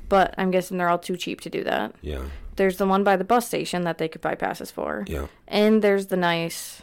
but 0.09 0.35
I'm 0.37 0.51
guessing 0.51 0.77
they're 0.77 0.89
all 0.89 0.97
too 0.99 1.17
cheap 1.17 1.41
to 1.41 1.49
do 1.49 1.63
that. 1.63 1.93
Yeah. 2.01 2.23
There's 2.55 2.77
the 2.77 2.85
one 2.87 3.03
by 3.03 3.15
the 3.15 3.23
bus 3.23 3.47
station 3.47 3.83
that 3.83 3.97
they 3.99 4.07
could 4.07 4.21
buy 4.21 4.35
passes 4.35 4.71
for, 4.71 5.03
Yeah. 5.07 5.27
and 5.47 5.81
there's 5.81 6.07
the 6.07 6.17
nice 6.17 6.81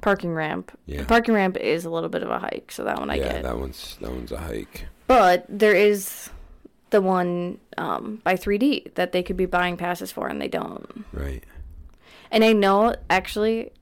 parking 0.00 0.32
ramp. 0.34 0.76
Yeah. 0.86 0.98
The 1.00 1.06
parking 1.06 1.34
ramp 1.34 1.56
is 1.56 1.84
a 1.84 1.90
little 1.90 2.08
bit 2.08 2.22
of 2.22 2.30
a 2.30 2.38
hike, 2.38 2.70
so 2.70 2.84
that 2.84 2.98
one 2.98 3.10
I 3.10 3.16
yeah, 3.16 3.24
get. 3.24 3.34
Yeah, 3.36 3.42
that 3.42 3.58
one's 3.58 3.96
that 4.00 4.10
one's 4.10 4.32
a 4.32 4.38
hike. 4.38 4.86
But 5.06 5.44
there 5.48 5.74
is 5.74 6.30
the 6.90 7.00
one 7.02 7.58
um, 7.76 8.20
by 8.24 8.34
3D 8.34 8.94
that 8.94 9.12
they 9.12 9.22
could 9.22 9.36
be 9.36 9.44
buying 9.46 9.76
passes 9.76 10.10
for 10.12 10.28
and 10.28 10.40
they 10.40 10.48
don't. 10.48 11.04
Right. 11.12 11.44
And 12.30 12.44
I 12.44 12.52
know 12.52 12.94
actually 13.10 13.72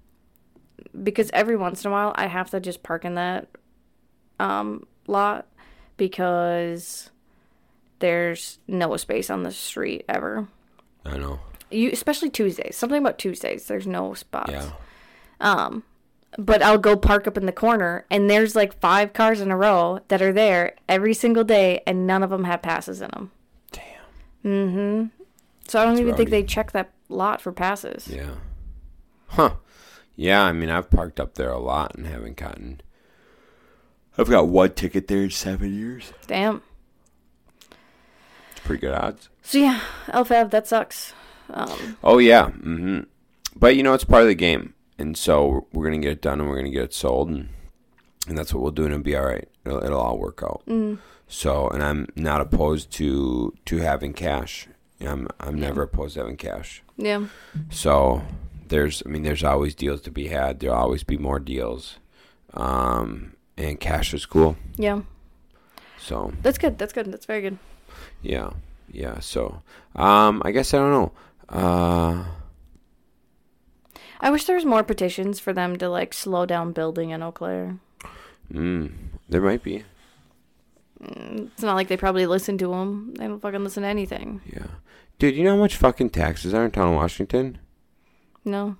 because 1.02 1.30
every 1.32 1.56
once 1.56 1.84
in 1.84 1.90
a 1.90 1.92
while 1.92 2.12
I 2.16 2.26
have 2.26 2.50
to 2.50 2.60
just 2.60 2.82
park 2.82 3.04
in 3.04 3.14
that 3.16 3.48
um, 4.38 4.86
lot 5.06 5.46
because 5.96 7.10
there's 7.98 8.58
no 8.66 8.96
space 8.96 9.30
on 9.30 9.42
the 9.42 9.52
street 9.52 10.04
ever. 10.08 10.48
I 11.04 11.16
know. 11.18 11.40
You 11.70 11.90
especially 11.90 12.30
Tuesdays. 12.30 12.76
Something 12.76 13.00
about 13.00 13.18
Tuesdays. 13.18 13.66
There's 13.66 13.86
no 13.86 14.14
spots. 14.14 14.52
Yeah. 14.52 14.70
Um, 15.40 15.82
but 16.38 16.62
I'll 16.62 16.78
go 16.78 16.96
park 16.96 17.26
up 17.26 17.36
in 17.36 17.46
the 17.46 17.52
corner, 17.52 18.04
and 18.10 18.28
there's 18.28 18.54
like 18.54 18.78
five 18.80 19.12
cars 19.12 19.40
in 19.40 19.50
a 19.50 19.56
row 19.56 20.00
that 20.08 20.22
are 20.22 20.32
there 20.32 20.76
every 20.88 21.14
single 21.14 21.44
day, 21.44 21.82
and 21.86 22.06
none 22.06 22.22
of 22.22 22.30
them 22.30 22.44
have 22.44 22.62
passes 22.62 23.00
in 23.00 23.10
them. 23.10 23.30
Damn. 23.72 23.84
Mm-hmm. 24.44 25.22
So 25.68 25.80
I 25.80 25.84
don't 25.84 25.98
even 25.98 26.14
think 26.14 26.30
they 26.30 26.42
check 26.42 26.72
that 26.72 26.92
lot 27.08 27.40
for 27.40 27.52
passes. 27.52 28.08
Yeah. 28.08 28.34
Huh. 29.28 29.54
Yeah, 30.14 30.42
I 30.42 30.52
mean, 30.52 30.70
I've 30.70 30.90
parked 30.90 31.20
up 31.20 31.34
there 31.34 31.50
a 31.50 31.58
lot 31.58 31.94
and 31.94 32.06
haven't 32.06 32.36
gotten. 32.36 32.80
I've 34.18 34.30
got 34.30 34.48
one 34.48 34.72
ticket 34.72 35.08
there 35.08 35.22
in 35.22 35.30
seven 35.30 35.74
years. 35.74 36.12
Damn. 36.26 36.62
It's 38.52 38.60
pretty 38.64 38.80
good 38.80 38.94
odds. 38.94 39.28
So 39.42 39.58
yeah, 39.58 39.80
LFAB 40.08 40.50
that 40.50 40.66
sucks. 40.66 41.12
Um, 41.50 41.96
Oh 42.02 42.18
yeah. 42.18 42.48
hmm 42.50 43.00
But 43.54 43.76
you 43.76 43.82
know, 43.82 43.94
it's 43.94 44.04
part 44.04 44.22
of 44.22 44.28
the 44.28 44.34
game, 44.34 44.74
and 44.98 45.16
so 45.16 45.66
we're 45.72 45.84
gonna 45.84 45.98
get 45.98 46.12
it 46.12 46.22
done, 46.22 46.40
and 46.40 46.48
we're 46.48 46.56
gonna 46.56 46.70
get 46.70 46.84
it 46.84 46.94
sold, 46.94 47.28
and 47.28 47.48
and 48.28 48.36
that's 48.36 48.52
what 48.52 48.62
we'll 48.62 48.72
do, 48.72 48.84
and 48.84 48.92
it'll 48.92 49.04
be 49.04 49.16
all 49.16 49.26
right. 49.26 49.48
It'll, 49.64 49.82
it'll 49.84 50.00
all 50.00 50.18
work 50.18 50.42
out. 50.42 50.62
mm, 50.66 50.98
So, 51.28 51.68
and 51.68 51.82
I'm 51.82 52.08
not 52.16 52.40
opposed 52.40 52.90
to 52.92 53.54
to 53.66 53.76
having 53.78 54.12
cash. 54.14 54.66
I'm 55.00 55.28
I'm 55.38 55.60
never 55.60 55.82
opposed 55.82 56.14
to 56.14 56.20
having 56.20 56.36
cash. 56.36 56.82
yeah. 56.96 57.26
So 57.70 58.22
there's, 58.68 59.00
I 59.06 59.08
mean, 59.10 59.22
there's 59.22 59.44
always 59.44 59.76
deals 59.76 60.00
to 60.02 60.10
be 60.10 60.26
had. 60.28 60.58
There'll 60.58 60.74
always 60.76 61.04
be 61.04 61.16
more 61.18 61.38
deals, 61.38 61.98
um, 62.54 63.34
and 63.56 63.78
cash 63.80 64.12
is 64.14 64.26
cool. 64.26 64.56
Yeah. 64.76 65.02
So 65.98 66.32
That's 66.42 66.58
good. 66.58 66.78
That's 66.78 66.92
good. 66.92 67.10
That's 67.12 67.26
very 67.26 67.40
good. 67.42 67.58
yeah, 68.22 68.50
yeah. 68.92 69.18
So 69.20 69.62
um, 69.96 70.42
I 70.44 70.50
guess 70.52 70.72
I 70.74 70.78
don't 70.78 70.90
know. 70.92 71.12
Uh, 71.48 72.24
I 74.20 74.30
wish 74.30 74.44
there 74.44 74.56
was 74.56 74.64
more 74.64 74.82
petitions 74.82 75.40
for 75.40 75.52
them 75.52 75.76
to 75.78 75.88
like 75.88 76.14
slow 76.14 76.46
down 76.46 76.72
building 76.72 77.10
in 77.10 77.22
Eau 77.22 77.32
Claire. 77.32 77.78
mm, 78.52 78.92
there 79.28 79.40
might 79.42 79.62
be. 79.62 79.84
Mm, 81.02 81.50
It's 81.52 81.62
not 81.62 81.74
like 81.74 81.88
they 81.88 81.96
probably 81.96 82.26
listen 82.26 82.56
to 82.58 82.68
them. 82.68 83.14
They 83.18 83.26
don't 83.26 83.40
fucking 83.40 83.62
listen 83.64 83.82
to 83.82 83.88
anything. 83.88 84.40
Yeah, 84.46 84.66
dude. 85.18 85.34
You 85.36 85.44
know 85.44 85.56
how 85.56 85.60
much 85.62 85.76
fucking 85.76 86.10
taxes 86.10 86.54
are 86.54 86.64
in 86.64 86.70
town 86.70 86.88
of 86.88 86.94
Washington? 86.96 87.58
No. 88.44 88.76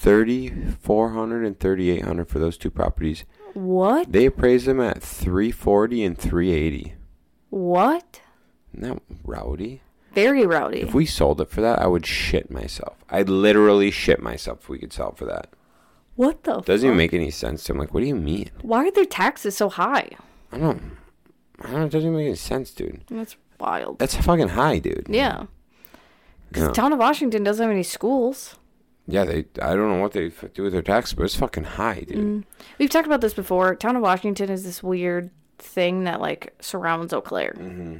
Thirty 0.00 0.50
four 0.80 1.10
hundred 1.10 1.44
and 1.44 1.58
thirty 1.58 1.90
eight 1.90 2.04
hundred 2.04 2.28
for 2.28 2.38
those 2.38 2.56
two 2.56 2.70
properties. 2.70 3.24
What? 3.54 4.12
They 4.12 4.26
appraised 4.26 4.66
them 4.66 4.80
at 4.80 5.02
three 5.02 5.50
forty 5.50 6.04
and 6.04 6.16
three 6.16 6.52
eighty. 6.52 6.94
What? 7.50 8.20
Isn't 8.72 8.88
that 8.94 9.02
rowdy? 9.24 9.82
Very 10.14 10.46
rowdy. 10.46 10.82
If 10.82 10.94
we 10.94 11.04
sold 11.04 11.40
it 11.40 11.50
for 11.50 11.60
that, 11.62 11.80
I 11.80 11.88
would 11.88 12.06
shit 12.06 12.48
myself. 12.48 12.96
I'd 13.10 13.28
literally 13.28 13.90
shit 13.90 14.20
myself 14.22 14.60
if 14.62 14.68
we 14.68 14.78
could 14.78 14.92
sell 14.92 15.10
it 15.10 15.16
for 15.18 15.24
that. 15.24 15.48
what 16.14 16.44
the? 16.44 16.60
Doesn't 16.60 16.86
even 16.86 16.96
make 16.96 17.12
any 17.12 17.30
sense. 17.32 17.64
to 17.64 17.72
me. 17.72 17.78
I'm 17.78 17.80
like, 17.80 17.92
what 17.92 18.00
do 18.00 18.06
you 18.06 18.14
mean? 18.14 18.50
Why 18.62 18.86
are 18.86 18.90
their 18.92 19.04
taxes 19.04 19.56
so 19.56 19.68
high? 19.68 20.10
I 20.52 20.58
don't. 20.58 20.96
I 21.60 21.72
don't. 21.72 21.82
It 21.82 21.90
doesn't 21.90 22.08
even 22.08 22.16
make 22.16 22.26
any 22.26 22.36
sense, 22.36 22.70
dude. 22.70 23.02
That's 23.08 23.36
wild. 23.58 23.98
That's 23.98 24.14
fucking 24.14 24.50
high, 24.50 24.78
dude. 24.78 25.06
Yeah. 25.10 25.46
Because 26.48 26.62
Yeah. 26.62 26.68
the 26.68 26.74
town 26.74 26.92
of 26.92 27.00
Washington 27.00 27.42
doesn't 27.42 27.62
have 27.64 27.72
any 27.72 27.82
schools. 27.82 28.54
Yeah, 29.10 29.24
they. 29.24 29.46
I 29.62 29.74
don't 29.74 29.90
know 29.90 30.00
what 30.00 30.12
they 30.12 30.30
do 30.52 30.62
with 30.62 30.72
their 30.72 30.82
taxes, 30.82 31.14
but 31.14 31.24
it's 31.24 31.34
fucking 31.34 31.64
high, 31.64 32.04
dude. 32.06 32.18
Mm. 32.18 32.44
We've 32.78 32.90
talked 32.90 33.06
about 33.06 33.22
this 33.22 33.32
before. 33.32 33.74
Town 33.74 33.96
of 33.96 34.02
Washington 34.02 34.50
is 34.50 34.64
this 34.64 34.82
weird 34.82 35.30
thing 35.58 36.04
that 36.04 36.20
like 36.20 36.54
surrounds 36.60 37.12
Eau 37.14 37.22
Claire. 37.22 37.54
Mm-hmm. 37.58 37.96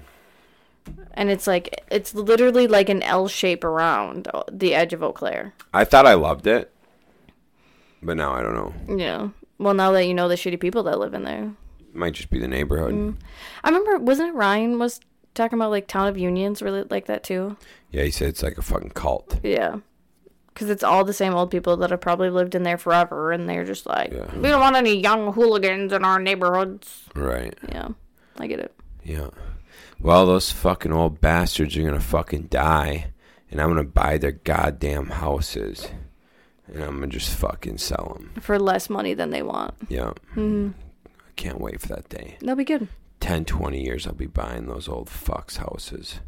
And 1.15 1.31
it's 1.31 1.47
like 1.47 1.83
it's 1.91 2.15
literally 2.15 2.67
like 2.67 2.91
an 2.91 3.03
L 3.03 3.27
shape 3.27 3.65
around 3.65 4.29
the 4.53 4.75
edge 4.75 4.93
of 4.93 5.03
Eau 5.03 5.13
Claire. 5.13 5.55
I 5.73 5.85
thought 5.85 6.07
I 6.07 6.15
loved 6.15 6.47
it, 6.47 6.73
but 8.03 8.19
now 8.19 8.33
I 8.35 8.43
don't 8.43 8.55
know. 8.55 8.97
Yeah. 8.97 9.29
Well, 9.59 9.75
now 9.75 9.93
that 9.93 10.05
you 10.05 10.15
know 10.15 10.29
the 10.29 10.35
shitty 10.35 10.61
people 10.61 10.83
that 10.85 10.99
live 10.99 11.15
in 11.15 11.25
there. 11.25 11.53
It 11.81 11.95
might 11.95 12.15
just 12.15 12.31
be 12.31 12.39
the 12.39 12.49
neighborhood. 12.49 12.95
Mm. 12.95 13.17
I 13.65 13.71
remember, 13.71 13.99
wasn't 13.99 14.29
it 14.29 14.35
Ryan 14.35 14.79
was 14.79 15.01
talking 15.35 15.59
about 15.59 15.71
like 15.71 15.89
town 15.89 16.07
of 16.07 16.19
unions 16.19 16.63
really 16.63 16.85
like 16.85 17.07
that 17.07 17.25
too? 17.25 17.57
Yeah, 17.91 18.05
he 18.05 18.11
said 18.11 18.29
it's 18.29 18.43
like 18.43 18.59
a 18.59 18.63
fucking 18.63 18.91
cult. 18.91 19.41
Yeah. 19.43 19.79
Because 20.59 20.71
it's 20.71 20.83
all 20.83 21.05
the 21.05 21.13
same 21.13 21.35
old 21.35 21.53
people 21.53 21.77
that 21.77 21.91
have 21.91 22.01
probably 22.01 22.31
lived 22.31 22.57
in 22.57 22.65
there 22.65 22.79
forever, 22.79 23.31
and 23.31 23.49
they're 23.49 23.65
just 23.65 23.87
like, 23.87 24.11
Yeah. 24.13 24.35
we 24.35 24.49
don't 24.49 24.61
want 24.61 24.75
any 24.75 24.97
young 25.01 25.33
hooligans 25.33 25.93
in 25.93 26.05
our 26.05 26.19
neighborhoods. 26.19 27.05
Right. 27.15 27.57
Yeah, 27.69 27.91
I 28.41 28.49
get 28.49 28.59
it. 28.59 28.75
Yeah. 29.05 29.29
Well, 30.01 30.27
those 30.27 30.51
fucking 30.51 30.93
old 30.93 31.21
bastards 31.21 31.77
are 31.77 31.85
gonna 31.85 32.01
fucking 32.01 32.49
die, 32.49 33.13
and 33.53 33.61
I'm 33.61 33.69
gonna 33.69 33.85
buy 33.85 34.19
their 34.19 34.33
goddamn 34.33 35.11
houses, 35.11 35.87
and 36.67 36.83
I'm 36.83 36.95
gonna 36.97 37.07
just 37.07 37.31
fucking 37.37 37.79
sell 37.79 38.15
them. 38.19 38.33
For 38.43 38.59
less 38.59 38.91
money 38.91 39.15
than 39.15 39.31
they 39.31 39.43
want. 39.43 39.75
Yeah. 39.89 40.11
hmm 40.35 40.71
I 41.07 41.31
can't 41.37 41.61
wait 41.61 41.81
for 41.81 41.87
that 41.89 42.09
day. 42.09 42.37
That'll 42.41 42.57
be 42.57 42.65
good. 42.65 42.89
10, 43.21 43.45
20 43.45 43.81
years, 43.81 44.09
I'll 44.09 44.13
be 44.13 44.27
buying 44.27 44.67
those 44.67 44.89
old 44.89 45.09
fucks 45.09 45.59
houses. 45.59 46.19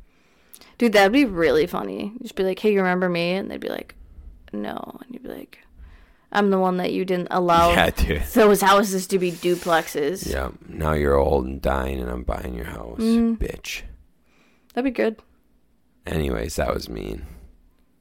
Dude, 0.78 0.92
that'd 0.92 1.10
be 1.12 1.24
really 1.24 1.66
funny. 1.66 2.12
Just 2.22 2.36
be 2.36 2.44
like, 2.44 2.60
hey, 2.60 2.72
you 2.72 2.78
remember 2.78 3.08
me? 3.08 3.32
And 3.32 3.50
they'd 3.50 3.58
be 3.60 3.68
like, 3.68 3.96
no. 4.52 4.98
And 5.02 5.12
you'd 5.14 5.22
be 5.22 5.28
like, 5.28 5.58
I'm 6.32 6.50
the 6.50 6.58
one 6.58 6.76
that 6.76 6.92
you 6.92 7.04
didn't 7.04 7.28
allow 7.30 7.70
Yeah, 7.72 7.90
dude. 7.90 8.22
those 8.34 8.60
houses 8.60 9.06
to 9.08 9.18
be 9.18 9.32
duplexes. 9.32 10.30
Yeah. 10.30 10.50
Now 10.68 10.92
you're 10.92 11.16
old 11.16 11.44
and 11.46 11.60
dying, 11.60 12.00
and 12.00 12.10
I'm 12.10 12.22
buying 12.22 12.54
your 12.54 12.66
house, 12.66 13.00
Mhm. 13.00 13.36
bitch. 13.38 13.82
That'd 14.74 14.84
be 14.84 14.94
good. 14.94 15.16
Anyways, 16.06 16.56
that 16.56 16.72
was 16.72 16.88
mean, 16.88 17.26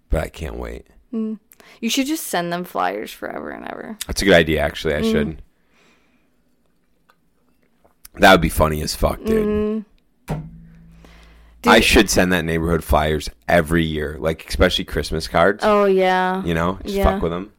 but 0.09 0.23
I 0.23 0.29
can't 0.29 0.57
wait. 0.57 0.87
Mm. 1.13 1.39
You 1.81 1.89
should 1.89 2.05
just 2.07 2.27
send 2.27 2.53
them 2.53 2.63
flyers 2.63 3.11
forever 3.11 3.49
and 3.49 3.67
ever. 3.67 3.97
That's 4.07 4.21
a 4.21 4.25
good 4.25 4.33
idea, 4.35 4.61
actually. 4.61 4.95
I 4.95 5.01
Mm. 5.01 5.11
should. 5.11 5.41
That 8.15 8.31
would 8.31 8.41
be 8.41 8.49
funny 8.49 8.81
as 8.81 8.95
fuck, 8.95 9.23
dude. 9.23 9.85
Mm. 11.63 11.71
I 11.71 11.79
should 11.81 12.09
send 12.09 12.31
that 12.31 12.45
neighborhood 12.45 12.83
flyers 12.83 13.29
every 13.47 13.83
year, 13.83 14.15
like 14.19 14.47
especially 14.47 14.85
Christmas 14.85 15.27
cards. 15.27 15.61
Oh, 15.63 15.85
yeah. 15.85 16.43
You 16.45 16.53
know, 16.53 16.79
just 16.83 16.95
Yeah. 16.95 17.03
fuck 17.03 17.21
with 17.21 17.31
them. 17.31 17.51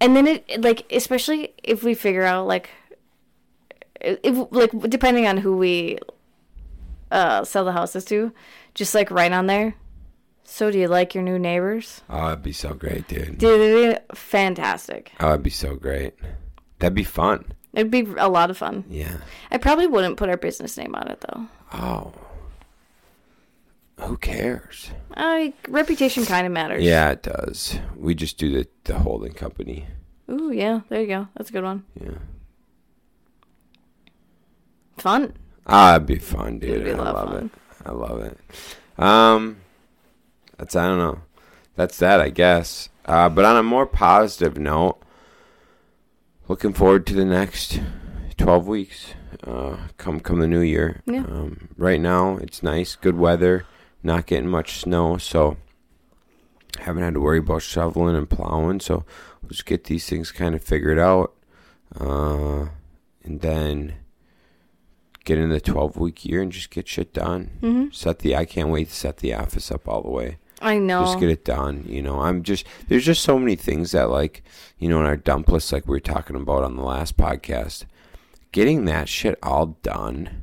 and 0.00 0.14
then 0.16 0.26
it 0.26 0.60
like 0.62 0.84
especially 0.92 1.54
if 1.62 1.82
we 1.82 1.94
figure 1.94 2.24
out 2.24 2.46
like 2.46 2.68
if 4.00 4.46
like 4.50 4.70
depending 4.90 5.26
on 5.26 5.36
who 5.38 5.56
we 5.56 5.98
uh 7.10 7.44
sell 7.44 7.64
the 7.64 7.72
houses 7.72 8.04
to 8.06 8.32
just 8.74 8.94
like 8.94 9.10
right 9.10 9.32
on 9.32 9.46
there 9.46 9.74
so 10.44 10.70
do 10.70 10.78
you 10.78 10.88
like 10.88 11.14
your 11.14 11.22
new 11.22 11.38
neighbors 11.38 12.00
Oh, 12.10 12.28
that'd 12.28 12.42
be 12.42 12.52
so 12.52 12.74
great, 12.74 13.06
dude. 13.06 13.38
dude 13.38 13.60
it'd 13.60 13.94
be 14.08 14.14
fantastic 14.16 15.12
Oh, 15.20 15.28
that'd 15.28 15.42
be 15.42 15.50
so 15.50 15.76
great. 15.76 16.14
That'd 16.80 16.94
be 16.96 17.04
fun. 17.04 17.52
it'd 17.72 17.90
be 17.92 18.06
a 18.18 18.28
lot 18.28 18.50
of 18.50 18.58
fun 18.58 18.84
Yeah. 18.90 19.18
i 19.52 19.56
probably 19.58 19.86
wouldn't 19.86 20.16
put 20.16 20.28
our 20.28 20.36
business 20.36 20.76
name 20.76 20.94
on 20.94 21.08
it 21.08 21.24
though 21.28 21.46
Oh. 21.72 22.12
Who 24.04 24.16
cares? 24.16 24.90
I 25.16 25.52
reputation 25.68 26.24
kind 26.26 26.46
of 26.46 26.52
matters 26.52 26.82
Yeah, 26.82 27.10
it 27.10 27.22
does. 27.22 27.78
We 27.96 28.14
just 28.14 28.36
do 28.38 28.50
the, 28.52 28.66
the 28.84 28.98
holding 28.98 29.32
company. 29.32 29.86
ooh 30.30 30.50
yeah 30.50 30.80
there 30.88 31.00
you 31.00 31.06
go 31.06 31.28
that's 31.34 31.50
a 31.50 31.52
good 31.52 31.64
one 31.64 31.84
Yeah. 32.00 32.18
fun 34.98 35.34
Ah, 35.64 35.94
it'd 35.94 36.06
be 36.06 36.18
fun, 36.18 36.58
dude. 36.58 36.70
It'd 36.70 36.84
be 36.84 36.90
a 36.90 36.94
I 36.96 36.98
lot 36.98 37.14
of 37.14 37.14
love 37.30 37.34
fun. 37.38 37.50
it. 37.54 37.86
I 37.86 37.92
love 37.92 38.20
it. 38.22 38.38
Um, 38.98 39.58
that's 40.58 40.74
I 40.74 40.88
don't 40.88 40.98
know. 40.98 41.20
That's 41.76 41.98
that, 41.98 42.20
I 42.20 42.30
guess. 42.30 42.88
Uh, 43.04 43.28
but 43.28 43.44
on 43.44 43.56
a 43.56 43.62
more 43.62 43.86
positive 43.86 44.58
note, 44.58 44.98
looking 46.48 46.72
forward 46.72 47.06
to 47.06 47.14
the 47.14 47.24
next 47.24 47.80
twelve 48.36 48.66
weeks. 48.66 49.14
Uh, 49.46 49.76
come 49.98 50.18
come 50.18 50.40
the 50.40 50.48
new 50.48 50.60
year. 50.62 51.00
Yeah. 51.06 51.20
Um, 51.20 51.68
right 51.76 52.00
now 52.00 52.38
it's 52.38 52.60
nice, 52.64 52.96
good 52.96 53.16
weather, 53.16 53.64
not 54.02 54.26
getting 54.26 54.48
much 54.48 54.78
snow, 54.80 55.16
so 55.18 55.56
haven't 56.80 57.02
had 57.02 57.14
to 57.14 57.20
worry 57.20 57.38
about 57.38 57.62
shoveling 57.62 58.16
and 58.16 58.28
plowing. 58.28 58.80
So 58.80 59.04
we'll 59.42 59.50
just 59.50 59.66
get 59.66 59.84
these 59.84 60.08
things 60.08 60.32
kind 60.32 60.54
of 60.54 60.62
figured 60.62 60.98
out, 60.98 61.32
uh, 61.98 62.66
and 63.22 63.40
then 63.40 63.94
get 65.24 65.38
in 65.38 65.50
the 65.50 65.60
12 65.60 65.96
week 65.96 66.24
year 66.24 66.42
and 66.42 66.50
just 66.50 66.70
get 66.70 66.88
shit 66.88 67.12
done. 67.12 67.50
hmm 67.60 67.86
Set 67.92 68.20
the 68.20 68.34
I 68.34 68.44
can't 68.44 68.70
wait 68.70 68.88
to 68.88 68.94
set 68.94 69.18
the 69.18 69.34
office 69.34 69.70
up 69.70 69.86
all 69.86 70.02
the 70.02 70.10
way. 70.10 70.38
i 70.60 70.78
know 70.78 71.00
Just 71.04 71.20
get 71.20 71.28
it 71.30 71.44
done. 71.44 71.84
You 71.86 72.02
know, 72.02 72.20
I'm 72.20 72.42
just 72.42 72.66
there's 72.88 73.04
just 73.04 73.22
so 73.22 73.38
many 73.38 73.54
things 73.54 73.92
that 73.92 74.10
like 74.10 74.42
you 74.78 74.88
know 74.88 74.98
in 75.00 75.06
our 75.06 75.16
dump 75.16 75.48
list 75.48 75.72
like 75.72 75.86
we 75.86 75.92
were 75.92 76.00
talking 76.00 76.36
about 76.36 76.64
on 76.64 76.76
the 76.76 76.82
last 76.82 77.16
podcast. 77.16 77.84
Getting 78.50 78.84
that 78.86 79.08
shit 79.08 79.38
all 79.42 79.78
done 79.82 80.42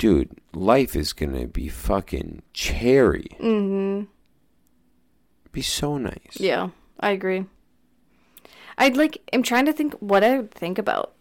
dude, 0.00 0.30
life 0.54 0.96
is 0.96 1.12
gonna 1.12 1.46
be 1.46 1.68
fucking 1.68 2.42
cherry. 2.54 3.36
Mm-hmm. 3.38 4.04
Be 5.52 5.62
so 5.62 5.98
nice. 5.98 6.36
Yeah, 6.36 6.70
I 6.98 7.10
agree. 7.10 7.44
I'd 8.78 8.96
like. 8.96 9.18
I'm 9.32 9.42
trying 9.42 9.66
to 9.66 9.72
think 9.72 9.94
what 10.00 10.24
I 10.24 10.38
would 10.38 10.50
think 10.52 10.78
about. 10.78 11.12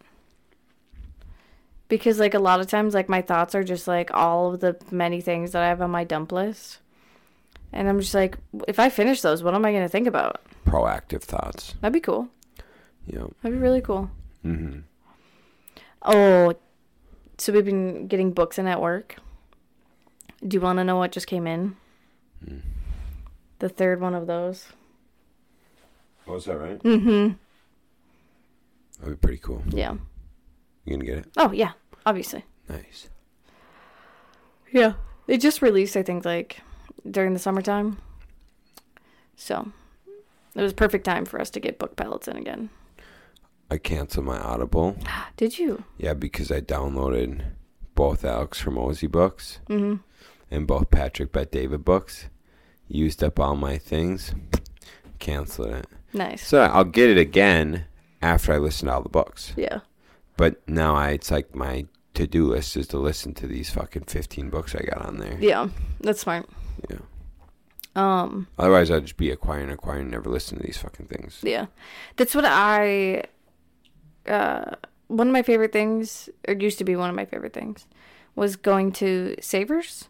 Because 1.89 2.19
like 2.19 2.33
a 2.33 2.39
lot 2.39 2.61
of 2.61 2.67
times, 2.67 2.93
like 2.93 3.09
my 3.09 3.21
thoughts 3.21 3.53
are 3.53 3.63
just 3.63 3.87
like 3.87 4.11
all 4.13 4.53
of 4.53 4.61
the 4.61 4.77
many 4.91 5.19
things 5.19 5.51
that 5.51 5.61
I 5.61 5.67
have 5.67 5.81
on 5.81 5.91
my 5.91 6.05
dump 6.05 6.31
list, 6.31 6.79
and 7.73 7.89
I'm 7.89 7.99
just 7.99 8.13
like, 8.13 8.37
if 8.67 8.79
I 8.79 8.89
finish 8.89 9.21
those, 9.21 9.43
what 9.43 9.55
am 9.55 9.65
I 9.65 9.73
gonna 9.73 9.89
think 9.89 10.07
about? 10.07 10.41
Proactive 10.65 11.23
thoughts. 11.23 11.75
That'd 11.81 11.93
be 11.93 11.99
cool. 11.99 12.29
Yeah. 13.07 13.25
That'd 13.41 13.57
be 13.57 13.61
really 13.61 13.81
cool. 13.81 14.09
Mm-hmm. 14.45 14.81
Oh, 16.03 16.53
so 17.39 17.53
we've 17.53 17.65
been 17.65 18.07
getting 18.07 18.31
books 18.31 18.57
in 18.59 18.67
at 18.67 18.81
work. 18.81 19.15
Do 20.45 20.55
you 20.55 20.61
want 20.61 20.77
to 20.77 20.83
know 20.83 20.97
what 20.97 21.11
just 21.11 21.27
came 21.27 21.47
in? 21.47 21.75
Mm. 22.45 22.61
The 23.59 23.69
third 23.69 23.99
one 23.99 24.15
of 24.15 24.27
those. 24.27 24.67
Was 26.25 26.45
that 26.45 26.57
right? 26.57 26.81
Mm-hmm. 26.81 27.33
That'd 28.99 29.19
be 29.21 29.27
pretty 29.27 29.41
cool. 29.41 29.63
Yeah. 29.69 29.95
You 30.85 30.93
gonna 30.93 31.05
get 31.05 31.17
it? 31.19 31.27
Oh 31.37 31.51
yeah. 31.51 31.71
Obviously. 32.05 32.45
Nice. 32.67 33.09
Yeah. 34.71 34.93
It 35.27 35.41
just 35.41 35.61
released, 35.61 35.97
I 35.97 36.03
think, 36.03 36.25
like 36.25 36.61
during 37.09 37.33
the 37.33 37.39
summertime. 37.39 37.97
So 39.35 39.71
it 40.55 40.61
was 40.61 40.73
perfect 40.73 41.05
time 41.05 41.25
for 41.25 41.39
us 41.39 41.49
to 41.51 41.59
get 41.59 41.79
book 41.79 41.95
pallets 41.95 42.27
in 42.27 42.35
again. 42.35 42.69
I 43.71 43.77
canceled 43.77 44.25
my 44.25 44.37
Audible. 44.39 44.97
Did 45.37 45.59
you? 45.59 45.83
Yeah, 45.97 46.13
because 46.13 46.51
I 46.51 46.61
downloaded 46.61 47.43
both 47.95 48.23
Alex 48.25 48.63
Hormozi 48.63 49.09
books 49.11 49.59
Mm-hmm. 49.69 49.95
and 50.51 50.67
both 50.67 50.89
Patrick 50.89 51.31
Bet 51.31 51.51
David 51.51 51.83
books. 51.85 52.29
Used 52.87 53.23
up 53.23 53.39
all 53.39 53.55
my 53.55 53.77
things. 53.77 54.33
Canceled 55.19 55.69
it. 55.73 55.87
Nice. 56.13 56.45
So 56.47 56.61
I'll 56.61 56.83
get 56.85 57.09
it 57.09 57.17
again 57.17 57.85
after 58.21 58.51
I 58.53 58.57
listen 58.57 58.87
to 58.87 58.93
all 58.95 59.03
the 59.03 59.09
books. 59.09 59.53
Yeah. 59.55 59.79
But 60.37 60.67
now 60.67 60.95
I, 60.95 61.09
it's 61.09 61.29
like 61.29 61.53
my 61.53 61.85
to 62.15 62.25
do 62.25 62.47
list 62.47 62.75
is 62.75 62.87
to 62.87 62.97
listen 62.97 63.33
to 63.35 63.45
these 63.47 63.69
fucking 63.69 64.05
15 64.05 64.49
books 64.49 64.73
I 64.73 64.79
got 64.83 65.05
on 65.05 65.17
there. 65.19 65.37
Yeah. 65.39 65.67
That's 66.01 66.21
smart. 66.21 66.49
Yeah. 66.89 66.97
Um. 67.95 68.47
Otherwise, 68.57 68.89
I'd 68.91 69.03
just 69.03 69.17
be 69.17 69.29
acquiring, 69.29 69.69
acquiring, 69.69 70.09
never 70.09 70.29
listen 70.29 70.57
to 70.57 70.63
these 70.65 70.77
fucking 70.77 71.07
things. 71.07 71.39
Yeah. 71.43 71.67
That's 72.15 72.33
what 72.33 72.45
I. 72.45 73.23
Uh, 74.29 74.75
one 75.07 75.27
of 75.27 75.33
my 75.33 75.41
favorite 75.41 75.71
things, 75.73 76.29
or 76.47 76.53
used 76.53 76.77
to 76.77 76.83
be 76.83 76.95
one 76.95 77.09
of 77.09 77.15
my 77.15 77.25
favorite 77.25 77.53
things, 77.53 77.87
was 78.35 78.55
going 78.55 78.91
to 78.93 79.35
Savers, 79.41 80.07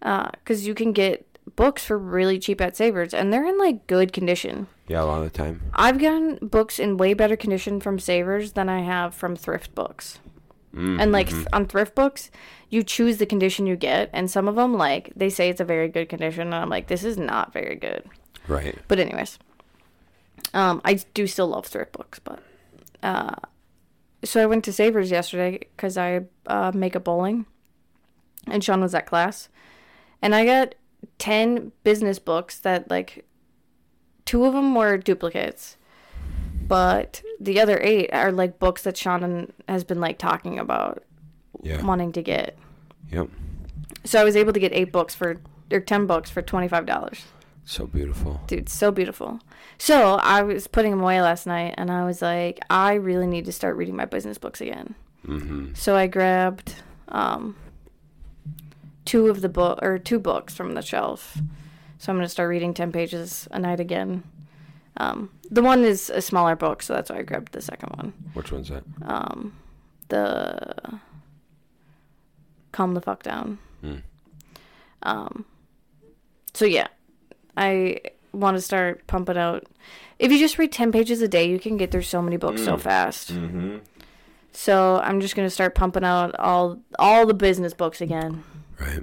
because 0.00 0.66
you 0.66 0.74
can 0.74 0.92
get 0.92 1.24
books 1.56 1.84
for 1.84 1.96
really 1.96 2.38
cheap 2.38 2.60
at 2.60 2.76
Savers, 2.76 3.14
and 3.14 3.32
they're 3.32 3.46
in 3.46 3.58
like 3.58 3.86
good 3.86 4.12
condition. 4.12 4.66
Yeah, 4.88 5.02
a 5.02 5.06
lot 5.06 5.18
of 5.22 5.32
the 5.32 5.38
time. 5.38 5.62
I've 5.74 5.98
gotten 5.98 6.38
books 6.42 6.78
in 6.78 6.96
way 6.96 7.14
better 7.14 7.36
condition 7.36 7.80
from 7.80 7.98
Savers 7.98 8.52
than 8.52 8.68
I 8.68 8.80
have 8.82 9.14
from 9.14 9.36
thrift 9.36 9.74
books. 9.74 10.18
Mm, 10.74 11.00
And 11.00 11.12
like 11.12 11.28
th- 11.28 11.46
on 11.52 11.66
thrift 11.66 11.94
books, 11.94 12.30
you 12.70 12.82
choose 12.82 13.18
the 13.18 13.26
condition 13.26 13.66
you 13.66 13.76
get, 13.76 14.10
and 14.12 14.30
some 14.30 14.48
of 14.48 14.56
them 14.56 14.74
like 14.74 15.12
they 15.14 15.30
say 15.30 15.48
it's 15.50 15.60
a 15.60 15.64
very 15.64 15.88
good 15.88 16.08
condition, 16.08 16.42
and 16.48 16.54
I'm 16.54 16.68
like, 16.70 16.88
this 16.88 17.04
is 17.04 17.16
not 17.16 17.52
very 17.52 17.76
good. 17.76 18.02
right. 18.48 18.76
But 18.88 18.98
anyways, 18.98 19.38
um, 20.54 20.80
I 20.84 20.94
do 21.14 21.26
still 21.26 21.46
love 21.48 21.66
thrift 21.66 21.92
books, 21.92 22.18
but 22.18 22.40
uh, 23.02 23.34
so 24.24 24.42
I 24.42 24.46
went 24.46 24.64
to 24.64 24.72
Savers 24.72 25.10
yesterday 25.10 25.58
because 25.76 25.96
I 25.98 26.22
uh, 26.46 26.72
make 26.74 26.94
a 26.94 27.00
bowling, 27.00 27.46
and 28.46 28.62
Shaun 28.62 28.80
was 28.80 28.94
at 28.94 29.06
class, 29.06 29.48
and 30.20 30.34
I 30.34 30.44
got 30.44 30.74
ten 31.18 31.72
business 31.84 32.18
books 32.18 32.58
that 32.60 32.90
like 32.90 33.24
two 34.24 34.44
of 34.44 34.52
them 34.54 34.74
were 34.74 34.96
duplicates, 34.96 35.76
but 36.68 37.22
the 37.40 37.60
other 37.60 37.80
eight 37.82 38.12
are 38.12 38.30
like 38.32 38.58
books 38.58 38.82
that 38.82 38.96
Shaun 38.96 39.52
has 39.68 39.84
been 39.84 40.00
like 40.00 40.18
talking 40.18 40.58
about 40.58 41.02
Yeah. 41.62 41.84
wanting 41.84 42.12
to 42.12 42.22
get. 42.22 42.56
Yep. 43.10 43.28
So 44.04 44.20
I 44.20 44.24
was 44.24 44.36
able 44.36 44.52
to 44.52 44.60
get 44.60 44.72
eight 44.72 44.92
books 44.92 45.14
for 45.14 45.40
or 45.70 45.80
ten 45.80 46.06
books 46.06 46.30
for 46.30 46.42
twenty 46.42 46.68
five 46.68 46.86
dollars. 46.86 47.24
So 47.64 47.86
beautiful. 47.86 48.40
Dude, 48.46 48.68
so 48.68 48.90
beautiful. 48.90 49.40
So 49.78 50.14
I 50.16 50.42
was 50.42 50.66
putting 50.66 50.90
them 50.90 51.00
away 51.00 51.22
last 51.22 51.46
night, 51.46 51.74
and 51.78 51.90
I 51.90 52.04
was 52.04 52.20
like, 52.20 52.60
I 52.68 52.94
really 52.94 53.26
need 53.26 53.44
to 53.44 53.52
start 53.52 53.76
reading 53.76 53.96
my 53.96 54.04
business 54.04 54.38
books 54.38 54.60
again. 54.60 54.94
Mm-hmm. 55.26 55.74
So 55.74 55.94
I 55.94 56.08
grabbed 56.08 56.74
um, 57.08 57.56
two 59.04 59.28
of 59.28 59.40
the 59.40 59.48
book 59.48 59.78
or 59.82 59.98
two 59.98 60.18
books 60.18 60.54
from 60.54 60.74
the 60.74 60.82
shelf. 60.82 61.38
So 61.98 62.10
I'm 62.10 62.16
gonna 62.16 62.28
start 62.28 62.48
reading 62.48 62.74
ten 62.74 62.90
pages 62.90 63.46
a 63.52 63.58
night 63.58 63.78
again. 63.78 64.24
Um, 64.96 65.30
the 65.50 65.62
one 65.62 65.84
is 65.84 66.10
a 66.10 66.20
smaller 66.20 66.56
book, 66.56 66.82
so 66.82 66.94
that's 66.94 67.10
why 67.10 67.18
I 67.18 67.22
grabbed 67.22 67.52
the 67.52 67.62
second 67.62 67.90
one. 67.96 68.12
Which 68.34 68.50
one's 68.50 68.68
that? 68.68 68.82
Um, 69.04 69.54
the 70.08 70.74
calm 72.72 72.94
the 72.94 73.00
fuck 73.00 73.22
down. 73.22 73.58
Mm. 73.84 74.02
Um, 75.04 75.44
so 76.54 76.64
yeah, 76.64 76.88
I 77.56 78.00
want 78.32 78.56
to 78.56 78.60
start 78.62 79.06
pumping 79.06 79.36
out. 79.36 79.64
If 80.18 80.30
you 80.32 80.38
just 80.38 80.58
read 80.58 80.72
ten 80.72 80.92
pages 80.92 81.20
a 81.22 81.28
day, 81.28 81.48
you 81.48 81.58
can 81.58 81.76
get 81.76 81.90
through 81.90 82.02
so 82.02 82.22
many 82.22 82.36
books 82.36 82.64
so 82.64 82.76
Mm. 82.76 82.80
fast. 82.80 83.32
Mm-hmm. 83.32 83.76
So 84.52 85.00
I'm 85.02 85.20
just 85.20 85.34
gonna 85.34 85.50
start 85.50 85.74
pumping 85.74 86.04
out 86.04 86.34
all 86.38 86.78
all 86.98 87.26
the 87.26 87.34
business 87.34 87.72
books 87.74 88.00
again. 88.00 88.44
Right. 88.80 89.02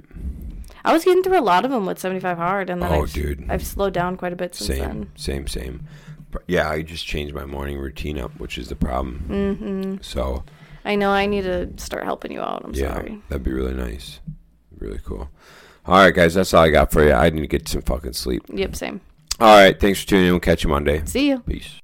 I 0.84 0.92
was 0.92 1.04
getting 1.04 1.22
through 1.22 1.38
a 1.38 1.42
lot 1.42 1.64
of 1.66 1.70
them 1.70 1.84
with 1.84 1.98
75 1.98 2.38
hard, 2.38 2.70
and 2.70 2.80
then 2.82 2.90
Oh, 2.92 3.02
I've, 3.02 3.12
dude. 3.12 3.44
I've 3.50 3.66
slowed 3.66 3.92
down 3.92 4.16
quite 4.16 4.32
a 4.32 4.36
bit 4.36 4.54
since 4.54 4.68
Same. 4.68 4.78
then. 4.80 5.10
Same. 5.14 5.46
Same. 5.46 5.86
Yeah, 6.46 6.70
I 6.70 6.80
just 6.82 7.04
changed 7.06 7.34
my 7.34 7.44
morning 7.44 7.78
routine 7.78 8.18
up, 8.18 8.38
which 8.40 8.56
is 8.56 8.68
the 8.68 8.76
problem. 8.76 9.24
Mm-hmm. 9.28 9.96
So 10.00 10.44
I 10.84 10.94
know 10.94 11.10
I 11.10 11.26
need 11.26 11.42
to 11.42 11.68
start 11.76 12.04
helping 12.04 12.32
you 12.32 12.40
out. 12.40 12.62
I'm 12.64 12.72
yeah, 12.72 12.94
sorry. 12.94 13.20
that'd 13.28 13.42
be 13.44 13.52
really 13.52 13.74
nice. 13.74 14.20
Really 14.78 15.00
cool. 15.04 15.28
All 15.86 15.94
right, 15.96 16.14
guys, 16.14 16.34
that's 16.34 16.52
all 16.54 16.64
I 16.64 16.70
got 16.70 16.92
for 16.92 17.04
you. 17.04 17.12
I 17.12 17.30
need 17.30 17.40
to 17.40 17.46
get 17.46 17.68
some 17.68 17.82
fucking 17.82 18.12
sleep. 18.12 18.42
Yep, 18.52 18.76
same. 18.76 19.00
All 19.40 19.56
right, 19.56 19.78
thanks 19.78 20.02
for 20.02 20.08
tuning 20.08 20.26
in. 20.26 20.32
We'll 20.32 20.40
catch 20.40 20.64
you 20.64 20.70
Monday. 20.70 21.02
See 21.06 21.28
you. 21.28 21.40
Peace. 21.40 21.80